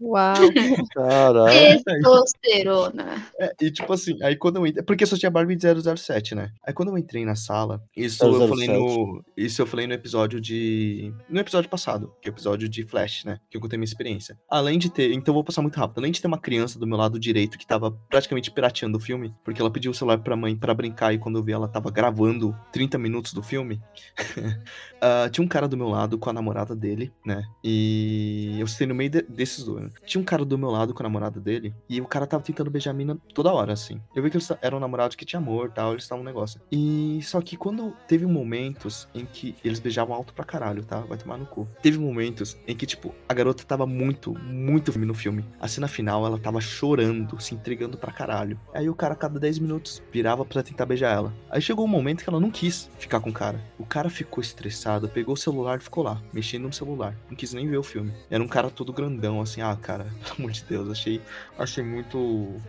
[0.00, 0.34] Uau.
[0.94, 1.82] Caralho.
[1.84, 3.26] Testosterona.
[3.38, 4.84] É, e tipo assim, aí quando eu entrei.
[4.84, 5.66] Porque só tinha Barbie de
[5.96, 6.50] 007, né?
[6.66, 8.78] Aí quando eu entrei na sala, isso eu falei 007.
[8.78, 9.24] no.
[9.36, 11.12] Isso eu falei no episódio de.
[11.28, 13.38] No episódio passado, que é o episódio de Flash, né?
[13.50, 14.38] Que eu contei minha experiência.
[14.50, 15.12] Além de ter.
[15.12, 15.98] Então vou passar muito rápido.
[15.98, 19.34] Além de ter uma criança do meu lado direito que tava praticamente pirateando o filme,
[19.44, 21.90] porque ela pediu o celular pra mãe pra brincar e quando eu vi ela tava
[21.90, 23.80] gravando 30 minutos do filme.
[25.00, 27.42] ah, tinha um cara do meu lado com a namorada dele, né?
[27.62, 29.84] E eu sei no meio de- desses dois.
[29.84, 29.90] né?
[30.04, 32.70] Tinha um cara do meu lado com a namorada dele e o cara tava tentando
[32.70, 34.00] beijar a mina toda hora, assim.
[34.14, 36.60] Eu vi que eles eram namorados que tinha amor tal, eles estavam um negócio.
[36.70, 41.00] E só que quando teve momentos em que eles beijavam alto pra caralho, tá?
[41.00, 41.68] Vai tomar no cu.
[41.82, 45.44] Teve momentos em que, tipo, a garota tava muito, muito no filme.
[45.60, 48.58] A cena final, ela tava chorando, se entregando pra caralho.
[48.72, 51.34] Aí o cara, a cada 10 minutos, virava pra tentar beijar ela.
[51.50, 53.62] Aí chegou um momento que ela não quis ficar com o cara.
[53.78, 57.16] O cara ficou estressado, pegou o celular e ficou lá, mexendo no celular.
[57.28, 58.12] Não quis nem ver o filme.
[58.30, 61.20] Era um cara todo grandão, assim, ah, cara, pelo amor de Deus, achei,
[61.58, 62.18] achei muito,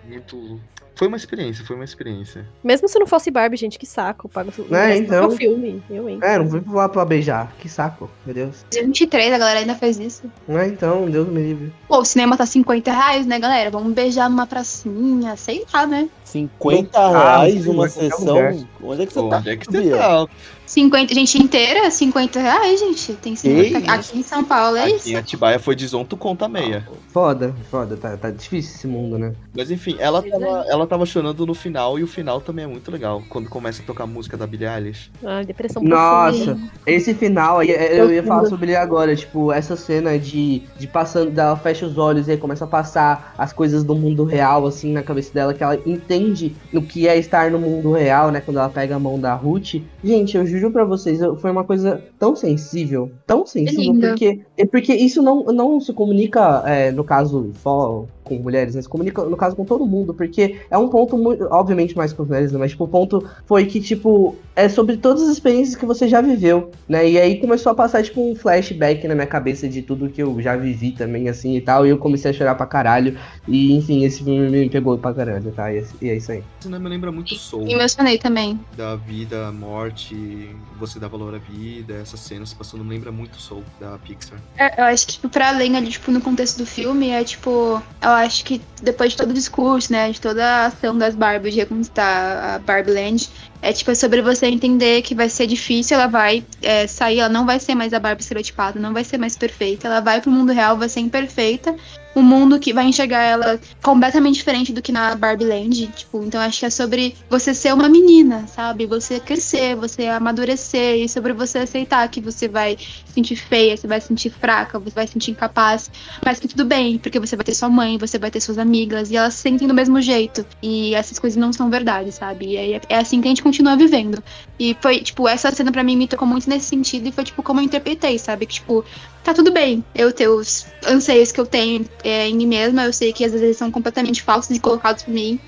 [0.06, 0.60] muito.
[0.98, 2.44] Foi uma experiência, foi uma experiência.
[2.64, 4.28] Mesmo se não fosse Barbie, gente, que saco.
[4.28, 5.28] Paga o É, então.
[5.28, 5.82] o filme.
[5.90, 6.18] Eu, hein?
[6.24, 7.54] É, não fui lá pra beijar.
[7.60, 8.66] Que saco, meu Deus.
[8.74, 10.24] 23, a galera ainda faz isso.
[10.50, 11.72] É, então, Deus me livre.
[11.88, 13.70] Pô, o cinema tá 50 reais, né, galera?
[13.70, 16.10] Vamos beijar numa pracinha, sei lá, né?
[16.24, 17.10] 50 Ah,
[17.42, 18.20] reais uma sessão.
[18.36, 18.56] lugar.
[18.82, 19.38] Onde é que você Pô, tá?
[19.38, 20.28] onde é que você tá?
[20.68, 23.14] 50, gente inteira, 50 reais, gente.
[23.14, 25.10] Tem cinema Que aqui em São Paulo, é Aqui isso.
[25.10, 26.88] em Atibaia foi desonto conta meia.
[27.14, 27.96] Foda, foda.
[27.96, 29.34] Tá, tá difícil esse mundo, né?
[29.56, 32.92] Mas enfim, ela tava, ela tava chorando no final e o final também é muito
[32.92, 33.24] legal.
[33.30, 35.10] Quando começa a tocar a música da Billie Eilish.
[35.26, 39.78] Ah, depressão Nossa, esse final aí, é, eu ia falar sobre ele agora, tipo, essa
[39.78, 43.86] cena de, de passando, dela fecha os olhos e aí começa a passar as coisas
[43.86, 47.58] do mundo real, assim, na cabeça dela, que ela entende no que é estar no
[47.60, 49.76] mundo real, né, quando ela pega a mão da Ruth.
[50.04, 54.08] Gente, eu juro pra vocês, foi uma coisa tão sensível, tão sensível, lindo.
[54.08, 58.82] porque, é porque isso não, não se comunica, é, no caso, só com mulheres, né,
[58.82, 62.24] se comunica, no caso, com todo mundo, porque é um ponto muito, obviamente mais com
[62.24, 65.76] as mulheres, né, mas, tipo, o ponto foi que, tipo, é sobre todas as experiências
[65.76, 67.08] que você já viveu, né?
[67.08, 70.42] E aí começou a passar, tipo, um flashback na minha cabeça de tudo que eu
[70.42, 71.86] já vivi também, assim, e tal.
[71.86, 73.18] E eu comecei a chorar pra caralho.
[73.48, 75.72] E, enfim, esse filme me pegou pra caralho, tá?
[75.72, 76.44] E, e é isso aí.
[76.60, 77.66] Isso não me lembra muito Soul.
[77.66, 78.60] Me emocionei também.
[78.76, 80.50] Da vida, morte,
[80.80, 84.40] você dá valor à vida, essas cenas passando me lembra muito Soul da Pixar.
[84.58, 87.80] É, eu acho que, tipo, pra além ali, tipo, no contexto do filme, é tipo,
[88.02, 91.54] eu acho que depois de todo o discurso, né, de toda a ação das Barbies
[91.54, 93.30] de reconquistar a Barbie Land,
[93.62, 97.30] é tipo, é sobre você entender que vai ser difícil, ela vai é, sair, ela
[97.30, 100.32] não vai ser mais a Barbie estereotipada, não vai ser mais perfeita, ela vai pro
[100.32, 101.76] mundo real, vai ser imperfeita,
[102.16, 106.42] um mundo que vai enxergar ela completamente diferente do que na Barbie Land, tipo, então
[106.42, 108.88] acho que é sobre você ser uma menina, sabe?
[108.88, 113.88] Você crescer, você amadurecer, e sobre você aceitar que você vai se sentir feia, você
[113.88, 115.92] vai se sentir fraca, você vai se sentir incapaz,
[116.26, 119.12] mas que tudo bem, porque você vai ter sua mãe, você vai ter suas amigas,
[119.12, 122.48] e elas se sentem do mesmo jeito, e essas coisas não são verdade, sabe?
[122.48, 124.22] E é- é assim que a gente continua vivendo.
[124.60, 127.42] E foi, tipo, essa cena pra mim me tocou muito nesse sentido, e foi, tipo,
[127.42, 128.46] como eu interpretei, sabe?
[128.46, 128.84] Que, tipo,
[129.24, 132.94] tá tudo bem eu ter os anseios que eu tenho é, em mim mesma, eu
[132.94, 135.40] sei que às vezes eles são completamente falsos e colocados por mim,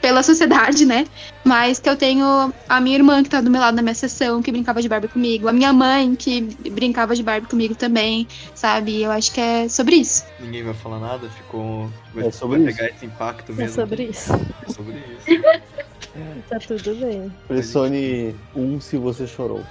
[0.00, 1.06] pela sociedade, né?
[1.42, 4.42] Mas que eu tenho a minha irmã que tá do meu lado na minha sessão,
[4.42, 9.02] que brincava de Barbie comigo, a minha mãe que brincava de Barbie comigo também, sabe?
[9.02, 10.24] Eu acho que é sobre isso.
[10.38, 11.90] Ninguém vai falar nada, ficou.
[12.12, 13.74] Vai, É sobre vai pegar esse impacto É mesmo.
[13.74, 14.32] sobre isso.
[14.68, 15.62] É sobre isso.
[16.48, 17.32] Tá tudo bem.
[17.48, 19.62] Pressione um se você chorou.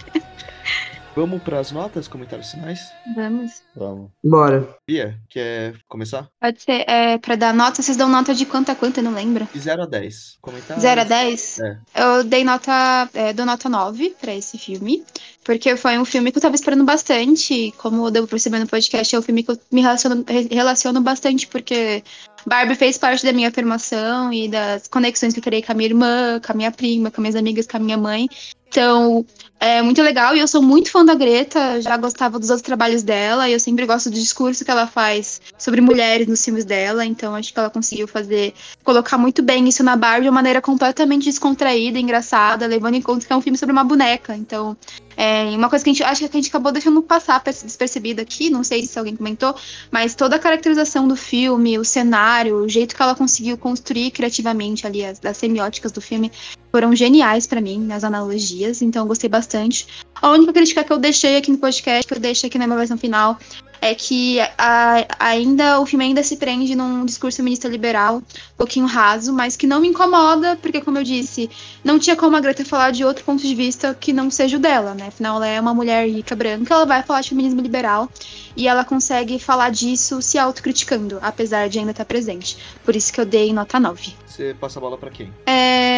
[1.15, 2.81] Vamos pras notas, comentários finais?
[3.15, 3.61] Vamos.
[3.77, 4.11] Vamos.
[4.25, 4.67] Bora.
[4.87, 6.27] Bia, quer começar?
[6.41, 9.13] Pode ser, é, pra dar nota, vocês dão nota de quanto a quanto, eu não
[9.13, 9.47] lembro.
[9.53, 10.39] De 0 a 10.
[10.41, 10.81] Comentários?
[10.83, 11.59] 0 a 10?
[11.61, 11.77] É.
[11.97, 15.05] Eu dei nota, é, dou nota 9 pra esse filme,
[15.45, 19.15] porque foi um filme que eu tava esperando bastante, como deu pra perceber no podcast,
[19.15, 22.03] é um filme que eu me relaciono, re- relaciono bastante, porque
[22.47, 25.89] Barbie fez parte da minha afirmação e das conexões que eu criei com a minha
[25.89, 28.29] irmã, com a minha prima, com minhas amigas, com a minha mãe.
[28.73, 29.27] Então,
[29.61, 33.03] é muito legal e eu sou muito fã da Greta, já gostava dos outros trabalhos
[33.03, 37.05] dela e eu sempre gosto do discurso que ela faz sobre mulheres nos filmes dela,
[37.05, 40.63] então acho que ela conseguiu fazer colocar muito bem isso na Barbie de uma maneira
[40.63, 44.35] completamente descontraída, engraçada, levando em conta que é um filme sobre uma boneca.
[44.35, 44.75] Então,
[45.19, 48.49] é uma coisa que a gente acha que a gente acabou deixando passar despercebida aqui,
[48.49, 49.55] não sei se alguém comentou,
[49.91, 54.87] mas toda a caracterização do filme, o cenário, o jeito que ela conseguiu construir criativamente
[54.87, 56.33] ali as, as semióticas do filme
[56.73, 59.87] foram geniais pra mim nas analogias, então eu gostei bastante.
[60.21, 62.79] A única crítica que eu deixei aqui no podcast, que eu deixei aqui na minha
[62.79, 63.39] versão final,
[63.85, 68.23] é que a- ainda o filme ainda se prende num discurso feminista liberal, um
[68.57, 71.51] pouquinho raso, mas que não me incomoda, porque, como eu disse,
[71.83, 74.61] não tinha como a Greta falar de outro ponto de vista que não seja o
[74.61, 75.09] dela, né?
[75.09, 78.09] Afinal, ela é uma mulher rica, branca, ela vai falar de feminismo liberal
[78.57, 82.57] e ela consegue falar disso se autocriticando, apesar de ainda estar presente.
[82.85, 84.15] Por isso que eu dei nota 9.
[84.25, 85.33] Você passa a bola pra quem?
[85.45, 85.92] É.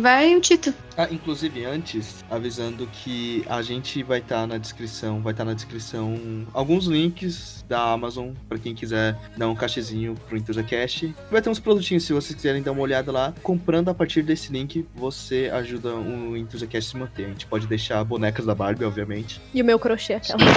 [0.00, 0.74] Vai o Tito.
[0.96, 6.46] Ah, inclusive antes, avisando que a gente vai estar na descrição, vai estar na descrição
[6.52, 11.14] alguns links da Amazon pra quem quiser dar um cachezinho pro EnthusiaCast.
[11.30, 13.32] Vai ter uns produtinhos se vocês quiserem dar uma olhada lá.
[13.42, 17.24] Comprando a partir desse link, você ajuda o EnthusiaCast a se manter.
[17.26, 19.40] A gente pode deixar bonecas da Barbie, obviamente.
[19.54, 20.40] E o meu crochê, aquela.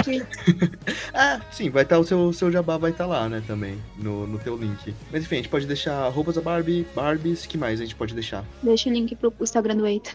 [1.14, 4.38] Ah, sim, vai estar o seu, seu jabá vai estar lá, né, também, no, no
[4.38, 4.94] teu link.
[5.12, 8.14] Mas enfim, a gente pode deixar roupas da Barbie, Barbies, que mais a gente pode
[8.14, 8.44] deixar?
[8.62, 10.10] Deixa o link pro Instagram do Eita.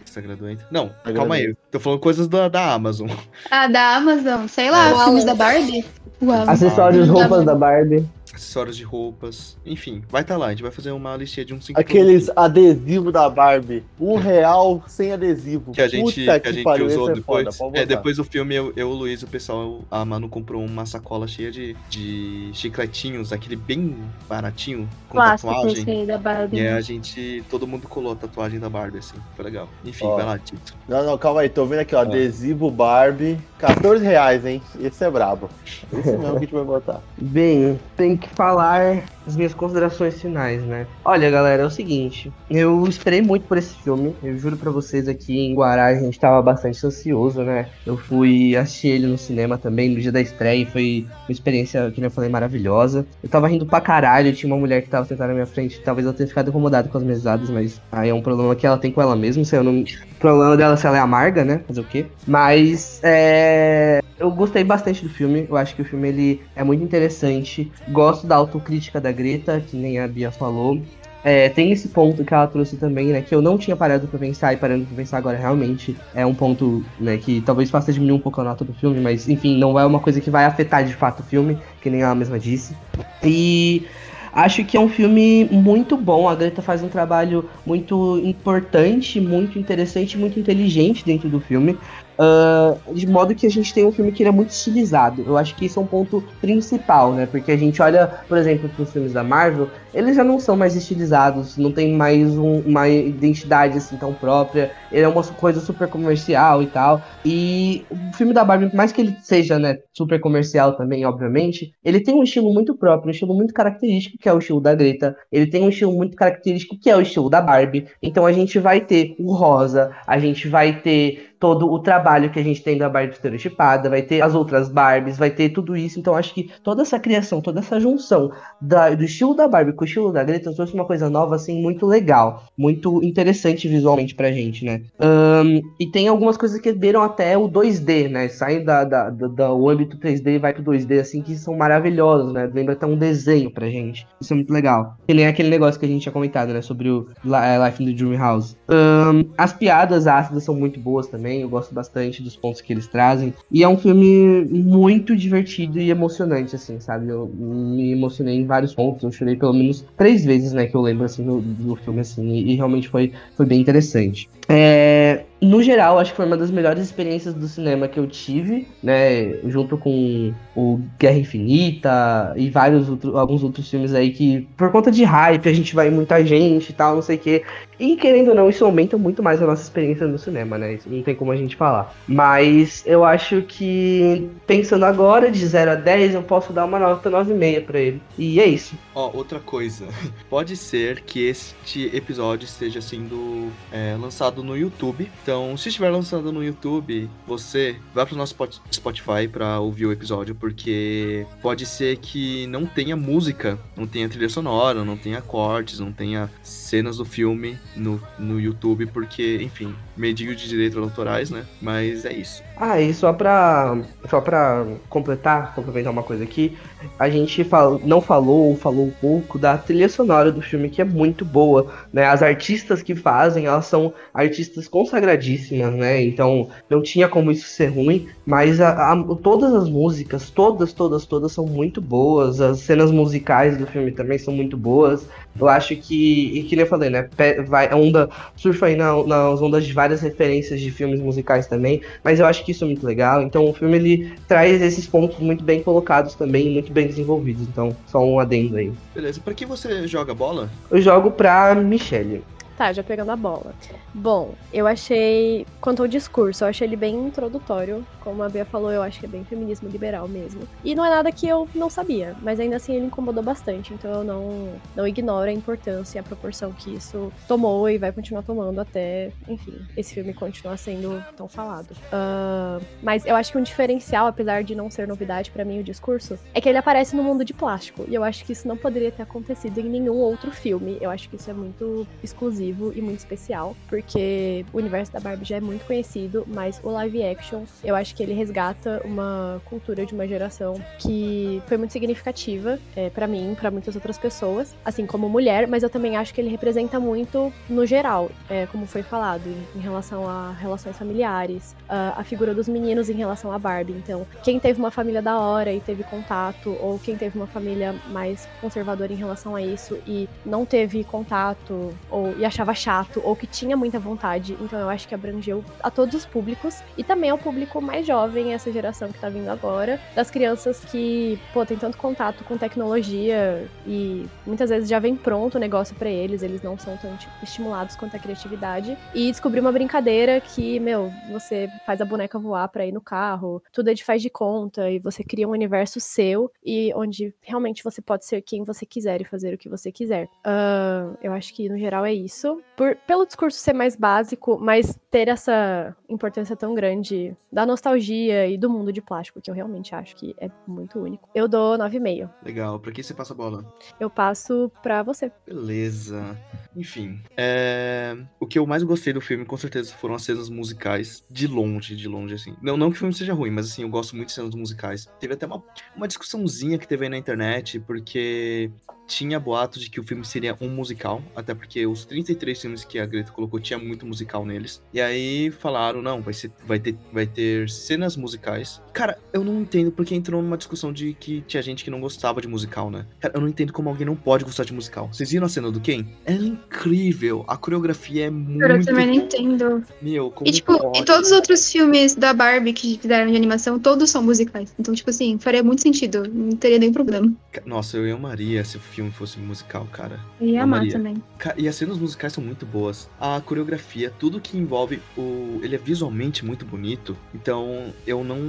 [0.71, 1.55] Não, calma do aí.
[1.71, 3.09] Tô falando coisas da, da Amazon.
[3.49, 5.03] Ah, da Amazon, sei lá, Uau.
[5.05, 5.85] filmes da Barbie?
[6.21, 6.49] Uau.
[6.49, 8.05] Acessórios, Tá roupas da Barbie.
[8.33, 9.57] Acessórios de roupas.
[9.65, 10.47] Enfim, vai estar lá.
[10.47, 13.83] A gente vai fazer uma listinha de uns 5 Aqueles adesivos da Barbie.
[13.99, 15.71] Um real sem adesivo.
[15.71, 17.57] que a gente, Puta que a gente pariu, usou esse é depois.
[17.57, 20.85] foda, é, depois do filme, eu, eu, o Luiz, o pessoal, a Manu comprou uma
[20.85, 23.95] sacola cheia de, de chicletinhos, aquele bem
[24.27, 26.05] baratinho, com Clássico tatuagem.
[26.05, 26.57] da Barbie.
[26.57, 26.73] E aí né?
[26.73, 29.67] a gente, todo mundo colou a tatuagem da Barbie, assim, foi legal.
[29.83, 30.15] Enfim, Ó.
[30.15, 30.75] vai lá, Tito.
[30.87, 31.99] Não, não, calma aí, tô vendo aqui, ó.
[32.01, 33.37] Adesivo Barbie.
[33.59, 34.61] 14 reais, hein?
[34.79, 35.49] Esse é brabo.
[35.91, 37.01] Esse mesmo que a gente vai botar.
[37.17, 40.87] Bem, tem que falar as minhas considerações finais, né?
[41.05, 45.07] Olha, galera, é o seguinte, eu esperei muito por esse filme, eu juro pra vocês
[45.07, 47.67] aqui em Guará a gente tava bastante ansioso, né?
[47.85, 51.91] Eu fui assistir ele no cinema também no dia da estreia e foi uma experiência,
[51.91, 53.05] que eu falei, maravilhosa.
[53.23, 56.05] Eu tava rindo pra caralho, tinha uma mulher que tava sentada na minha frente, talvez
[56.07, 58.91] eu tenha ficado incomodado com as mesadas, mas aí é um problema que ela tem
[58.91, 59.83] com ela mesma, se eu não...
[60.19, 61.61] Problema dela se ela é amarga, né?
[61.67, 62.05] Fazer o quê?
[62.27, 64.01] Mas, é...
[64.19, 67.71] Eu gostei bastante do filme, eu acho que o filme ele é muito interessante.
[67.87, 70.81] Gosto da autocrítica da Greta, que nem a Bia falou.
[71.23, 73.21] É, tem esse ponto que ela trouxe também, né?
[73.21, 76.33] Que eu não tinha parado pra pensar e parando pra pensar agora realmente é um
[76.33, 77.17] ponto, né?
[77.17, 79.99] Que talvez faça diminuir um pouco a nota do filme, mas enfim, não é uma
[79.99, 82.75] coisa que vai afetar de fato o filme, que nem ela mesma disse.
[83.23, 83.85] E
[84.31, 86.27] acho que é um filme muito bom.
[86.27, 91.77] A Greta faz um trabalho muito importante, muito interessante, muito inteligente dentro do filme.
[92.21, 95.23] Ah, de modo que a gente tem um filme que ele é muito estilizado.
[95.25, 97.25] Eu acho que isso é um ponto principal, né?
[97.25, 100.57] Porque a gente olha, por exemplo, para os filmes da Marvel, eles já não são
[100.57, 104.73] mais estilizados, não tem mais um- uma identidade assim tão própria.
[104.91, 107.05] Ele é uma coisa super comercial e tal.
[107.23, 111.71] E o filme da Barbie, por mais que ele seja, né, super comercial também, obviamente,
[111.81, 114.75] ele tem um estilo muito próprio, um estilo muito característico, que é o estilo da
[114.75, 115.15] Greta.
[115.31, 117.87] Ele tem um estilo muito característico, que é o estilo da Barbie.
[118.03, 122.39] Então a gente vai ter o rosa, a gente vai ter todo o trabalho que
[122.39, 125.99] a gente tem da Barbie estereotipada, vai ter as outras Barbies, vai ter tudo isso.
[125.99, 129.83] Então acho que toda essa criação, toda essa junção da- do estilo da Barbie com
[129.83, 134.31] o estilo da Greta trouxe uma coisa nova, assim, muito legal, muito interessante visualmente pra
[134.31, 134.81] gente, né?
[134.99, 138.27] Ahn, e tem algumas coisas que beiram até o 2D, né?
[138.27, 142.33] Saem da, da, da- do âmbito 3D e vai pro 2D, assim, que são maravilhosos,
[142.33, 142.49] né?
[142.53, 144.05] Lembra até um desenho pra gente.
[144.19, 144.95] Isso é muito legal.
[145.07, 146.61] Que nem aquele negócio que a gente tinha comentado, né?
[146.61, 148.57] Sobre o eh, Life in the Dream House.
[148.67, 152.87] Ahn, as piadas ácidas são muito boas também, eu gosto bastante dos pontos que eles
[152.87, 153.33] trazem.
[153.51, 157.09] E é um filme muito divertido e emocionante, assim, sabe?
[157.09, 160.81] Eu me emocionei em vários pontos, eu chorei pelo menos três vezes, né, que eu
[160.81, 164.29] lembro, assim, do, do filme, assim, e, e realmente foi, foi bem interessante.
[164.47, 168.67] É, no geral, acho que foi uma das melhores experiências do cinema que eu tive,
[168.83, 169.35] né?
[169.47, 174.91] Junto com o Guerra Infinita e vários outros, alguns outros filmes aí que, por conta
[174.91, 177.43] de hype, a gente vai muita gente e tal, não sei o quê.
[177.79, 180.73] E querendo ou não, isso aumenta muito mais a nossa experiência no cinema, né?
[180.73, 181.95] Isso não tem como a gente falar.
[182.05, 187.09] Mas eu acho que, pensando agora, de 0 a 10, eu posso dar uma nota
[187.09, 188.01] 9,5 pra ele.
[188.17, 188.75] E é isso.
[188.93, 189.85] Ó, outra coisa.
[190.29, 195.09] Pode ser que este episódio esteja sendo é, lançado no YouTube.
[195.29, 199.91] Então, se estiver lançado no YouTube, você vai pro nosso Spot- Spotify pra ouvir o
[199.91, 205.79] episódio, porque pode ser que não tenha música, não tenha trilha sonora, não tenha cortes,
[205.79, 211.45] não tenha cenas do filme no, no YouTube, porque, enfim, medinho de direitos autorais, né?
[211.61, 212.41] Mas é isso.
[212.61, 213.73] Ah, e só pra,
[214.09, 216.57] só pra completar, complementar uma coisa aqui,
[216.97, 220.81] a gente fal, não falou ou falou um pouco da trilha sonora do filme, que
[220.81, 222.03] é muito boa, né?
[222.03, 226.03] As artistas que fazem, elas são artistas consagradíssimas, né?
[226.03, 231.05] Então, não tinha como isso ser ruim, mas a, a, todas as músicas, todas, todas,
[231.05, 235.07] todas são muito boas, as cenas musicais do filme também são muito boas,
[235.39, 237.09] eu acho que, e que nem eu falei, né?
[237.47, 242.19] Vai, onda surfa aí na, nas ondas de várias referências de filmes musicais também, mas
[242.19, 243.21] eu acho que isso é muito legal.
[243.21, 247.43] Então o filme ele traz esses pontos muito bem colocados também, muito bem desenvolvidos.
[247.43, 248.71] Então, só um adendo aí.
[248.93, 250.49] Beleza, pra que você joga bola?
[250.69, 252.21] Eu jogo pra Michelle.
[252.59, 253.53] Tá, já pegando a bola.
[253.93, 255.47] Bom, eu achei.
[255.61, 257.87] Quanto ao discurso, eu achei ele bem introdutório.
[258.01, 260.41] Como a Bia falou, eu acho que é bem feminismo liberal mesmo.
[260.61, 263.73] E não é nada que eu não sabia, mas ainda assim ele incomodou bastante.
[263.73, 267.93] Então eu não, não ignoro a importância e a proporção que isso tomou e vai
[267.93, 271.71] continuar tomando até, enfim, esse filme continuar sendo tão falado.
[271.71, 275.63] Uh, mas eu acho que um diferencial, apesar de não ser novidade para mim o
[275.63, 277.85] discurso, é que ele aparece no mundo de plástico.
[277.87, 280.77] E eu acho que isso não poderia ter acontecido em nenhum outro filme.
[280.81, 285.25] Eu acho que isso é muito exclusivo e muito especial, porque o universo da Barbie
[285.25, 289.85] já é muito conhecido, mas o live action, eu acho que ele resgata uma cultura
[289.85, 294.85] de uma geração que foi muito significativa é, para mim, para muitas outras pessoas, assim
[294.85, 298.83] como mulher, mas eu também acho que ele representa muito no geral, é, como foi
[298.83, 303.73] falado, em, relação a relações familiares, a, a figura dos meninos em relação à Barbie.
[303.73, 307.75] Então, quem teve uma família da hora e teve contato, ou quem teve uma família
[307.89, 313.01] mais conservadora em relação a isso e não teve contato, ou e achava achava chato
[313.03, 314.37] ou que tinha muita vontade.
[314.39, 318.33] Então eu acho que abrangeu a todos os públicos e também ao público mais jovem,
[318.33, 323.45] essa geração que tá vindo agora, das crianças que, pô, tem tanto contato com tecnologia
[323.67, 327.11] e muitas vezes já vem pronto o negócio para eles, eles não são tão tipo,
[327.21, 328.77] estimulados quanto a criatividade.
[328.93, 333.43] E descobrir uma brincadeira que, meu, você faz a boneca voar para ir no carro,
[333.51, 337.63] tudo é de faz de conta e você cria um universo seu e onde realmente
[337.63, 340.05] você pode ser quem você quiser e fazer o que você quiser.
[340.25, 344.37] Uh, eu acho que no geral é isso isso, por, pelo discurso ser mais básico,
[344.39, 349.35] mas ter essa importância tão grande da nostalgia e do mundo de plástico, que eu
[349.35, 351.07] realmente acho que é muito único.
[351.15, 352.09] Eu dou 9,5.
[352.23, 352.59] Legal.
[352.59, 353.45] Pra quem você passa a bola?
[353.79, 355.11] Eu passo pra você.
[355.25, 356.17] Beleza.
[356.55, 357.95] Enfim, é...
[358.19, 361.75] o que eu mais gostei do filme, com certeza, foram as cenas musicais, de longe,
[361.75, 362.35] de longe, assim.
[362.41, 364.89] Não, não que o filme seja ruim, mas assim, eu gosto muito de cenas musicais.
[364.99, 365.43] Teve até uma,
[365.75, 368.51] uma discussãozinha que teve aí na internet, porque
[368.89, 372.79] tinha boato de que o filme seria um musical, até porque os 33 filmes que
[372.79, 374.61] a Greta colocou tinha muito musical neles.
[374.73, 378.61] E aí falaram, não, vai, ser, vai, ter, vai ter cenas musicais.
[378.73, 382.19] Cara, eu não entendo porque entrou numa discussão de que tinha gente que não gostava
[382.19, 382.85] de musical, né?
[382.99, 384.89] Cara, eu não entendo como alguém não pode gostar de musical.
[384.91, 385.85] Vocês viram a cena do Ken?
[386.05, 387.23] Ela é incrível.
[387.27, 388.43] A coreografia é muito.
[388.43, 389.63] Eu também não entendo.
[389.81, 390.79] Meu, como E, tipo, pode?
[390.79, 394.53] e todos os outros filmes da Barbie que fizeram de animação, todos são musicais.
[394.59, 396.03] Então, tipo assim, faria muito sentido.
[396.11, 397.13] Não teria nenhum problema.
[397.45, 399.99] Nossa, eu amaria se o filme fosse musical, cara.
[400.19, 401.01] Eu ia amar também.
[401.37, 402.89] E as cenas musicais são muito boas.
[402.99, 405.39] A coreografia, tudo que envolve o.
[405.43, 406.95] Ele é visualmente muito bonito.
[407.13, 408.19] Então eu não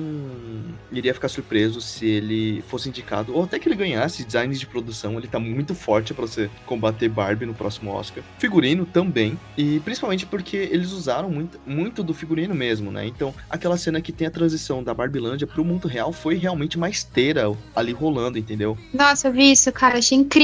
[0.90, 3.34] iria ficar surpreso se ele fosse indicado.
[3.34, 5.16] Ou até que ele ganhasse design de produção.
[5.18, 8.24] Ele tá muito forte pra você combater Barbie no próximo Oscar.
[8.38, 9.38] Figurino também.
[9.56, 13.06] E principalmente porque eles usaram muito, muito do figurino mesmo, né?
[13.06, 16.88] Então aquela cena que tem a transição da Barbilândia pro mundo real foi realmente uma
[16.88, 18.76] esteira ali rolando, entendeu?
[18.92, 19.98] Nossa, eu vi isso, cara.
[19.98, 20.39] Achei incrível.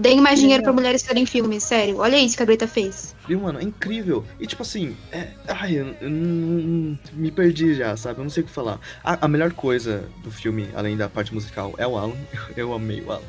[0.00, 1.98] Deem mais dinheiro pra mulheres fazerem filmes, sério.
[1.98, 3.14] Olha isso que a Greta fez.
[3.28, 4.24] E, mano, é incrível.
[4.38, 5.28] E, tipo assim, é...
[5.48, 8.20] ai, eu, eu não- me perdi já, sabe?
[8.20, 8.78] Eu não sei o que falar.
[9.04, 12.14] A, a melhor coisa do filme, além da parte musical, é o Alan.
[12.56, 13.22] Eu amei o Alan.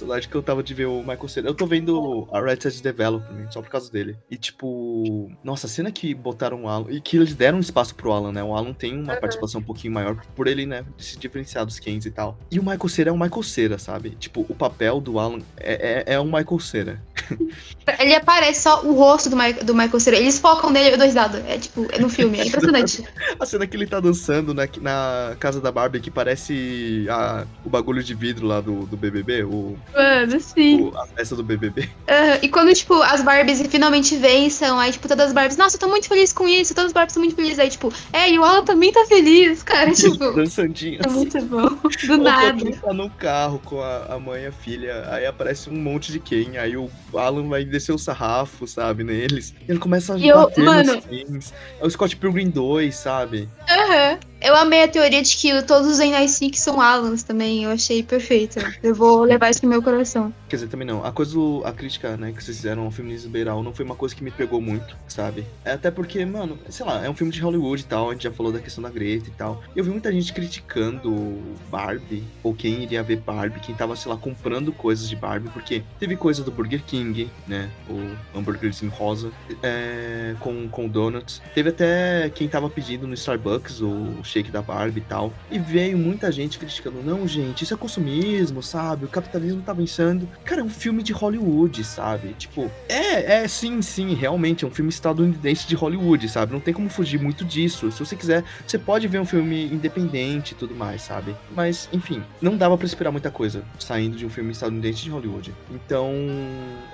[0.00, 1.46] Saudade que eu tava de ver o Michael Cera.
[1.46, 4.16] Eu tô vendo a Red Dead Development só por causa dele.
[4.30, 6.86] E, tipo, nossa, a cena que botaram o Alan.
[6.88, 8.42] E que eles deram espaço pro Alan, né?
[8.42, 10.84] O Alan tem uma participação um pouquinho maior por ele, né?
[10.96, 12.38] Se diferenciar dos Kens e tal.
[12.50, 14.10] E o Michael Cera é o Michael Cera, sabe?
[14.10, 17.02] Tipo, o papel do Alan é, é, é um Michael Cera.
[17.98, 20.16] Ele aparece só o rosto do, Ma do Michael Cera.
[20.16, 21.44] Eles focam nele eu dou risada.
[21.46, 22.40] É tipo, é no filme.
[22.40, 23.04] É impressionante.
[23.38, 27.70] A cena que ele tá dançando na, na casa da Barbie, que parece a, o
[27.70, 30.82] bagulho de vidro lá do, do BBB, o, Mano, sim.
[30.82, 31.88] o- a festa do BBB.
[32.08, 35.80] Aham, E quando, tipo, as Barbies finalmente vençam, aí, tipo, todas as Barbies, nossa, eu
[35.80, 37.58] tô muito feliz com isso, todas as Barbies estão muito felizes.
[37.58, 41.68] Aí, tipo, é, e o Alan também tá feliz, cara, tipo, Dançandinho é muito bom.
[42.06, 42.72] Do nada.
[42.80, 46.20] tá no carro com a, a mãe e a filha, aí aparece um monte de
[46.20, 49.54] Ken, aí o Alan vai descer o sarrafo, sabe, neles.
[49.66, 51.54] E ele começa a E eu- bater mano- nos Kens.
[51.80, 53.48] É o Scott Pilgrim 2, sabe?
[53.68, 54.18] Aham.
[54.40, 57.64] Eu amei a teoria de que todos os NIC são Alans também.
[57.64, 58.74] Eu achei perfeita.
[58.82, 60.32] Eu vou levar isso no meu coração.
[60.48, 61.04] Quer dizer, também não.
[61.04, 61.62] A coisa do.
[61.64, 64.30] A crítica, né, que vocês fizeram ao feminismo liberal não foi uma coisa que me
[64.30, 65.44] pegou muito, sabe?
[65.62, 68.08] É até porque, mano, sei lá, é um filme de Hollywood e tal.
[68.08, 69.62] A gente já falou da questão da Greta e tal.
[69.76, 71.38] Eu vi muita gente criticando
[71.70, 75.82] Barbie, ou quem iria ver Barbie, quem tava, sei lá, comprando coisas de Barbie, porque
[75.98, 77.70] teve coisa do Burger King, né?
[77.88, 79.30] O hambúrguerzinho rosa,
[79.62, 81.42] é, com, com donuts.
[81.54, 85.32] Teve até quem tava pedindo no Starbucks o shake da Barbie e tal.
[85.50, 89.04] E veio muita gente criticando, não, gente, isso é consumismo, sabe?
[89.04, 90.28] O capitalismo tá vencendo.
[90.44, 92.34] Cara, é um filme de Hollywood, sabe?
[92.38, 96.52] Tipo, é, é sim, sim, realmente, é um filme estadunidense de Hollywood, sabe?
[96.52, 97.90] Não tem como fugir muito disso.
[97.90, 101.34] Se você quiser, você pode ver um filme independente e tudo mais, sabe?
[101.54, 105.54] Mas, enfim, não dava para esperar muita coisa saindo de um filme estadunidense de Hollywood.
[105.70, 106.12] Então,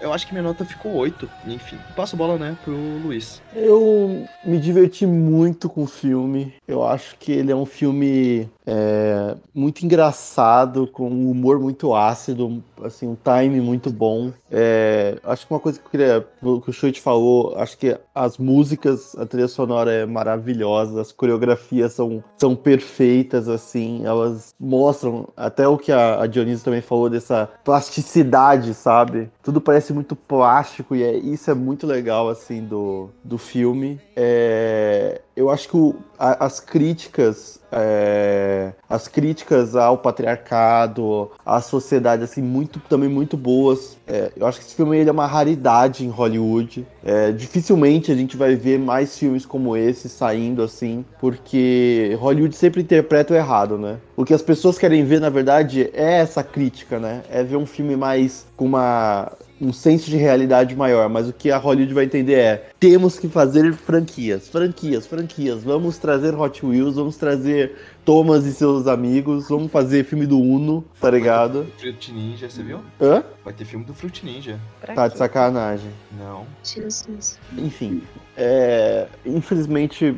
[0.01, 1.29] eu acho que minha nota ficou 8.
[1.47, 3.43] Enfim, passo a bola, né, pro Luiz.
[3.55, 6.55] Eu me diverti muito com o filme.
[6.67, 12.63] Eu acho que ele é um filme é, muito engraçado, com um humor muito ácido,
[12.83, 14.33] assim, um time muito bom.
[14.51, 18.39] É, acho que uma coisa que eu queria, que o Shoit falou, acho que as
[18.39, 25.69] músicas, a trilha sonora é maravilhosa, as coreografias são, são perfeitas, assim, elas mostram até
[25.69, 29.31] o que a, a Dionísio também falou dessa plasticidade, sabe?
[29.43, 34.01] Tudo parece muito plástico e é, isso é muito legal, assim, do, do filme.
[34.17, 42.25] É, eu acho que o, a, as críticas é, as críticas ao patriarcado à sociedade
[42.25, 43.99] assim muito também muito boas.
[44.07, 46.87] É, eu acho que esse filme ele é uma raridade em Hollywood.
[47.05, 52.83] É, dificilmente a gente vai ver mais filmes como esse saindo assim porque Hollywood sempre
[52.83, 53.99] interpreta o errado né?
[54.17, 57.23] O que as pessoas querem ver na verdade é essa crítica né?
[57.31, 59.31] É ver um filme mais com uma
[59.61, 63.29] um senso de realidade maior, mas o que a Hollywood vai entender é: temos que
[63.29, 65.65] fazer franquias, franquias, franquias.
[65.65, 70.85] Vamos trazer Hot Wheels, vamos trazer Thomas e seus amigos, vamos fazer filme do Uno,
[71.01, 71.67] tá ligado?
[71.79, 72.81] Fruit Ninja, você viu?
[73.01, 73.25] Hã?
[73.45, 74.61] Vai ter filme do Fruit Ninja.
[74.95, 75.91] Tá de sacanagem.
[76.19, 76.47] Não.
[76.63, 77.39] Jesus.
[77.57, 78.03] Enfim,
[78.37, 80.17] é, infelizmente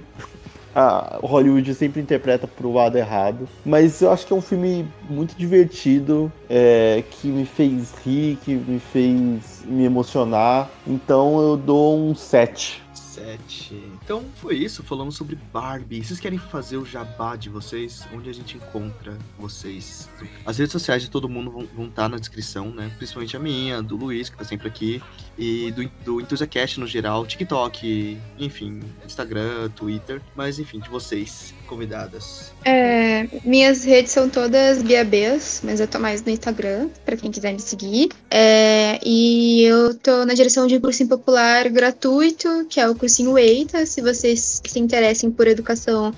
[0.79, 3.49] a Hollywood sempre interpreta pro lado errado.
[3.67, 8.55] Mas eu acho que é um filme muito divertido, é, que me fez rir, que
[8.55, 10.71] me fez me emocionar.
[10.87, 12.88] Então eu dou um 7.
[13.19, 13.75] 7.
[14.03, 16.05] Então foi isso, falamos sobre Barbie.
[16.05, 18.07] Vocês querem fazer o jabá de vocês?
[18.13, 20.09] Onde a gente encontra vocês?
[20.47, 22.91] As redes sociais de todo mundo vão, estar na descrição, né?
[22.97, 25.03] Principalmente a minha, do Luiz, que tá sempre aqui,
[25.37, 32.53] e do, do Enthusiast no geral, TikTok, enfim, Instagram, Twitter, mas enfim, de vocês, convidadas.
[32.65, 37.53] É, minhas redes são todas BiaBs, mas eu tô mais no Instagram, pra quem quiser
[37.53, 38.09] me seguir.
[38.31, 43.39] É, e eu tô na direção de um cursinho popular gratuito, que é o cursinho
[43.39, 46.13] EITA, se vocês se interessem por educação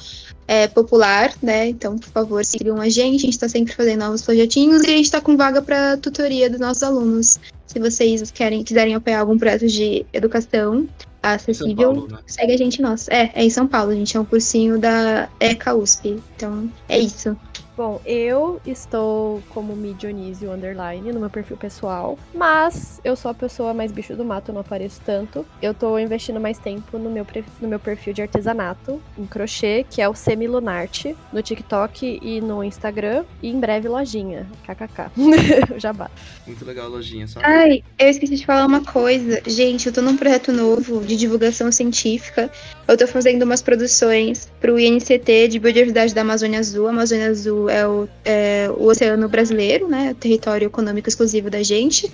[0.47, 1.68] é, popular, né?
[1.68, 3.16] Então, por favor, sigam a gente.
[3.16, 6.51] A gente está sempre fazendo novos projetinhos e a gente está com vaga para tutoria
[6.51, 7.39] dos nossos alunos.
[7.66, 10.89] Se vocês querem, quiserem apoiar algum projeto de educação
[11.23, 12.19] acessível, Paulo, né?
[12.27, 13.09] segue a gente nós.
[13.09, 16.21] É, é em São Paulo, a gente é um cursinho da ECA USP.
[16.37, 17.37] Então, é isso.
[17.81, 23.35] Bom, eu estou como Mi Dionísio Underline no meu perfil pessoal, mas eu sou a
[23.35, 25.47] pessoa mais bicho do mato, não apareço tanto.
[25.62, 27.27] Eu tô investindo mais tempo no meu,
[27.59, 32.62] no meu perfil de artesanato, em crochê, que é o Semilunarte, no TikTok e no
[32.62, 35.11] Instagram, e em breve lojinha, kkk,
[35.81, 36.11] jabá.
[36.47, 37.47] Muito legal a lojinha, sabe?
[37.47, 39.40] Ai, eu esqueci de falar uma coisa.
[39.47, 42.52] Gente, eu tô num projeto novo de divulgação científica.
[42.86, 46.86] Eu tô fazendo umas produções pro INCT de Biodiversidade da Amazônia Azul.
[46.86, 50.15] A Amazônia Azul é o, é o oceano brasileiro, né?
[50.19, 52.13] Território econômico exclusivo da gente.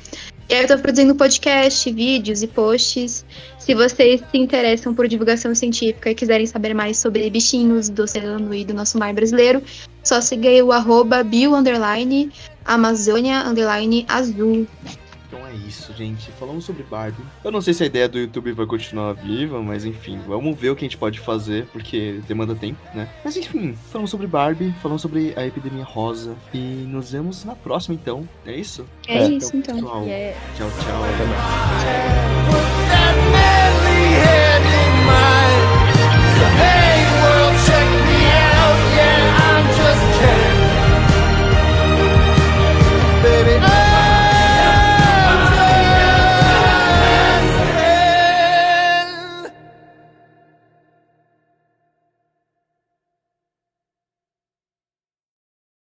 [0.48, 3.24] E aí eu tô produzindo podcast, vídeos e posts.
[3.58, 8.54] Se vocês se interessam por divulgação científica e quiserem saber mais sobre bichinhos do oceano
[8.54, 9.60] e do nosso mar brasileiro,
[10.04, 12.30] só siga o arroba bio underline
[12.64, 14.66] Amazônia underline azul.
[15.36, 16.30] Então é isso, gente.
[16.32, 17.22] Falamos sobre Barbie.
[17.44, 20.70] Eu não sei se a ideia do YouTube vai continuar viva, mas enfim, vamos ver
[20.70, 23.06] o que a gente pode fazer, porque demanda tempo, né?
[23.22, 26.34] Mas enfim, falamos sobre Barbie, falamos sobre a epidemia rosa.
[26.54, 26.58] E
[26.88, 28.26] nos vemos na próxima, então.
[28.46, 28.86] É isso?
[29.06, 29.28] É, é.
[29.28, 29.74] isso, então.
[29.74, 30.24] Pessoal, yeah.
[30.24, 31.04] É tchau, tchau.
[31.04, 31.42] Até mais.
[31.82, 32.46] Tchau.
[36.58, 36.95] Hey!